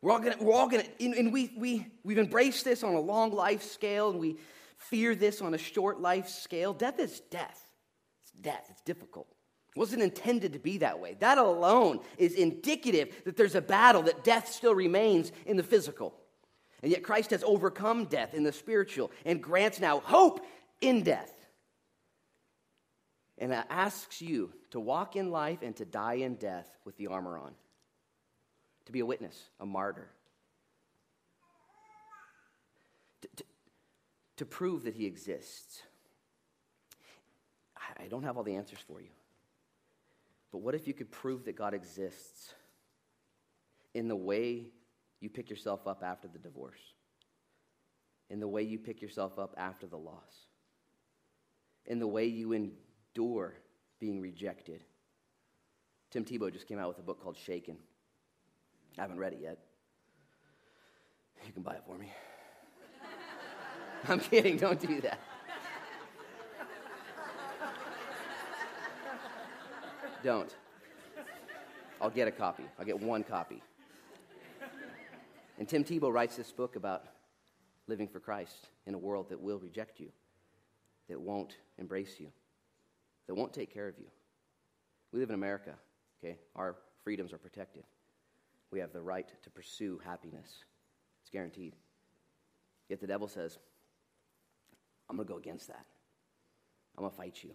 We're 0.00 0.12
all 0.12 0.20
to, 0.20 0.36
we're 0.40 0.54
all 0.54 0.68
going 0.68 0.84
to, 0.84 1.18
and 1.18 1.32
we, 1.32 1.52
we, 1.56 1.86
we've 2.04 2.18
embraced 2.18 2.64
this 2.64 2.84
on 2.84 2.94
a 2.94 3.00
long 3.00 3.32
life 3.32 3.62
scale, 3.62 4.10
and 4.10 4.20
we 4.20 4.36
fear 4.76 5.14
this 5.14 5.42
on 5.42 5.54
a 5.54 5.58
short 5.58 6.00
life 6.00 6.28
scale. 6.28 6.72
Death 6.72 7.00
is 7.00 7.20
death. 7.30 7.64
It's 8.22 8.32
death. 8.32 8.64
It's 8.70 8.82
difficult. 8.82 9.26
It 9.74 9.78
wasn't 9.78 10.02
intended 10.02 10.52
to 10.52 10.58
be 10.58 10.78
that 10.78 11.00
way. 11.00 11.16
That 11.18 11.38
alone 11.38 12.00
is 12.16 12.34
indicative 12.34 13.14
that 13.24 13.36
there's 13.36 13.54
a 13.54 13.60
battle, 13.60 14.02
that 14.02 14.24
death 14.24 14.48
still 14.48 14.74
remains 14.74 15.32
in 15.46 15.56
the 15.56 15.62
physical. 15.62 16.14
And 16.82 16.92
yet 16.92 17.02
Christ 17.02 17.30
has 17.30 17.42
overcome 17.42 18.04
death 18.04 18.34
in 18.34 18.44
the 18.44 18.52
spiritual 18.52 19.10
and 19.24 19.42
grants 19.42 19.80
now 19.80 20.00
hope 20.00 20.46
in 20.80 21.02
death. 21.02 21.32
And 23.36 23.52
asks 23.52 24.20
you 24.20 24.52
to 24.70 24.80
walk 24.80 25.16
in 25.16 25.30
life 25.30 25.62
and 25.62 25.74
to 25.76 25.84
die 25.84 26.14
in 26.14 26.34
death 26.34 26.68
with 26.84 26.96
the 26.96 27.08
armor 27.08 27.38
on, 27.38 27.52
to 28.88 28.92
be 28.92 29.00
a 29.00 29.06
witness, 29.06 29.50
a 29.60 29.66
martyr, 29.66 30.08
to, 33.20 33.28
to, 33.36 33.44
to 34.38 34.46
prove 34.46 34.84
that 34.84 34.94
he 34.94 35.04
exists. 35.04 35.82
I 37.98 38.08
don't 38.08 38.22
have 38.22 38.38
all 38.38 38.42
the 38.42 38.54
answers 38.56 38.78
for 38.88 39.02
you. 39.02 39.10
But 40.50 40.62
what 40.62 40.74
if 40.74 40.88
you 40.88 40.94
could 40.94 41.10
prove 41.10 41.44
that 41.44 41.54
God 41.54 41.74
exists 41.74 42.54
in 43.92 44.08
the 44.08 44.16
way 44.16 44.68
you 45.20 45.28
pick 45.28 45.50
yourself 45.50 45.86
up 45.86 46.02
after 46.02 46.26
the 46.26 46.38
divorce, 46.38 46.80
in 48.30 48.40
the 48.40 48.48
way 48.48 48.62
you 48.62 48.78
pick 48.78 49.02
yourself 49.02 49.38
up 49.38 49.54
after 49.58 49.86
the 49.86 49.98
loss, 49.98 50.46
in 51.84 51.98
the 51.98 52.06
way 52.06 52.24
you 52.24 52.52
endure 52.52 53.52
being 54.00 54.18
rejected? 54.18 54.82
Tim 56.10 56.24
Tebow 56.24 56.50
just 56.50 56.66
came 56.66 56.78
out 56.78 56.88
with 56.88 56.98
a 56.98 57.02
book 57.02 57.22
called 57.22 57.36
Shaken. 57.36 57.76
I 58.98 59.02
haven't 59.02 59.18
read 59.18 59.32
it 59.32 59.38
yet. 59.40 59.58
You 61.46 61.52
can 61.52 61.62
buy 61.62 61.74
it 61.74 61.82
for 61.86 61.96
me. 61.96 62.12
I'm 64.08 64.18
kidding, 64.18 64.56
don't 64.56 64.80
do 64.80 65.00
that. 65.02 65.20
Don't. 70.24 70.52
I'll 72.00 72.10
get 72.10 72.26
a 72.26 72.32
copy. 72.32 72.64
I'll 72.78 72.84
get 72.84 73.00
one 73.00 73.22
copy. 73.22 73.62
And 75.58 75.68
Tim 75.68 75.84
Tebow 75.84 76.12
writes 76.12 76.36
this 76.36 76.50
book 76.50 76.76
about 76.76 77.04
living 77.86 78.08
for 78.08 78.20
Christ 78.20 78.68
in 78.86 78.94
a 78.94 78.98
world 78.98 79.28
that 79.30 79.40
will 79.40 79.58
reject 79.58 80.00
you, 80.00 80.08
that 81.08 81.20
won't 81.20 81.56
embrace 81.78 82.16
you, 82.18 82.28
that 83.26 83.34
won't 83.34 83.52
take 83.52 83.72
care 83.72 83.88
of 83.88 83.98
you. 83.98 84.06
We 85.12 85.20
live 85.20 85.30
in 85.30 85.34
America, 85.34 85.74
okay? 86.22 86.38
Our 86.54 86.76
freedoms 87.02 87.32
are 87.32 87.38
protected. 87.38 87.84
We 88.70 88.80
have 88.80 88.92
the 88.92 89.00
right 89.00 89.28
to 89.42 89.50
pursue 89.50 90.00
happiness, 90.04 90.64
it's 91.22 91.30
guaranteed. 91.30 91.74
Yet 92.88 93.00
the 93.00 93.06
devil 93.06 93.28
says, 93.28 93.58
I'm 95.10 95.16
going 95.16 95.26
to 95.26 95.32
go 95.32 95.38
against 95.38 95.68
that. 95.68 95.84
I'm 96.96 97.02
going 97.02 97.10
to 97.10 97.16
fight 97.16 97.42
you 97.42 97.50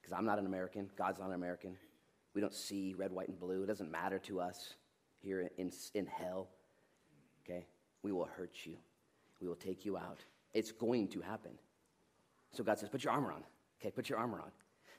because 0.00 0.12
I'm 0.12 0.26
not 0.26 0.38
an 0.38 0.46
American. 0.46 0.90
God's 0.96 1.18
not 1.18 1.28
an 1.28 1.34
American. 1.34 1.76
We 2.34 2.40
don't 2.40 2.52
see 2.52 2.94
red, 2.96 3.12
white, 3.12 3.28
and 3.28 3.38
blue. 3.38 3.62
It 3.62 3.66
doesn't 3.66 3.90
matter 3.90 4.18
to 4.20 4.40
us 4.40 4.74
here 5.20 5.48
in, 5.56 5.72
in 5.94 6.06
hell. 6.06 6.48
Okay? 7.44 7.66
We 8.02 8.12
will 8.12 8.26
hurt 8.36 8.54
you, 8.64 8.76
we 9.40 9.48
will 9.48 9.54
take 9.54 9.84
you 9.84 9.96
out. 9.96 10.18
It's 10.52 10.70
going 10.70 11.08
to 11.08 11.20
happen. 11.20 11.52
So 12.52 12.62
God 12.62 12.78
says, 12.78 12.88
Put 12.88 13.04
your 13.04 13.12
armor 13.12 13.32
on. 13.32 13.42
Okay, 13.80 13.90
put 13.90 14.08
your 14.08 14.18
armor 14.18 14.40
on. 14.40 14.50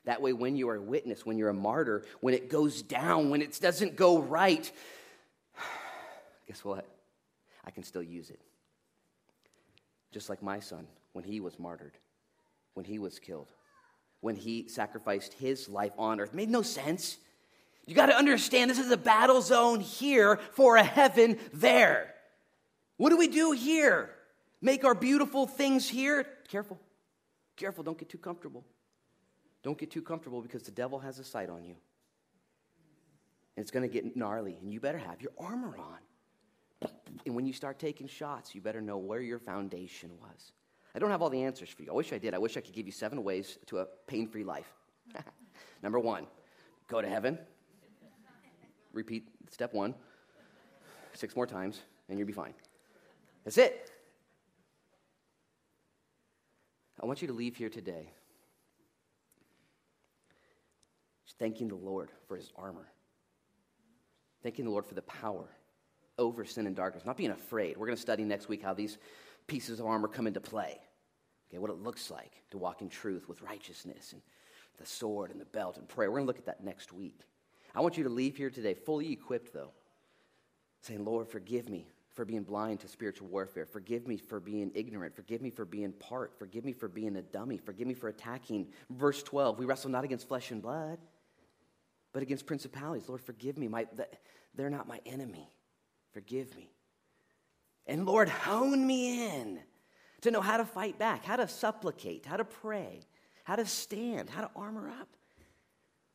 That 0.04 0.22
way, 0.22 0.32
when 0.32 0.54
you 0.54 0.68
are 0.68 0.76
a 0.76 0.82
witness, 0.82 1.26
when 1.26 1.38
you're 1.38 1.48
a 1.48 1.54
martyr, 1.54 2.04
when 2.20 2.34
it 2.34 2.48
goes 2.48 2.82
down, 2.82 3.30
when 3.30 3.42
it 3.42 3.58
doesn't 3.60 3.96
go 3.96 4.18
right, 4.18 4.70
guess 6.46 6.64
what? 6.64 6.86
I 7.64 7.70
can 7.70 7.82
still 7.82 8.02
use 8.02 8.30
it. 8.30 8.40
Just 10.12 10.28
like 10.28 10.42
my 10.42 10.60
son, 10.60 10.86
when 11.12 11.24
he 11.24 11.40
was 11.40 11.58
martyred, 11.58 11.98
when 12.74 12.84
he 12.84 12.98
was 12.98 13.18
killed, 13.18 13.48
when 14.20 14.36
he 14.36 14.68
sacrificed 14.68 15.34
his 15.34 15.68
life 15.68 15.92
on 15.98 16.20
earth. 16.20 16.32
Made 16.32 16.48
no 16.48 16.62
sense. 16.62 17.18
You 17.86 17.94
got 17.94 18.06
to 18.06 18.16
understand 18.16 18.70
this 18.70 18.78
is 18.78 18.90
a 18.90 18.96
battle 18.96 19.40
zone 19.40 19.80
here 19.80 20.40
for 20.52 20.76
a 20.76 20.82
heaven 20.82 21.38
there. 21.52 22.14
What 22.96 23.10
do 23.10 23.16
we 23.16 23.28
do 23.28 23.52
here? 23.52 24.10
Make 24.60 24.84
our 24.84 24.94
beautiful 24.94 25.46
things 25.46 25.88
here? 25.88 26.26
Careful. 26.48 26.80
Careful, 27.56 27.84
don't 27.84 27.98
get 27.98 28.08
too 28.08 28.18
comfortable. 28.18 28.64
Don't 29.62 29.78
get 29.78 29.90
too 29.90 30.02
comfortable 30.02 30.40
because 30.42 30.62
the 30.62 30.70
devil 30.70 30.98
has 30.98 31.18
a 31.18 31.24
sight 31.24 31.50
on 31.50 31.64
you. 31.64 31.76
And 33.56 33.62
it's 33.62 33.70
going 33.70 33.88
to 33.88 33.92
get 33.92 34.16
gnarly, 34.16 34.56
and 34.60 34.72
you 34.72 34.80
better 34.80 34.98
have 34.98 35.20
your 35.20 35.32
armor 35.38 35.76
on. 35.78 35.98
And 36.82 37.34
when 37.34 37.46
you 37.46 37.52
start 37.52 37.78
taking 37.78 38.06
shots, 38.06 38.54
you 38.54 38.60
better 38.60 38.80
know 38.80 38.98
where 38.98 39.20
your 39.20 39.38
foundation 39.38 40.10
was. 40.20 40.52
I 40.94 40.98
don't 40.98 41.10
have 41.10 41.22
all 41.22 41.30
the 41.30 41.42
answers 41.42 41.68
for 41.70 41.82
you. 41.82 41.90
I 41.90 41.94
wish 41.94 42.12
I 42.12 42.18
did. 42.18 42.34
I 42.34 42.38
wish 42.38 42.56
I 42.56 42.60
could 42.60 42.72
give 42.72 42.86
you 42.86 42.92
seven 42.92 43.22
ways 43.24 43.58
to 43.66 43.78
a 43.78 43.86
pain 44.06 44.28
free 44.28 44.44
life. 44.44 44.72
Number 45.82 45.98
one, 45.98 46.26
go 46.88 47.02
to 47.02 47.08
heaven. 47.08 47.38
Repeat 48.92 49.28
step 49.50 49.74
one 49.74 49.94
six 51.12 51.34
more 51.34 51.46
times, 51.46 51.80
and 52.08 52.18
you'll 52.18 52.26
be 52.26 52.32
fine. 52.32 52.54
That's 53.44 53.58
it. 53.58 53.90
I 57.00 57.06
want 57.06 57.22
you 57.22 57.28
to 57.28 57.34
leave 57.34 57.56
here 57.56 57.68
today 57.68 58.12
thanking 61.38 61.68
the 61.68 61.74
Lord 61.74 62.10
for 62.26 62.36
his 62.36 62.50
armor, 62.56 62.88
thanking 64.42 64.64
the 64.64 64.70
Lord 64.70 64.86
for 64.86 64.94
the 64.94 65.02
power 65.02 65.50
over 66.18 66.44
sin 66.44 66.66
and 66.66 66.76
darkness, 66.76 67.04
not 67.04 67.16
being 67.16 67.30
afraid. 67.30 67.76
We're 67.76 67.86
going 67.86 67.96
to 67.96 68.02
study 68.02 68.24
next 68.24 68.48
week 68.48 68.62
how 68.62 68.74
these 68.74 68.98
pieces 69.46 69.80
of 69.80 69.86
armor 69.86 70.08
come 70.08 70.26
into 70.26 70.40
play. 70.40 70.78
Okay, 71.48 71.58
what 71.58 71.70
it 71.70 71.82
looks 71.82 72.10
like 72.10 72.32
to 72.50 72.58
walk 72.58 72.82
in 72.82 72.88
truth 72.88 73.28
with 73.28 73.42
righteousness 73.42 74.12
and 74.12 74.22
the 74.78 74.86
sword 74.86 75.30
and 75.30 75.40
the 75.40 75.46
belt 75.46 75.76
and 75.76 75.88
prayer. 75.88 76.10
We're 76.10 76.18
going 76.18 76.26
to 76.26 76.28
look 76.28 76.38
at 76.38 76.46
that 76.46 76.64
next 76.64 76.92
week. 76.92 77.20
I 77.74 77.80
want 77.80 77.96
you 77.96 78.04
to 78.04 78.10
leave 78.10 78.36
here 78.36 78.50
today 78.50 78.74
fully 78.74 79.12
equipped, 79.12 79.52
though, 79.52 79.72
saying, 80.80 81.04
Lord, 81.04 81.28
forgive 81.28 81.68
me 81.68 81.86
for 82.14 82.24
being 82.24 82.42
blind 82.42 82.80
to 82.80 82.88
spiritual 82.88 83.28
warfare. 83.28 83.66
Forgive 83.66 84.08
me 84.08 84.16
for 84.16 84.40
being 84.40 84.72
ignorant. 84.74 85.14
Forgive 85.14 85.42
me 85.42 85.50
for 85.50 85.66
being 85.66 85.92
part. 85.92 86.32
Forgive 86.38 86.64
me 86.64 86.72
for 86.72 86.88
being 86.88 87.16
a 87.16 87.22
dummy. 87.22 87.58
Forgive 87.58 87.86
me 87.86 87.94
for 87.94 88.08
attacking. 88.08 88.68
Verse 88.90 89.22
12 89.22 89.58
We 89.58 89.66
wrestle 89.66 89.90
not 89.90 90.04
against 90.04 90.26
flesh 90.26 90.50
and 90.50 90.62
blood, 90.62 90.98
but 92.12 92.22
against 92.22 92.46
principalities. 92.46 93.08
Lord, 93.08 93.20
forgive 93.20 93.58
me. 93.58 93.68
My, 93.68 93.86
they're 94.54 94.70
not 94.70 94.88
my 94.88 95.00
enemy. 95.04 95.50
Forgive 96.16 96.56
me. 96.56 96.70
And 97.86 98.06
Lord, 98.06 98.30
hone 98.30 98.86
me 98.86 99.28
in 99.28 99.60
to 100.22 100.30
know 100.30 100.40
how 100.40 100.56
to 100.56 100.64
fight 100.64 100.98
back, 100.98 101.26
how 101.26 101.36
to 101.36 101.46
supplicate, 101.46 102.24
how 102.24 102.38
to 102.38 102.44
pray, 102.44 103.00
how 103.44 103.56
to 103.56 103.66
stand, 103.66 104.30
how 104.30 104.40
to 104.40 104.50
armor 104.56 104.88
up. 104.88 105.08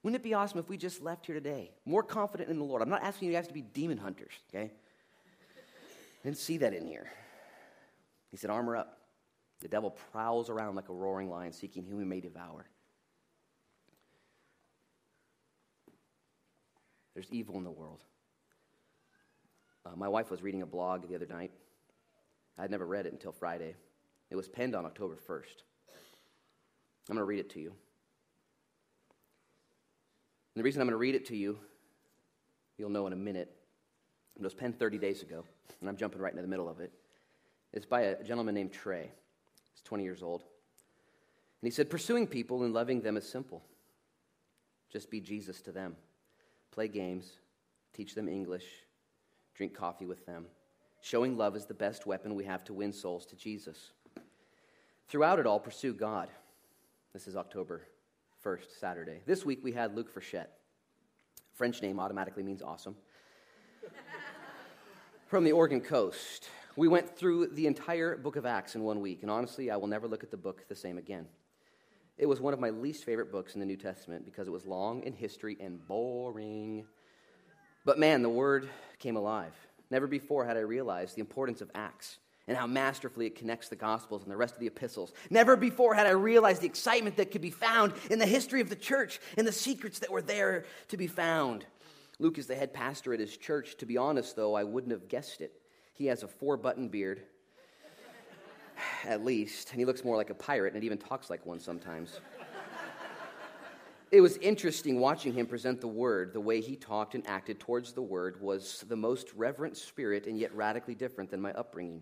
Wouldn't 0.01 0.19
it 0.19 0.23
be 0.23 0.33
awesome 0.33 0.57
if 0.57 0.67
we 0.67 0.75
just 0.75 1.03
left 1.03 1.27
here 1.27 1.35
today 1.35 1.69
more 1.85 2.01
confident 2.01 2.49
in 2.49 2.57
the 2.57 2.63
Lord? 2.63 2.81
I'm 2.81 2.89
not 2.89 3.03
asking 3.03 3.27
you 3.27 3.35
guys 3.35 3.47
to 3.49 3.53
be 3.53 3.61
demon 3.61 3.99
hunters, 3.99 4.33
okay? 4.49 4.71
I 4.71 6.23
didn't 6.23 6.39
see 6.39 6.57
that 6.57 6.73
in 6.73 6.87
here. 6.87 7.07
He 8.31 8.37
said, 8.37 8.49
Armor 8.49 8.77
up. 8.77 8.97
The 9.59 9.67
devil 9.67 9.91
prowls 10.11 10.49
around 10.49 10.73
like 10.73 10.89
a 10.89 10.93
roaring 10.93 11.29
lion, 11.29 11.53
seeking 11.53 11.83
whom 11.83 11.99
he 11.99 12.05
may 12.05 12.21
devour. 12.21 12.65
There's 17.13 17.27
evil 17.29 17.59
in 17.59 17.63
the 17.63 17.69
world. 17.69 18.01
Uh, 19.85 19.95
my 19.95 20.07
wife 20.07 20.29
was 20.29 20.43
reading 20.43 20.61
a 20.61 20.65
blog 20.65 21.07
the 21.07 21.15
other 21.15 21.27
night. 21.27 21.51
I'd 22.57 22.71
never 22.71 22.85
read 22.85 23.05
it 23.05 23.13
until 23.13 23.31
Friday. 23.31 23.75
It 24.29 24.35
was 24.35 24.47
penned 24.47 24.75
on 24.75 24.85
October 24.85 25.15
1st. 25.15 25.63
I'm 27.09 27.15
going 27.15 27.19
to 27.19 27.23
read 27.23 27.39
it 27.39 27.49
to 27.51 27.59
you. 27.59 27.69
And 30.53 30.61
the 30.61 30.63
reason 30.63 30.81
I'm 30.81 30.87
going 30.87 30.93
to 30.93 30.97
read 30.97 31.15
it 31.15 31.25
to 31.27 31.35
you, 31.35 31.57
you'll 32.77 32.89
know 32.89 33.07
in 33.07 33.13
a 33.13 33.17
minute. 33.17 33.55
It 34.35 34.43
was 34.43 34.53
penned 34.53 34.77
30 34.77 34.97
days 34.97 35.21
ago, 35.21 35.43
and 35.79 35.89
I'm 35.89 35.97
jumping 35.97 36.21
right 36.21 36.31
into 36.31 36.41
the 36.41 36.47
middle 36.47 36.69
of 36.69 36.79
it. 36.79 36.91
It's 37.73 37.85
by 37.85 38.01
a 38.01 38.23
gentleman 38.23 38.55
named 38.55 38.71
Trey. 38.71 39.09
He's 39.73 39.81
20 39.83 40.03
years 40.03 40.21
old. 40.21 40.41
And 40.41 41.67
he 41.67 41.71
said, 41.71 41.89
Pursuing 41.89 42.27
people 42.27 42.63
and 42.63 42.73
loving 42.73 43.01
them 43.01 43.17
is 43.17 43.27
simple. 43.27 43.63
Just 44.91 45.09
be 45.09 45.19
Jesus 45.19 45.61
to 45.61 45.71
them. 45.71 45.95
Play 46.71 46.87
games, 46.87 47.31
teach 47.93 48.13
them 48.13 48.27
English, 48.27 48.65
drink 49.55 49.73
coffee 49.73 50.05
with 50.05 50.25
them. 50.25 50.45
Showing 51.01 51.37
love 51.37 51.55
is 51.55 51.65
the 51.65 51.73
best 51.73 52.05
weapon 52.05 52.35
we 52.35 52.45
have 52.45 52.63
to 52.65 52.73
win 52.73 52.93
souls 52.93 53.25
to 53.27 53.35
Jesus. 53.35 53.91
Throughout 55.07 55.39
it 55.39 55.47
all, 55.47 55.59
pursue 55.59 55.93
God. 55.93 56.29
This 57.13 57.27
is 57.27 57.35
October 57.35 57.81
1st, 58.45 58.79
Saturday. 58.79 59.19
This 59.25 59.45
week 59.45 59.59
we 59.63 59.71
had 59.71 59.95
Luc 59.95 60.13
Frechette. 60.13 60.47
French 61.53 61.81
name 61.81 61.99
automatically 61.99 62.43
means 62.43 62.61
awesome. 62.61 62.95
From 65.27 65.43
the 65.43 65.51
Oregon 65.51 65.81
coast. 65.81 66.49
We 66.75 66.87
went 66.87 67.17
through 67.17 67.47
the 67.47 67.67
entire 67.67 68.15
book 68.15 68.37
of 68.37 68.45
Acts 68.45 68.75
in 68.75 68.83
one 68.83 69.01
week, 69.01 69.23
and 69.23 69.29
honestly, 69.29 69.69
I 69.69 69.75
will 69.75 69.87
never 69.87 70.07
look 70.07 70.23
at 70.23 70.31
the 70.31 70.37
book 70.37 70.65
the 70.69 70.75
same 70.75 70.97
again. 70.97 71.27
It 72.17 72.27
was 72.27 72.39
one 72.39 72.53
of 72.53 72.59
my 72.59 72.69
least 72.69 73.03
favorite 73.03 73.31
books 73.31 73.55
in 73.55 73.59
the 73.59 73.65
New 73.65 73.75
Testament 73.75 74.23
because 74.23 74.47
it 74.47 74.51
was 74.51 74.65
long 74.65 75.03
in 75.03 75.13
history 75.13 75.57
and 75.59 75.85
boring. 75.87 76.85
But 77.85 77.99
man, 77.99 78.21
the 78.21 78.29
word 78.29 78.69
came 78.99 79.15
alive. 79.15 79.53
Never 79.89 80.07
before 80.07 80.45
had 80.45 80.57
I 80.57 80.61
realized 80.61 81.15
the 81.15 81.21
importance 81.21 81.61
of 81.61 81.71
Acts 81.75 82.17
and 82.47 82.57
how 82.57 82.67
masterfully 82.67 83.27
it 83.27 83.35
connects 83.35 83.69
the 83.69 83.75
Gospels 83.75 84.23
and 84.23 84.31
the 84.31 84.37
rest 84.37 84.53
of 84.53 84.59
the 84.59 84.67
epistles. 84.67 85.13
Never 85.29 85.55
before 85.55 85.93
had 85.93 86.07
I 86.07 86.11
realized 86.11 86.61
the 86.61 86.67
excitement 86.67 87.17
that 87.17 87.31
could 87.31 87.41
be 87.41 87.51
found 87.51 87.93
in 88.09 88.19
the 88.19 88.25
history 88.25 88.61
of 88.61 88.69
the 88.69 88.75
church 88.75 89.19
and 89.37 89.47
the 89.47 89.51
secrets 89.51 89.99
that 89.99 90.11
were 90.11 90.21
there 90.21 90.65
to 90.89 90.97
be 90.97 91.07
found. 91.07 91.65
Luke 92.19 92.37
is 92.37 92.47
the 92.47 92.55
head 92.55 92.73
pastor 92.73 93.13
at 93.13 93.19
his 93.19 93.35
church. 93.35 93.77
To 93.77 93.85
be 93.85 93.97
honest, 93.97 94.35
though, 94.35 94.53
I 94.53 94.63
wouldn't 94.63 94.91
have 94.91 95.07
guessed 95.07 95.41
it. 95.41 95.53
He 95.93 96.05
has 96.07 96.23
a 96.23 96.27
four 96.27 96.57
button 96.57 96.87
beard, 96.87 97.21
at 99.05 99.25
least, 99.25 99.71
and 99.71 99.79
he 99.79 99.85
looks 99.85 100.03
more 100.03 100.15
like 100.15 100.29
a 100.29 100.35
pirate 100.35 100.73
and 100.73 100.83
even 100.83 100.97
talks 100.97 101.29
like 101.29 101.45
one 101.45 101.59
sometimes. 101.59 102.19
It 104.11 104.19
was 104.19 104.35
interesting 104.37 104.99
watching 104.99 105.33
him 105.33 105.45
present 105.45 105.79
the 105.79 105.87
word. 105.87 106.33
The 106.33 106.41
way 106.41 106.59
he 106.59 106.75
talked 106.75 107.15
and 107.15 107.25
acted 107.25 107.61
towards 107.61 107.93
the 107.93 108.01
word 108.01 108.41
was 108.41 108.83
the 108.89 108.95
most 108.97 109.33
reverent 109.35 109.77
spirit 109.77 110.27
and 110.27 110.37
yet 110.37 110.53
radically 110.53 110.95
different 110.95 111.31
than 111.31 111.39
my 111.39 111.53
upbringing. 111.53 112.01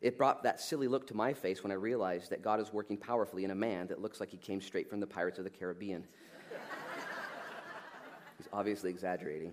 It 0.00 0.16
brought 0.16 0.42
that 0.44 0.60
silly 0.60 0.88
look 0.88 1.06
to 1.08 1.14
my 1.14 1.34
face 1.34 1.62
when 1.62 1.72
I 1.72 1.74
realized 1.74 2.30
that 2.30 2.42
God 2.42 2.58
is 2.58 2.72
working 2.72 2.96
powerfully 2.96 3.44
in 3.44 3.50
a 3.50 3.54
man 3.54 3.86
that 3.88 4.00
looks 4.00 4.18
like 4.18 4.30
he 4.30 4.38
came 4.38 4.62
straight 4.62 4.88
from 4.88 5.00
the 5.00 5.06
Pirates 5.06 5.38
of 5.38 5.44
the 5.44 5.50
Caribbean. 5.50 6.04
He's 8.38 8.48
obviously 8.52 8.88
exaggerating. 8.88 9.52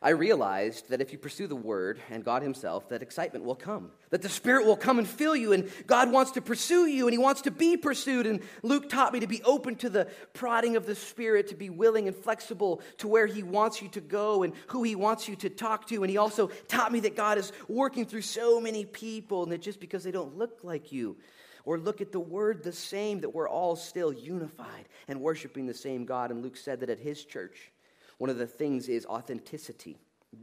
I 0.00 0.10
realized 0.10 0.90
that 0.90 1.00
if 1.00 1.12
you 1.12 1.18
pursue 1.18 1.48
the 1.48 1.56
word 1.56 1.98
and 2.08 2.24
God 2.24 2.42
Himself, 2.42 2.88
that 2.90 3.02
excitement 3.02 3.44
will 3.44 3.56
come. 3.56 3.90
That 4.10 4.22
the 4.22 4.28
Spirit 4.28 4.64
will 4.64 4.76
come 4.76 5.00
and 5.00 5.08
fill 5.08 5.34
you, 5.34 5.52
and 5.52 5.68
God 5.88 6.12
wants 6.12 6.30
to 6.32 6.40
pursue 6.40 6.86
you, 6.86 7.08
and 7.08 7.12
He 7.12 7.18
wants 7.18 7.42
to 7.42 7.50
be 7.50 7.76
pursued. 7.76 8.26
And 8.26 8.40
Luke 8.62 8.88
taught 8.88 9.12
me 9.12 9.20
to 9.20 9.26
be 9.26 9.42
open 9.42 9.74
to 9.76 9.90
the 9.90 10.06
prodding 10.34 10.76
of 10.76 10.86
the 10.86 10.94
Spirit, 10.94 11.48
to 11.48 11.56
be 11.56 11.68
willing 11.68 12.06
and 12.06 12.16
flexible 12.16 12.80
to 12.98 13.08
where 13.08 13.26
He 13.26 13.42
wants 13.42 13.82
you 13.82 13.88
to 13.88 14.00
go 14.00 14.44
and 14.44 14.52
who 14.68 14.84
He 14.84 14.94
wants 14.94 15.28
you 15.28 15.34
to 15.36 15.50
talk 15.50 15.88
to. 15.88 16.02
And 16.04 16.10
He 16.10 16.16
also 16.16 16.46
taught 16.68 16.92
me 16.92 17.00
that 17.00 17.16
God 17.16 17.36
is 17.36 17.52
working 17.66 18.06
through 18.06 18.22
so 18.22 18.60
many 18.60 18.84
people, 18.84 19.42
and 19.42 19.50
that 19.50 19.62
just 19.62 19.80
because 19.80 20.04
they 20.04 20.12
don't 20.12 20.38
look 20.38 20.60
like 20.62 20.92
you, 20.92 21.16
or 21.64 21.76
look 21.76 22.00
at 22.00 22.12
the 22.12 22.20
word 22.20 22.62
the 22.62 22.72
same, 22.72 23.20
that 23.20 23.34
we're 23.34 23.48
all 23.48 23.74
still 23.74 24.12
unified 24.12 24.88
and 25.08 25.20
worshiping 25.20 25.66
the 25.66 25.74
same 25.74 26.04
God. 26.04 26.30
And 26.30 26.40
Luke 26.40 26.56
said 26.56 26.80
that 26.80 26.88
at 26.88 27.00
his 27.00 27.24
church, 27.24 27.72
one 28.18 28.30
of 28.30 28.38
the 28.38 28.46
things 28.46 28.88
is 28.88 29.06
authenticity. 29.06 29.96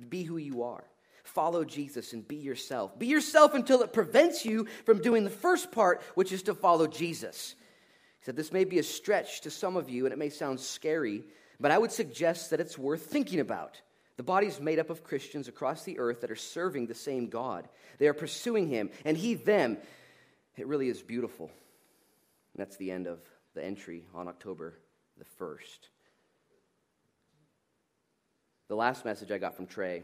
Be 0.10 0.24
who 0.24 0.38
you 0.38 0.64
are. 0.64 0.84
Follow 1.24 1.64
Jesus 1.64 2.14
and 2.14 2.28
be 2.28 2.36
yourself. 2.36 2.98
Be 2.98 3.08
yourself 3.08 3.54
until 3.54 3.82
it 3.82 3.94
prevents 3.94 4.46
you 4.46 4.68
from 4.86 5.02
doing 5.02 5.24
the 5.24 5.30
first 5.30 5.72
part, 5.72 6.02
which 6.14 6.32
is 6.32 6.44
to 6.44 6.54
follow 6.54 6.88
Jesus. 6.88 7.56
He 8.20 8.26
said, 8.26 8.36
This 8.36 8.54
may 8.54 8.64
be 8.64 8.80
a 8.80 8.84
stretch 8.84 9.42
to 9.42 9.52
some 9.52 9.76
of 9.76 9.90
you 9.90 10.06
and 10.06 10.14
it 10.14 10.20
may 10.20 10.30
sound 10.30 10.60
scary, 10.60 11.24
but 11.60 11.72
I 11.72 11.78
would 11.78 11.92
suggest 11.92 12.52
that 12.52 12.60
it's 12.60 12.78
worth 12.78 13.08
thinking 13.08 13.40
about. 13.40 13.82
The 14.18 14.24
body 14.24 14.48
is 14.48 14.62
made 14.62 14.80
up 14.80 14.90
of 14.90 15.04
Christians 15.04 15.48
across 15.48 15.84
the 15.84 16.00
earth 16.00 16.22
that 16.22 16.32
are 16.32 16.36
serving 16.36 16.88
the 16.88 16.94
same 16.94 17.28
God. 17.28 17.68
They 17.98 18.08
are 18.08 18.14
pursuing 18.14 18.70
Him, 18.70 18.90
and 19.04 19.18
He 19.18 19.34
them. 19.34 19.78
It 20.56 20.68
really 20.68 20.88
is 20.88 21.02
beautiful. 21.02 21.48
And 22.54 22.66
that's 22.66 22.78
the 22.78 22.92
end 22.92 23.08
of 23.08 23.20
the 23.56 23.64
entry 23.64 24.06
on 24.14 24.28
October 24.30 24.80
the 25.18 25.26
1st. 25.44 25.90
The 28.68 28.76
last 28.76 29.06
message 29.06 29.32
I 29.32 29.38
got 29.38 29.56
from 29.56 29.68
Trey 29.68 30.04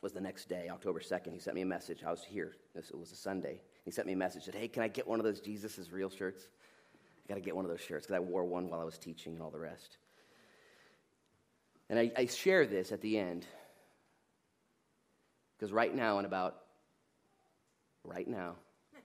was 0.00 0.12
the 0.12 0.20
next 0.20 0.48
day, 0.48 0.68
October 0.70 1.00
2nd. 1.00 1.32
He 1.32 1.38
sent 1.38 1.56
me 1.56 1.62
a 1.62 1.66
message. 1.66 2.04
I 2.06 2.10
was 2.10 2.22
here. 2.22 2.54
It 2.74 2.94
was 2.94 3.10
a 3.10 3.16
Sunday. 3.16 3.60
He 3.84 3.90
sent 3.90 4.06
me 4.06 4.12
a 4.12 4.16
message. 4.16 4.44
Said, 4.44 4.54
"Hey, 4.54 4.68
can 4.68 4.82
I 4.82 4.88
get 4.88 5.06
one 5.06 5.18
of 5.18 5.24
those 5.24 5.40
Jesus 5.40 5.78
is 5.78 5.90
real 5.90 6.10
shirts? 6.10 6.48
I 7.24 7.28
got 7.28 7.34
to 7.34 7.40
get 7.40 7.56
one 7.56 7.64
of 7.64 7.70
those 7.70 7.80
shirts 7.80 8.06
because 8.06 8.16
I 8.16 8.20
wore 8.20 8.44
one 8.44 8.70
while 8.70 8.80
I 8.80 8.84
was 8.84 8.98
teaching 8.98 9.34
and 9.34 9.42
all 9.42 9.50
the 9.50 9.58
rest." 9.58 9.96
And 11.88 11.98
I, 11.98 12.12
I 12.16 12.26
share 12.26 12.66
this 12.66 12.92
at 12.92 13.00
the 13.00 13.18
end 13.18 13.46
because 15.56 15.72
right 15.72 15.94
now, 15.94 16.18
and 16.18 16.26
about 16.26 16.56
right 18.04 18.28
now, 18.28 18.56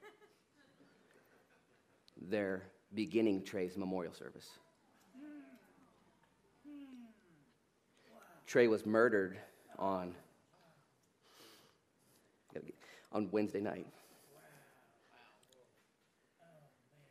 they're 2.29 2.63
beginning 2.93 3.43
Trey's 3.43 3.77
memorial 3.77 4.13
service. 4.13 4.49
Trey 8.51 8.67
was 8.67 8.85
murdered 8.85 9.37
on, 9.79 10.13
on 13.13 13.29
Wednesday 13.31 13.61
night. 13.61 13.87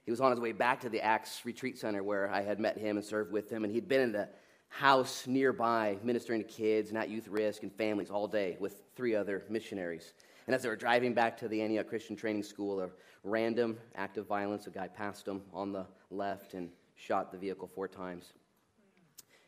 He 0.05 0.11
was 0.11 0.21
on 0.21 0.33
his 0.33 0.39
way 0.39 0.53
back 0.53 0.83
to 0.83 0.91
the 0.91 1.01
Acts 1.01 1.41
Retreat 1.47 1.79
Center 1.79 2.03
where 2.03 2.31
I 2.31 2.43
had 2.43 2.61
met 2.61 2.77
him 2.77 2.99
and 2.99 3.07
served 3.07 3.33
with 3.33 3.49
him, 3.49 3.65
and 3.65 3.73
he'd 3.73 3.89
been 3.89 4.03
in 4.03 4.13
the 4.13 4.29
house 4.69 5.27
nearby 5.27 5.97
ministering 6.03 6.43
to 6.43 6.47
kids 6.47 6.91
and 6.91 6.99
at 6.99 7.09
youth 7.09 7.27
risk 7.27 7.63
and 7.63 7.73
families 7.73 8.11
all 8.11 8.29
day 8.29 8.59
with 8.61 8.83
three 8.95 9.15
other 9.15 9.43
missionaries. 9.49 10.13
And 10.47 10.55
as 10.55 10.61
they 10.61 10.69
were 10.69 10.77
driving 10.77 11.15
back 11.15 11.39
to 11.39 11.49
the 11.49 11.63
Antioch 11.63 11.89
Christian 11.89 12.17
Training 12.17 12.43
School, 12.43 12.83
a 12.83 12.91
random 13.25 13.79
act 13.95 14.19
of 14.19 14.27
violence, 14.27 14.67
a 14.67 14.71
guy 14.71 14.89
passed 14.89 15.27
him 15.27 15.41
on 15.55 15.73
the 15.73 15.87
left 16.11 16.53
and 16.53 16.69
shot 16.97 17.33
the 17.33 17.39
vehicle 17.39 17.67
four 17.67 17.89
times 17.89 18.35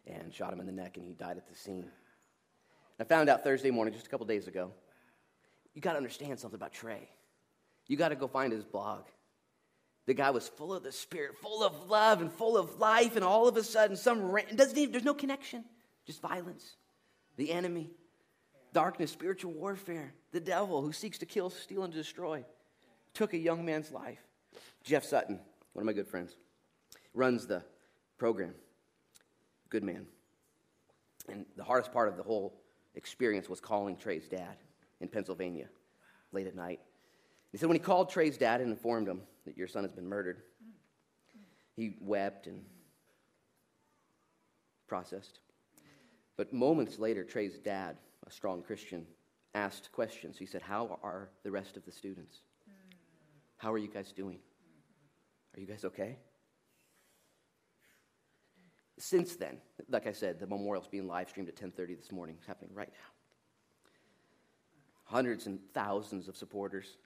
and 0.07 0.33
shot 0.33 0.53
him 0.53 0.61
in 0.61 0.67
the 0.67 0.73
neck, 0.73 0.97
and 0.97 1.05
he 1.05 1.13
died 1.13 1.37
at 1.37 1.49
the 1.49 1.55
scene. 1.55 1.87
I 2.99 3.05
found 3.05 3.29
out 3.29 3.45
Thursday 3.45 3.71
morning, 3.71 3.95
just 3.95 4.07
a 4.07 4.11
couple 4.11 4.27
days 4.27 4.47
ago, 4.47 4.73
you 5.75 5.81
got 5.81 5.93
to 5.93 5.97
understand 5.97 6.39
something 6.39 6.59
about 6.59 6.73
Trey. 6.73 7.09
You 7.87 7.97
got 7.97 8.11
to 8.11 8.17
go 8.17 8.29
find 8.29 8.53
his 8.53 8.65
blog. 8.65 9.05
The 10.07 10.15
guy 10.15 10.31
was 10.31 10.49
full 10.49 10.75
of 10.75 10.83
the 10.83 10.93
Spirit, 10.93 11.37
full 11.39 11.63
of 11.63 11.89
love 11.89 12.21
and 12.21 12.33
full 12.33 12.57
of 12.57 12.79
life, 12.79 13.17
and 13.17 13.25
all 13.25 13.49
of 13.49 13.57
a 13.57 13.63
sudden, 13.63 13.97
some 13.97 14.37
doesn't 14.55 14.77
even, 14.77 14.93
there's 14.93 15.05
no 15.05 15.15
connection, 15.15 15.65
just 16.07 16.21
violence, 16.21 16.77
the 17.37 17.53
enemy, 17.53 17.91
darkness, 18.73 19.13
spiritual 19.13 19.53
warfare, 19.53 20.13
the 20.33 20.41
devil 20.41 20.83
who 20.83 20.93
seeks 20.93 21.19
to 21.19 21.27
kill, 21.27 21.51
steal, 21.51 21.85
and 21.85 21.93
destroy, 21.93 22.45
took 23.15 23.33
a 23.33 23.39
young 23.39 23.65
man's 23.65 23.93
life. 23.93 24.19
Jeff 24.83 25.05
Sutton, 25.05 25.39
one 25.73 25.83
of 25.83 25.87
my 25.87 25.93
good 25.93 26.09
friends, 26.09 26.37
runs 27.15 27.47
the 27.47 27.63
program 28.19 28.55
good 29.73 29.83
man. 29.83 30.07
And 31.31 31.47
the 31.57 31.65
hardest 31.65 31.93
part 31.93 32.09
of 32.09 32.19
the 32.19 32.23
whole 32.23 32.61
experience 32.95 33.49
was 33.49 33.59
calling 33.59 33.97
Trey's 33.97 34.29
dad 34.29 34.59
in 35.01 35.09
Pennsylvania 35.09 35.69
late 36.31 36.47
at 36.47 36.55
night. 36.55 36.81
He 37.51 37.59
said 37.59 37.69
when 37.69 37.77
he 37.77 37.83
called 37.83 38.11
Trey's 38.11 38.37
dad 38.37 38.61
and 38.61 38.71
informed 38.71 39.09
him 39.09 39.23
that 39.47 39.57
your 39.57 39.67
son 39.67 39.83
has 39.83 39.93
been 39.93 40.07
murdered, 40.07 40.43
he 41.75 41.97
wept 42.03 42.47
and 42.47 42.63
processed. 44.87 45.39
But 46.37 46.53
moments 46.53 46.99
later, 46.99 47.25
Trey's 47.25 47.59
dad, 47.59 47.97
a 48.27 48.31
strong 48.31 48.63
Christian, 48.63 49.07
asked 49.55 49.91
questions. 49.91 50.37
He 50.37 50.45
said, 50.45 50.61
How 50.61 50.99
are 51.03 51.31
the 51.45 51.51
rest 51.51 51.79
of 51.79 51.85
the 51.87 51.93
students? 51.93 52.43
How 53.57 53.73
are 53.73 53.79
you 53.79 53.89
guys 53.89 54.13
doing? 54.13 54.39
Are 55.57 55.61
you 55.61 55.67
guys 55.67 55.87
okay? 55.87 56.19
Since 59.03 59.35
then, 59.35 59.57
like 59.89 60.07
I 60.07 60.13
said, 60.13 60.39
the 60.39 60.47
memorial's 60.47 60.87
being 60.87 61.09
live 61.09 61.29
streamed 61.29 61.49
at 61.49 61.57
10:30 61.57 61.97
this 61.97 62.13
morning. 62.13 62.37
It's 62.39 62.47
happening 62.47 62.73
right 62.73 62.89
now. 62.89 63.11
Hundreds 65.03 65.47
and 65.49 65.59
thousands 65.75 66.29
of 66.29 66.37
supporters, 66.37 66.99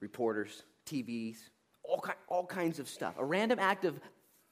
reporters, 0.00 0.62
TVs, 0.86 1.36
all, 1.82 2.02
all 2.28 2.46
kinds 2.46 2.78
of 2.78 2.88
stuff. 2.88 3.14
A 3.18 3.24
random 3.24 3.58
act 3.58 3.84
of 3.84 4.00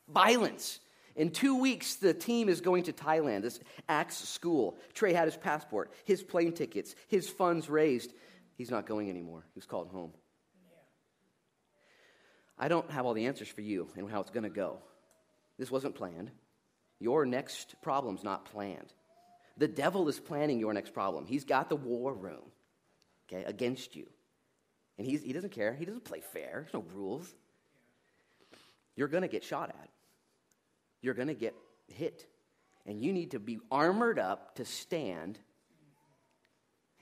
violence 0.06 0.80
In 1.16 1.30
two 1.30 1.60
weeks, 1.60 1.94
the 1.94 2.12
team 2.12 2.48
is 2.48 2.60
going 2.60 2.82
to 2.82 2.92
Thailand, 2.92 3.42
this 3.42 3.60
Acts 3.88 4.16
school. 4.28 4.76
Trey 4.92 5.14
had 5.14 5.26
his 5.26 5.36
passport, 5.36 5.92
his 6.04 6.22
plane 6.22 6.52
tickets, 6.52 6.94
his 7.06 7.30
funds 7.30 7.70
raised. 7.70 8.12
He's 8.56 8.70
not 8.70 8.84
going 8.84 9.08
anymore. 9.08 9.46
He 9.54 9.58
was 9.58 9.64
called 9.64 9.88
home. 9.88 10.12
I 12.58 12.68
don't 12.68 12.90
have 12.90 13.06
all 13.06 13.14
the 13.14 13.26
answers 13.26 13.48
for 13.48 13.62
you 13.62 13.88
and 13.96 14.10
how 14.10 14.20
it's 14.20 14.30
going 14.30 14.42
to 14.42 14.50
go. 14.50 14.82
This 15.58 15.70
wasn't 15.70 15.94
planned. 15.94 16.30
Your 17.00 17.26
next 17.26 17.74
problem's 17.82 18.24
not 18.24 18.46
planned. 18.46 18.92
The 19.56 19.68
devil 19.68 20.08
is 20.08 20.18
planning 20.18 20.58
your 20.58 20.72
next 20.72 20.92
problem. 20.92 21.26
He's 21.26 21.44
got 21.44 21.68
the 21.68 21.76
war 21.76 22.12
room, 22.12 22.42
okay, 23.28 23.44
against 23.44 23.94
you. 23.94 24.06
And 24.98 25.06
he's, 25.06 25.22
he 25.22 25.32
doesn't 25.32 25.52
care. 25.52 25.74
He 25.74 25.84
doesn't 25.84 26.04
play 26.04 26.20
fair. 26.20 26.62
There's 26.62 26.74
no 26.74 26.84
rules. 26.94 27.32
You're 28.96 29.08
going 29.08 29.22
to 29.22 29.28
get 29.28 29.44
shot 29.44 29.70
at. 29.70 29.88
You're 31.02 31.14
going 31.14 31.28
to 31.28 31.34
get 31.34 31.54
hit. 31.88 32.26
And 32.86 33.00
you 33.00 33.12
need 33.12 33.32
to 33.32 33.38
be 33.38 33.58
armored 33.70 34.18
up 34.18 34.56
to 34.56 34.64
stand 34.64 35.38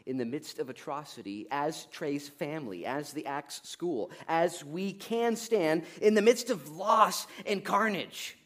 in 0.06 0.16
the 0.16 0.24
midst 0.24 0.58
of 0.58 0.68
atrocity 0.68 1.46
as 1.50 1.86
Trey's 1.86 2.28
family, 2.28 2.86
as 2.86 3.12
the 3.12 3.26
Acts 3.26 3.60
school, 3.68 4.10
as 4.26 4.64
we 4.64 4.92
can 4.92 5.36
stand 5.36 5.84
in 6.00 6.14
the 6.14 6.22
midst 6.22 6.50
of 6.50 6.70
loss 6.70 7.26
and 7.46 7.64
carnage. 7.64 8.36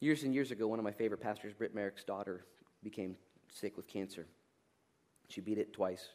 Years 0.00 0.22
and 0.22 0.32
years 0.32 0.52
ago, 0.52 0.68
one 0.68 0.78
of 0.78 0.84
my 0.84 0.92
favorite 0.92 1.20
pastors, 1.20 1.52
Britt 1.52 1.74
Merrick's 1.74 2.04
daughter, 2.04 2.44
became 2.84 3.16
sick 3.52 3.76
with 3.76 3.88
cancer. 3.88 4.26
She 5.28 5.40
beat 5.40 5.58
it 5.58 5.72
twice, 5.72 6.08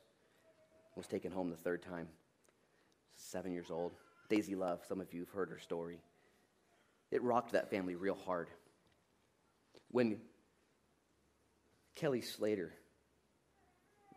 was 0.95 1.05
taken 1.05 1.33
home 1.33 1.49
the 1.49 1.57
third 1.57 1.81
time. 1.81 2.07
Seven 3.17 3.51
years 3.51 3.69
old. 3.69 3.91
Daisy 4.29 4.55
Love, 4.55 4.79
some 4.87 5.01
of 5.01 5.13
you 5.13 5.21
have 5.21 5.29
heard 5.29 5.49
her 5.49 5.59
story. 5.59 5.99
It 7.11 7.21
rocked 7.23 7.51
that 7.51 7.69
family 7.69 7.95
real 7.95 8.17
hard. 8.25 8.47
When 9.91 10.17
Kelly 11.93 12.21
Slater, 12.21 12.73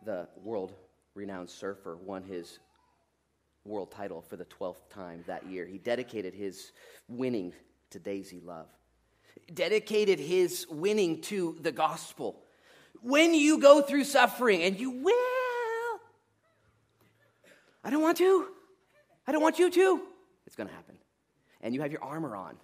the 0.05 0.29
world 0.41 0.73
renowned 1.13 1.49
surfer, 1.49 1.97
won 1.97 2.23
his 2.23 2.59
world 3.65 3.91
title 3.91 4.21
for 4.21 4.37
the 4.37 4.45
12th 4.45 4.89
time 4.89 5.25
that 5.27 5.45
year, 5.45 5.65
he 5.65 5.77
dedicated 5.77 6.33
his 6.33 6.71
winning 7.09 7.51
to 7.89 7.99
Daisy 7.99 8.39
Love 8.39 8.67
dedicated 9.53 10.19
his 10.19 10.67
winning 10.69 11.21
to 11.23 11.57
the 11.61 11.71
gospel. 11.71 12.41
When 13.01 13.33
you 13.33 13.59
go 13.59 13.81
through 13.81 14.03
suffering, 14.05 14.63
and 14.63 14.79
you 14.79 14.91
will, 14.91 15.99
I 17.83 17.89
don't 17.89 18.01
want 18.01 18.17
to, 18.17 18.47
I 19.27 19.31
don't 19.31 19.41
want 19.41 19.59
you 19.59 19.69
to, 19.69 20.01
it's 20.45 20.55
going 20.55 20.67
to 20.67 20.73
happen. 20.73 20.95
And 21.61 21.73
you 21.73 21.81
have 21.81 21.91
your 21.91 22.03
armor 22.03 22.35
on. 22.35 22.57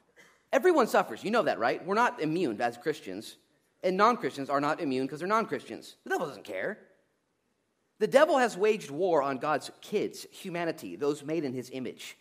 Everyone 0.52 0.88
suffers. 0.88 1.24
You 1.24 1.32
know 1.32 1.44
that, 1.44 1.60
right? 1.60 1.84
We're 1.86 1.96
not 1.96 2.22
immune 2.22 2.62
as 2.62 2.78
Christians. 2.78 3.38
And 3.82 3.98
non 3.98 4.18
Christians 4.18 4.50
are 4.50 4.62
not 4.62 4.80
immune 4.80 5.06
because 5.06 5.20
they're 5.20 5.28
non 5.28 5.46
Christians. 5.46 5.96
The 6.04 6.12
devil 6.12 6.28
doesn't 6.28 6.46
care. 6.46 6.78
The 8.00 8.08
devil 8.08 8.38
has 8.38 8.58
waged 8.58 8.92
war 8.92 9.22
on 9.22 9.38
God's 9.38 9.72
kids, 9.82 10.26
humanity, 10.32 10.96
those 10.96 11.24
made 11.24 11.44
in 11.44 11.54
his 11.54 11.70
image. 11.72 12.18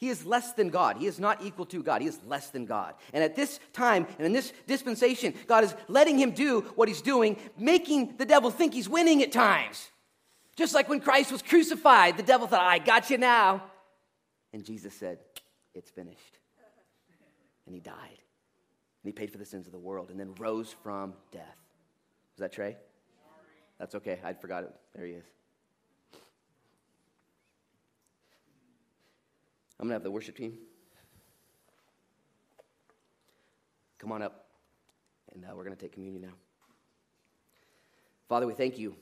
He 0.00 0.08
is 0.08 0.24
less 0.24 0.54
than 0.54 0.70
God. 0.70 0.96
He 0.96 1.06
is 1.06 1.20
not 1.20 1.44
equal 1.44 1.66
to 1.66 1.82
God. 1.82 2.00
He 2.00 2.08
is 2.08 2.18
less 2.26 2.48
than 2.48 2.64
God. 2.64 2.94
And 3.12 3.22
at 3.22 3.36
this 3.36 3.60
time 3.74 4.06
and 4.16 4.26
in 4.26 4.32
this 4.32 4.54
dispensation, 4.66 5.34
God 5.46 5.62
is 5.62 5.74
letting 5.88 6.18
him 6.18 6.30
do 6.30 6.62
what 6.74 6.88
he's 6.88 7.02
doing, 7.02 7.36
making 7.58 8.16
the 8.16 8.24
devil 8.24 8.50
think 8.50 8.72
he's 8.72 8.88
winning 8.88 9.22
at 9.22 9.30
times. 9.30 9.90
Just 10.56 10.74
like 10.74 10.88
when 10.88 11.00
Christ 11.00 11.30
was 11.30 11.42
crucified, 11.42 12.16
the 12.16 12.22
devil 12.22 12.46
thought, 12.46 12.62
I 12.62 12.78
got 12.78 13.10
you 13.10 13.18
now. 13.18 13.62
And 14.54 14.64
Jesus 14.64 14.94
said, 14.94 15.18
It's 15.74 15.90
finished. 15.90 16.38
And 17.66 17.74
he 17.74 17.80
died. 17.80 17.94
And 17.94 19.04
he 19.04 19.12
paid 19.12 19.30
for 19.30 19.38
the 19.38 19.44
sins 19.44 19.66
of 19.66 19.72
the 19.72 19.78
world 19.78 20.10
and 20.10 20.18
then 20.18 20.34
rose 20.38 20.74
from 20.82 21.12
death. 21.30 21.56
Was 22.36 22.40
that 22.40 22.52
Trey? 22.52 22.78
That's 23.78 23.94
okay. 23.96 24.18
I'd 24.24 24.40
forgot 24.40 24.64
it. 24.64 24.74
There 24.94 25.04
he 25.04 25.12
is. 25.12 25.24
I'm 29.80 29.88
going 29.88 29.92
to 29.92 29.94
have 29.94 30.02
the 30.02 30.10
worship 30.10 30.36
team. 30.36 30.58
Come 33.98 34.12
on 34.12 34.20
up, 34.20 34.44
and 35.32 35.42
uh, 35.42 35.48
we're 35.56 35.64
going 35.64 35.74
to 35.74 35.80
take 35.80 35.92
communion 35.92 36.20
now. 36.20 36.34
Father, 38.28 38.46
we 38.46 38.52
thank 38.52 38.78
you 38.78 38.94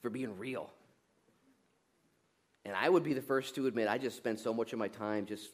for 0.00 0.08
being 0.08 0.38
real. 0.38 0.70
And 2.64 2.74
I 2.74 2.88
would 2.88 3.02
be 3.02 3.12
the 3.12 3.20
first 3.20 3.54
to 3.56 3.66
admit 3.66 3.88
I 3.88 3.98
just 3.98 4.16
spend 4.16 4.40
so 4.40 4.54
much 4.54 4.72
of 4.72 4.78
my 4.78 4.88
time 4.88 5.26
just 5.26 5.50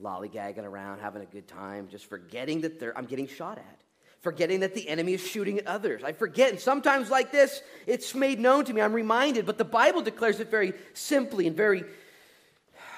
lollygagging 0.00 0.64
around, 0.64 1.00
having 1.00 1.22
a 1.22 1.26
good 1.26 1.48
time, 1.48 1.88
just 1.88 2.06
forgetting 2.06 2.60
that 2.60 2.80
I'm 2.94 3.06
getting 3.06 3.26
shot 3.26 3.58
at, 3.58 3.80
forgetting 4.26 4.58
that 4.58 4.74
the 4.74 4.88
enemy 4.88 5.14
is 5.14 5.24
shooting 5.24 5.56
at 5.56 5.68
others. 5.68 6.02
I 6.02 6.10
forget, 6.10 6.50
and 6.50 6.58
sometimes 6.58 7.10
like 7.10 7.30
this, 7.30 7.62
it's 7.86 8.12
made 8.12 8.40
known 8.40 8.64
to 8.64 8.74
me. 8.74 8.80
I'm 8.80 8.92
reminded, 8.92 9.46
but 9.46 9.56
the 9.56 9.64
Bible 9.64 10.02
declares 10.02 10.40
it 10.40 10.50
very 10.50 10.72
simply 10.94 11.46
and 11.46 11.56
very 11.56 11.84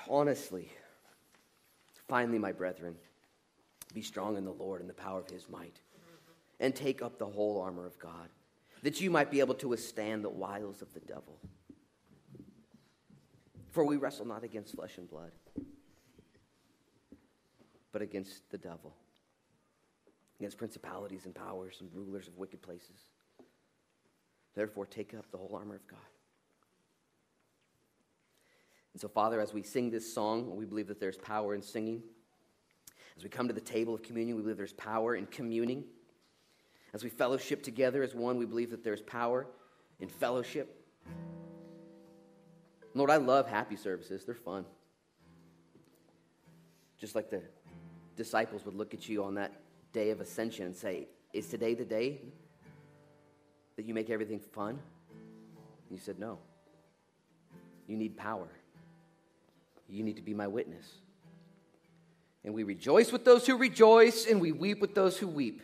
honestly. 0.08 0.72
Finally, 2.08 2.38
my 2.38 2.52
brethren, 2.52 2.96
be 3.92 4.00
strong 4.00 4.38
in 4.38 4.46
the 4.46 4.52
Lord 4.52 4.80
and 4.80 4.88
the 4.88 4.94
power 4.94 5.20
of 5.20 5.28
his 5.28 5.46
might, 5.50 5.76
and 6.60 6.74
take 6.74 7.02
up 7.02 7.18
the 7.18 7.26
whole 7.26 7.60
armor 7.60 7.84
of 7.84 7.98
God, 7.98 8.30
that 8.82 8.98
you 9.02 9.10
might 9.10 9.30
be 9.30 9.40
able 9.40 9.56
to 9.56 9.68
withstand 9.68 10.24
the 10.24 10.30
wiles 10.30 10.80
of 10.80 10.94
the 10.94 11.00
devil. 11.00 11.38
For 13.72 13.84
we 13.84 13.98
wrestle 13.98 14.24
not 14.24 14.44
against 14.44 14.74
flesh 14.76 14.96
and 14.96 15.10
blood, 15.10 15.32
but 17.92 18.00
against 18.00 18.50
the 18.50 18.56
devil 18.56 18.94
against 20.38 20.56
principalities 20.56 21.26
and 21.26 21.34
powers 21.34 21.78
and 21.80 21.90
rulers 21.92 22.28
of 22.28 22.36
wicked 22.36 22.62
places. 22.62 23.08
Therefore, 24.54 24.86
take 24.86 25.14
up 25.14 25.30
the 25.30 25.38
whole 25.38 25.54
armor 25.54 25.74
of 25.74 25.86
God. 25.86 25.98
And 28.92 29.00
so, 29.00 29.08
Father, 29.08 29.40
as 29.40 29.52
we 29.52 29.62
sing 29.62 29.90
this 29.90 30.12
song, 30.12 30.56
we 30.56 30.64
believe 30.64 30.88
that 30.88 31.00
there's 31.00 31.18
power 31.18 31.54
in 31.54 31.62
singing. 31.62 32.02
As 33.16 33.22
we 33.22 33.28
come 33.28 33.48
to 33.48 33.54
the 33.54 33.60
table 33.60 33.94
of 33.94 34.02
communion, 34.02 34.36
we 34.36 34.42
believe 34.42 34.56
there's 34.56 34.72
power 34.72 35.16
in 35.16 35.26
communing. 35.26 35.84
As 36.94 37.04
we 37.04 37.10
fellowship 37.10 37.62
together 37.62 38.02
as 38.02 38.14
one, 38.14 38.38
we 38.38 38.46
believe 38.46 38.70
that 38.70 38.82
there's 38.82 39.02
power 39.02 39.46
in 40.00 40.08
fellowship. 40.08 40.84
Lord, 42.94 43.10
I 43.10 43.16
love 43.16 43.46
happy 43.46 43.76
services, 43.76 44.24
they're 44.24 44.34
fun. 44.34 44.64
Just 46.98 47.14
like 47.14 47.30
the 47.30 47.42
disciples 48.16 48.64
would 48.64 48.74
look 48.74 48.94
at 48.94 49.08
you 49.08 49.22
on 49.22 49.34
that 49.34 49.52
day 49.92 50.10
of 50.10 50.20
ascension 50.20 50.66
and 50.66 50.76
say, 50.76 51.08
Is 51.32 51.48
today 51.48 51.74
the 51.74 51.84
day 51.84 52.20
that 53.76 53.86
you 53.86 53.94
make 53.94 54.10
everything 54.10 54.40
fun? 54.40 54.70
And 54.70 55.90
you 55.90 55.98
said, 55.98 56.18
No. 56.18 56.38
You 57.86 57.96
need 57.96 58.16
power. 58.16 58.48
You 59.88 60.02
need 60.02 60.16
to 60.16 60.22
be 60.22 60.34
my 60.34 60.46
witness. 60.46 60.86
And 62.44 62.54
we 62.54 62.62
rejoice 62.62 63.10
with 63.10 63.24
those 63.24 63.46
who 63.46 63.56
rejoice, 63.56 64.26
and 64.26 64.40
we 64.40 64.52
weep 64.52 64.80
with 64.80 64.94
those 64.94 65.16
who 65.16 65.26
weep. 65.26 65.62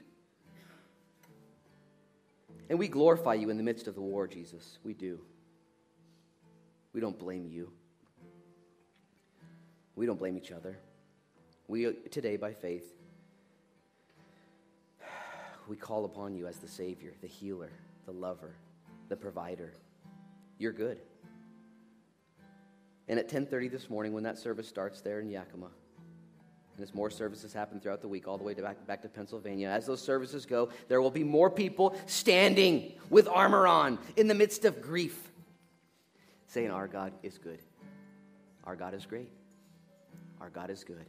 And 2.69 2.79
we 2.79 2.89
glorify 2.89 3.35
you 3.35 3.51
in 3.51 3.59
the 3.59 3.63
midst 3.63 3.87
of 3.87 3.95
the 3.95 4.01
war, 4.01 4.27
Jesus. 4.27 4.79
We 4.83 4.95
do. 4.95 5.21
We 6.93 7.01
don't 7.01 7.19
blame 7.19 7.47
you. 7.47 7.71
We 9.97 10.07
don't 10.07 10.19
blame 10.19 10.37
each 10.37 10.51
other. 10.51 10.79
We, 11.69 11.93
today, 12.11 12.37
by 12.37 12.53
faith, 12.53 12.85
we 15.69 15.77
call 15.77 16.05
upon 16.05 16.35
you 16.35 16.47
as 16.47 16.59
the 16.59 16.69
Savior, 16.69 17.13
the 17.21 17.27
healer, 17.27 17.71
the 18.07 18.13
lover, 18.13 18.55
the 19.09 19.17
provider. 19.17 19.73
You're 20.59 20.73
good. 20.73 21.01
And 23.09 23.19
at 23.19 23.29
10:30 23.29 23.69
this 23.69 23.91
morning, 23.91 24.13
when 24.13 24.25
that 24.25 24.39
service 24.39 24.69
starts 24.69 25.01
there 25.01 25.21
in 25.21 25.29
Yakima, 25.29 25.71
and 26.77 26.83
as 26.83 26.95
more 26.95 27.11
services 27.11 27.53
happen 27.53 27.79
throughout 27.81 28.01
the 28.01 28.09
week, 28.09 28.27
all 28.27 28.37
the 28.37 28.45
way 28.45 28.55
to 28.55 28.63
back, 28.63 28.85
back 28.87 29.03
to 29.03 29.09
Pennsylvania, 29.09 29.69
as 29.69 29.87
those 29.87 30.03
services 30.03 30.45
go, 30.45 30.71
there 30.89 31.01
will 31.01 31.11
be 31.11 31.23
more 31.23 31.49
people 31.49 31.97
standing 32.07 32.95
with 33.11 33.29
armor 33.29 33.67
on 33.67 33.99
in 34.17 34.27
the 34.27 34.35
midst 34.35 34.65
of 34.65 34.83
grief, 34.83 35.31
saying, 36.49 36.71
Our 36.71 36.89
God 36.89 37.13
is 37.23 37.39
good. 37.39 37.61
Our 38.65 38.75
God 38.75 38.95
is 38.95 39.07
great. 39.07 39.31
Our 40.41 40.51
God 40.51 40.71
is 40.71 40.83
good. 40.83 41.07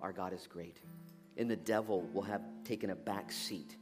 Our 0.00 0.12
God 0.12 0.32
is 0.32 0.46
great. 0.46 0.78
And 1.36 1.50
the 1.50 1.56
devil 1.56 2.02
will 2.14 2.22
have 2.22 2.42
taken 2.64 2.90
a 2.90 2.94
back 2.94 3.32
seat. 3.32 3.76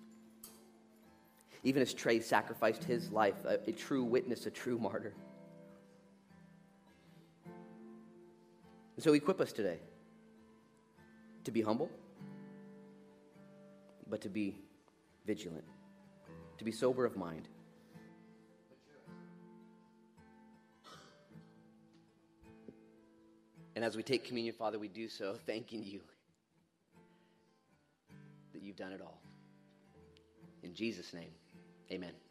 Even 1.63 1.83
as 1.83 1.93
Trey 1.93 2.21
sacrificed 2.21 2.85
his 2.85 3.11
life, 3.11 3.45
a, 3.45 3.59
a 3.69 3.73
true 3.73 4.05
witness, 4.05 4.47
a 4.47 4.51
true 4.51 4.79
martyr. 4.79 5.15
And 8.97 9.05
so 9.05 9.13
equip 9.13 9.41
us 9.41 9.53
today 9.53 9.79
to 11.45 11.51
be 11.51 11.63
humble, 11.63 11.91
but 14.09 14.21
to 14.23 14.29
be 14.29 14.57
vigilant, 15.27 15.65
to 16.59 16.65
be 16.65 16.73
sober 16.73 17.05
of 17.05 17.17
mind. 17.17 17.49
And 23.77 23.85
as 23.85 23.97
we 23.97 24.03
take 24.03 24.25
communion, 24.25 24.55
Father, 24.55 24.79
we 24.79 24.89
do 24.89 25.09
so 25.09 25.37
thanking 25.47 25.83
you 25.83 26.01
that 28.53 28.63
you've 28.63 28.77
done 28.77 28.93
it 28.93 29.01
all. 29.01 29.23
In 30.63 30.75
Jesus' 30.75 31.15
name, 31.15 31.31
amen. 31.93 32.30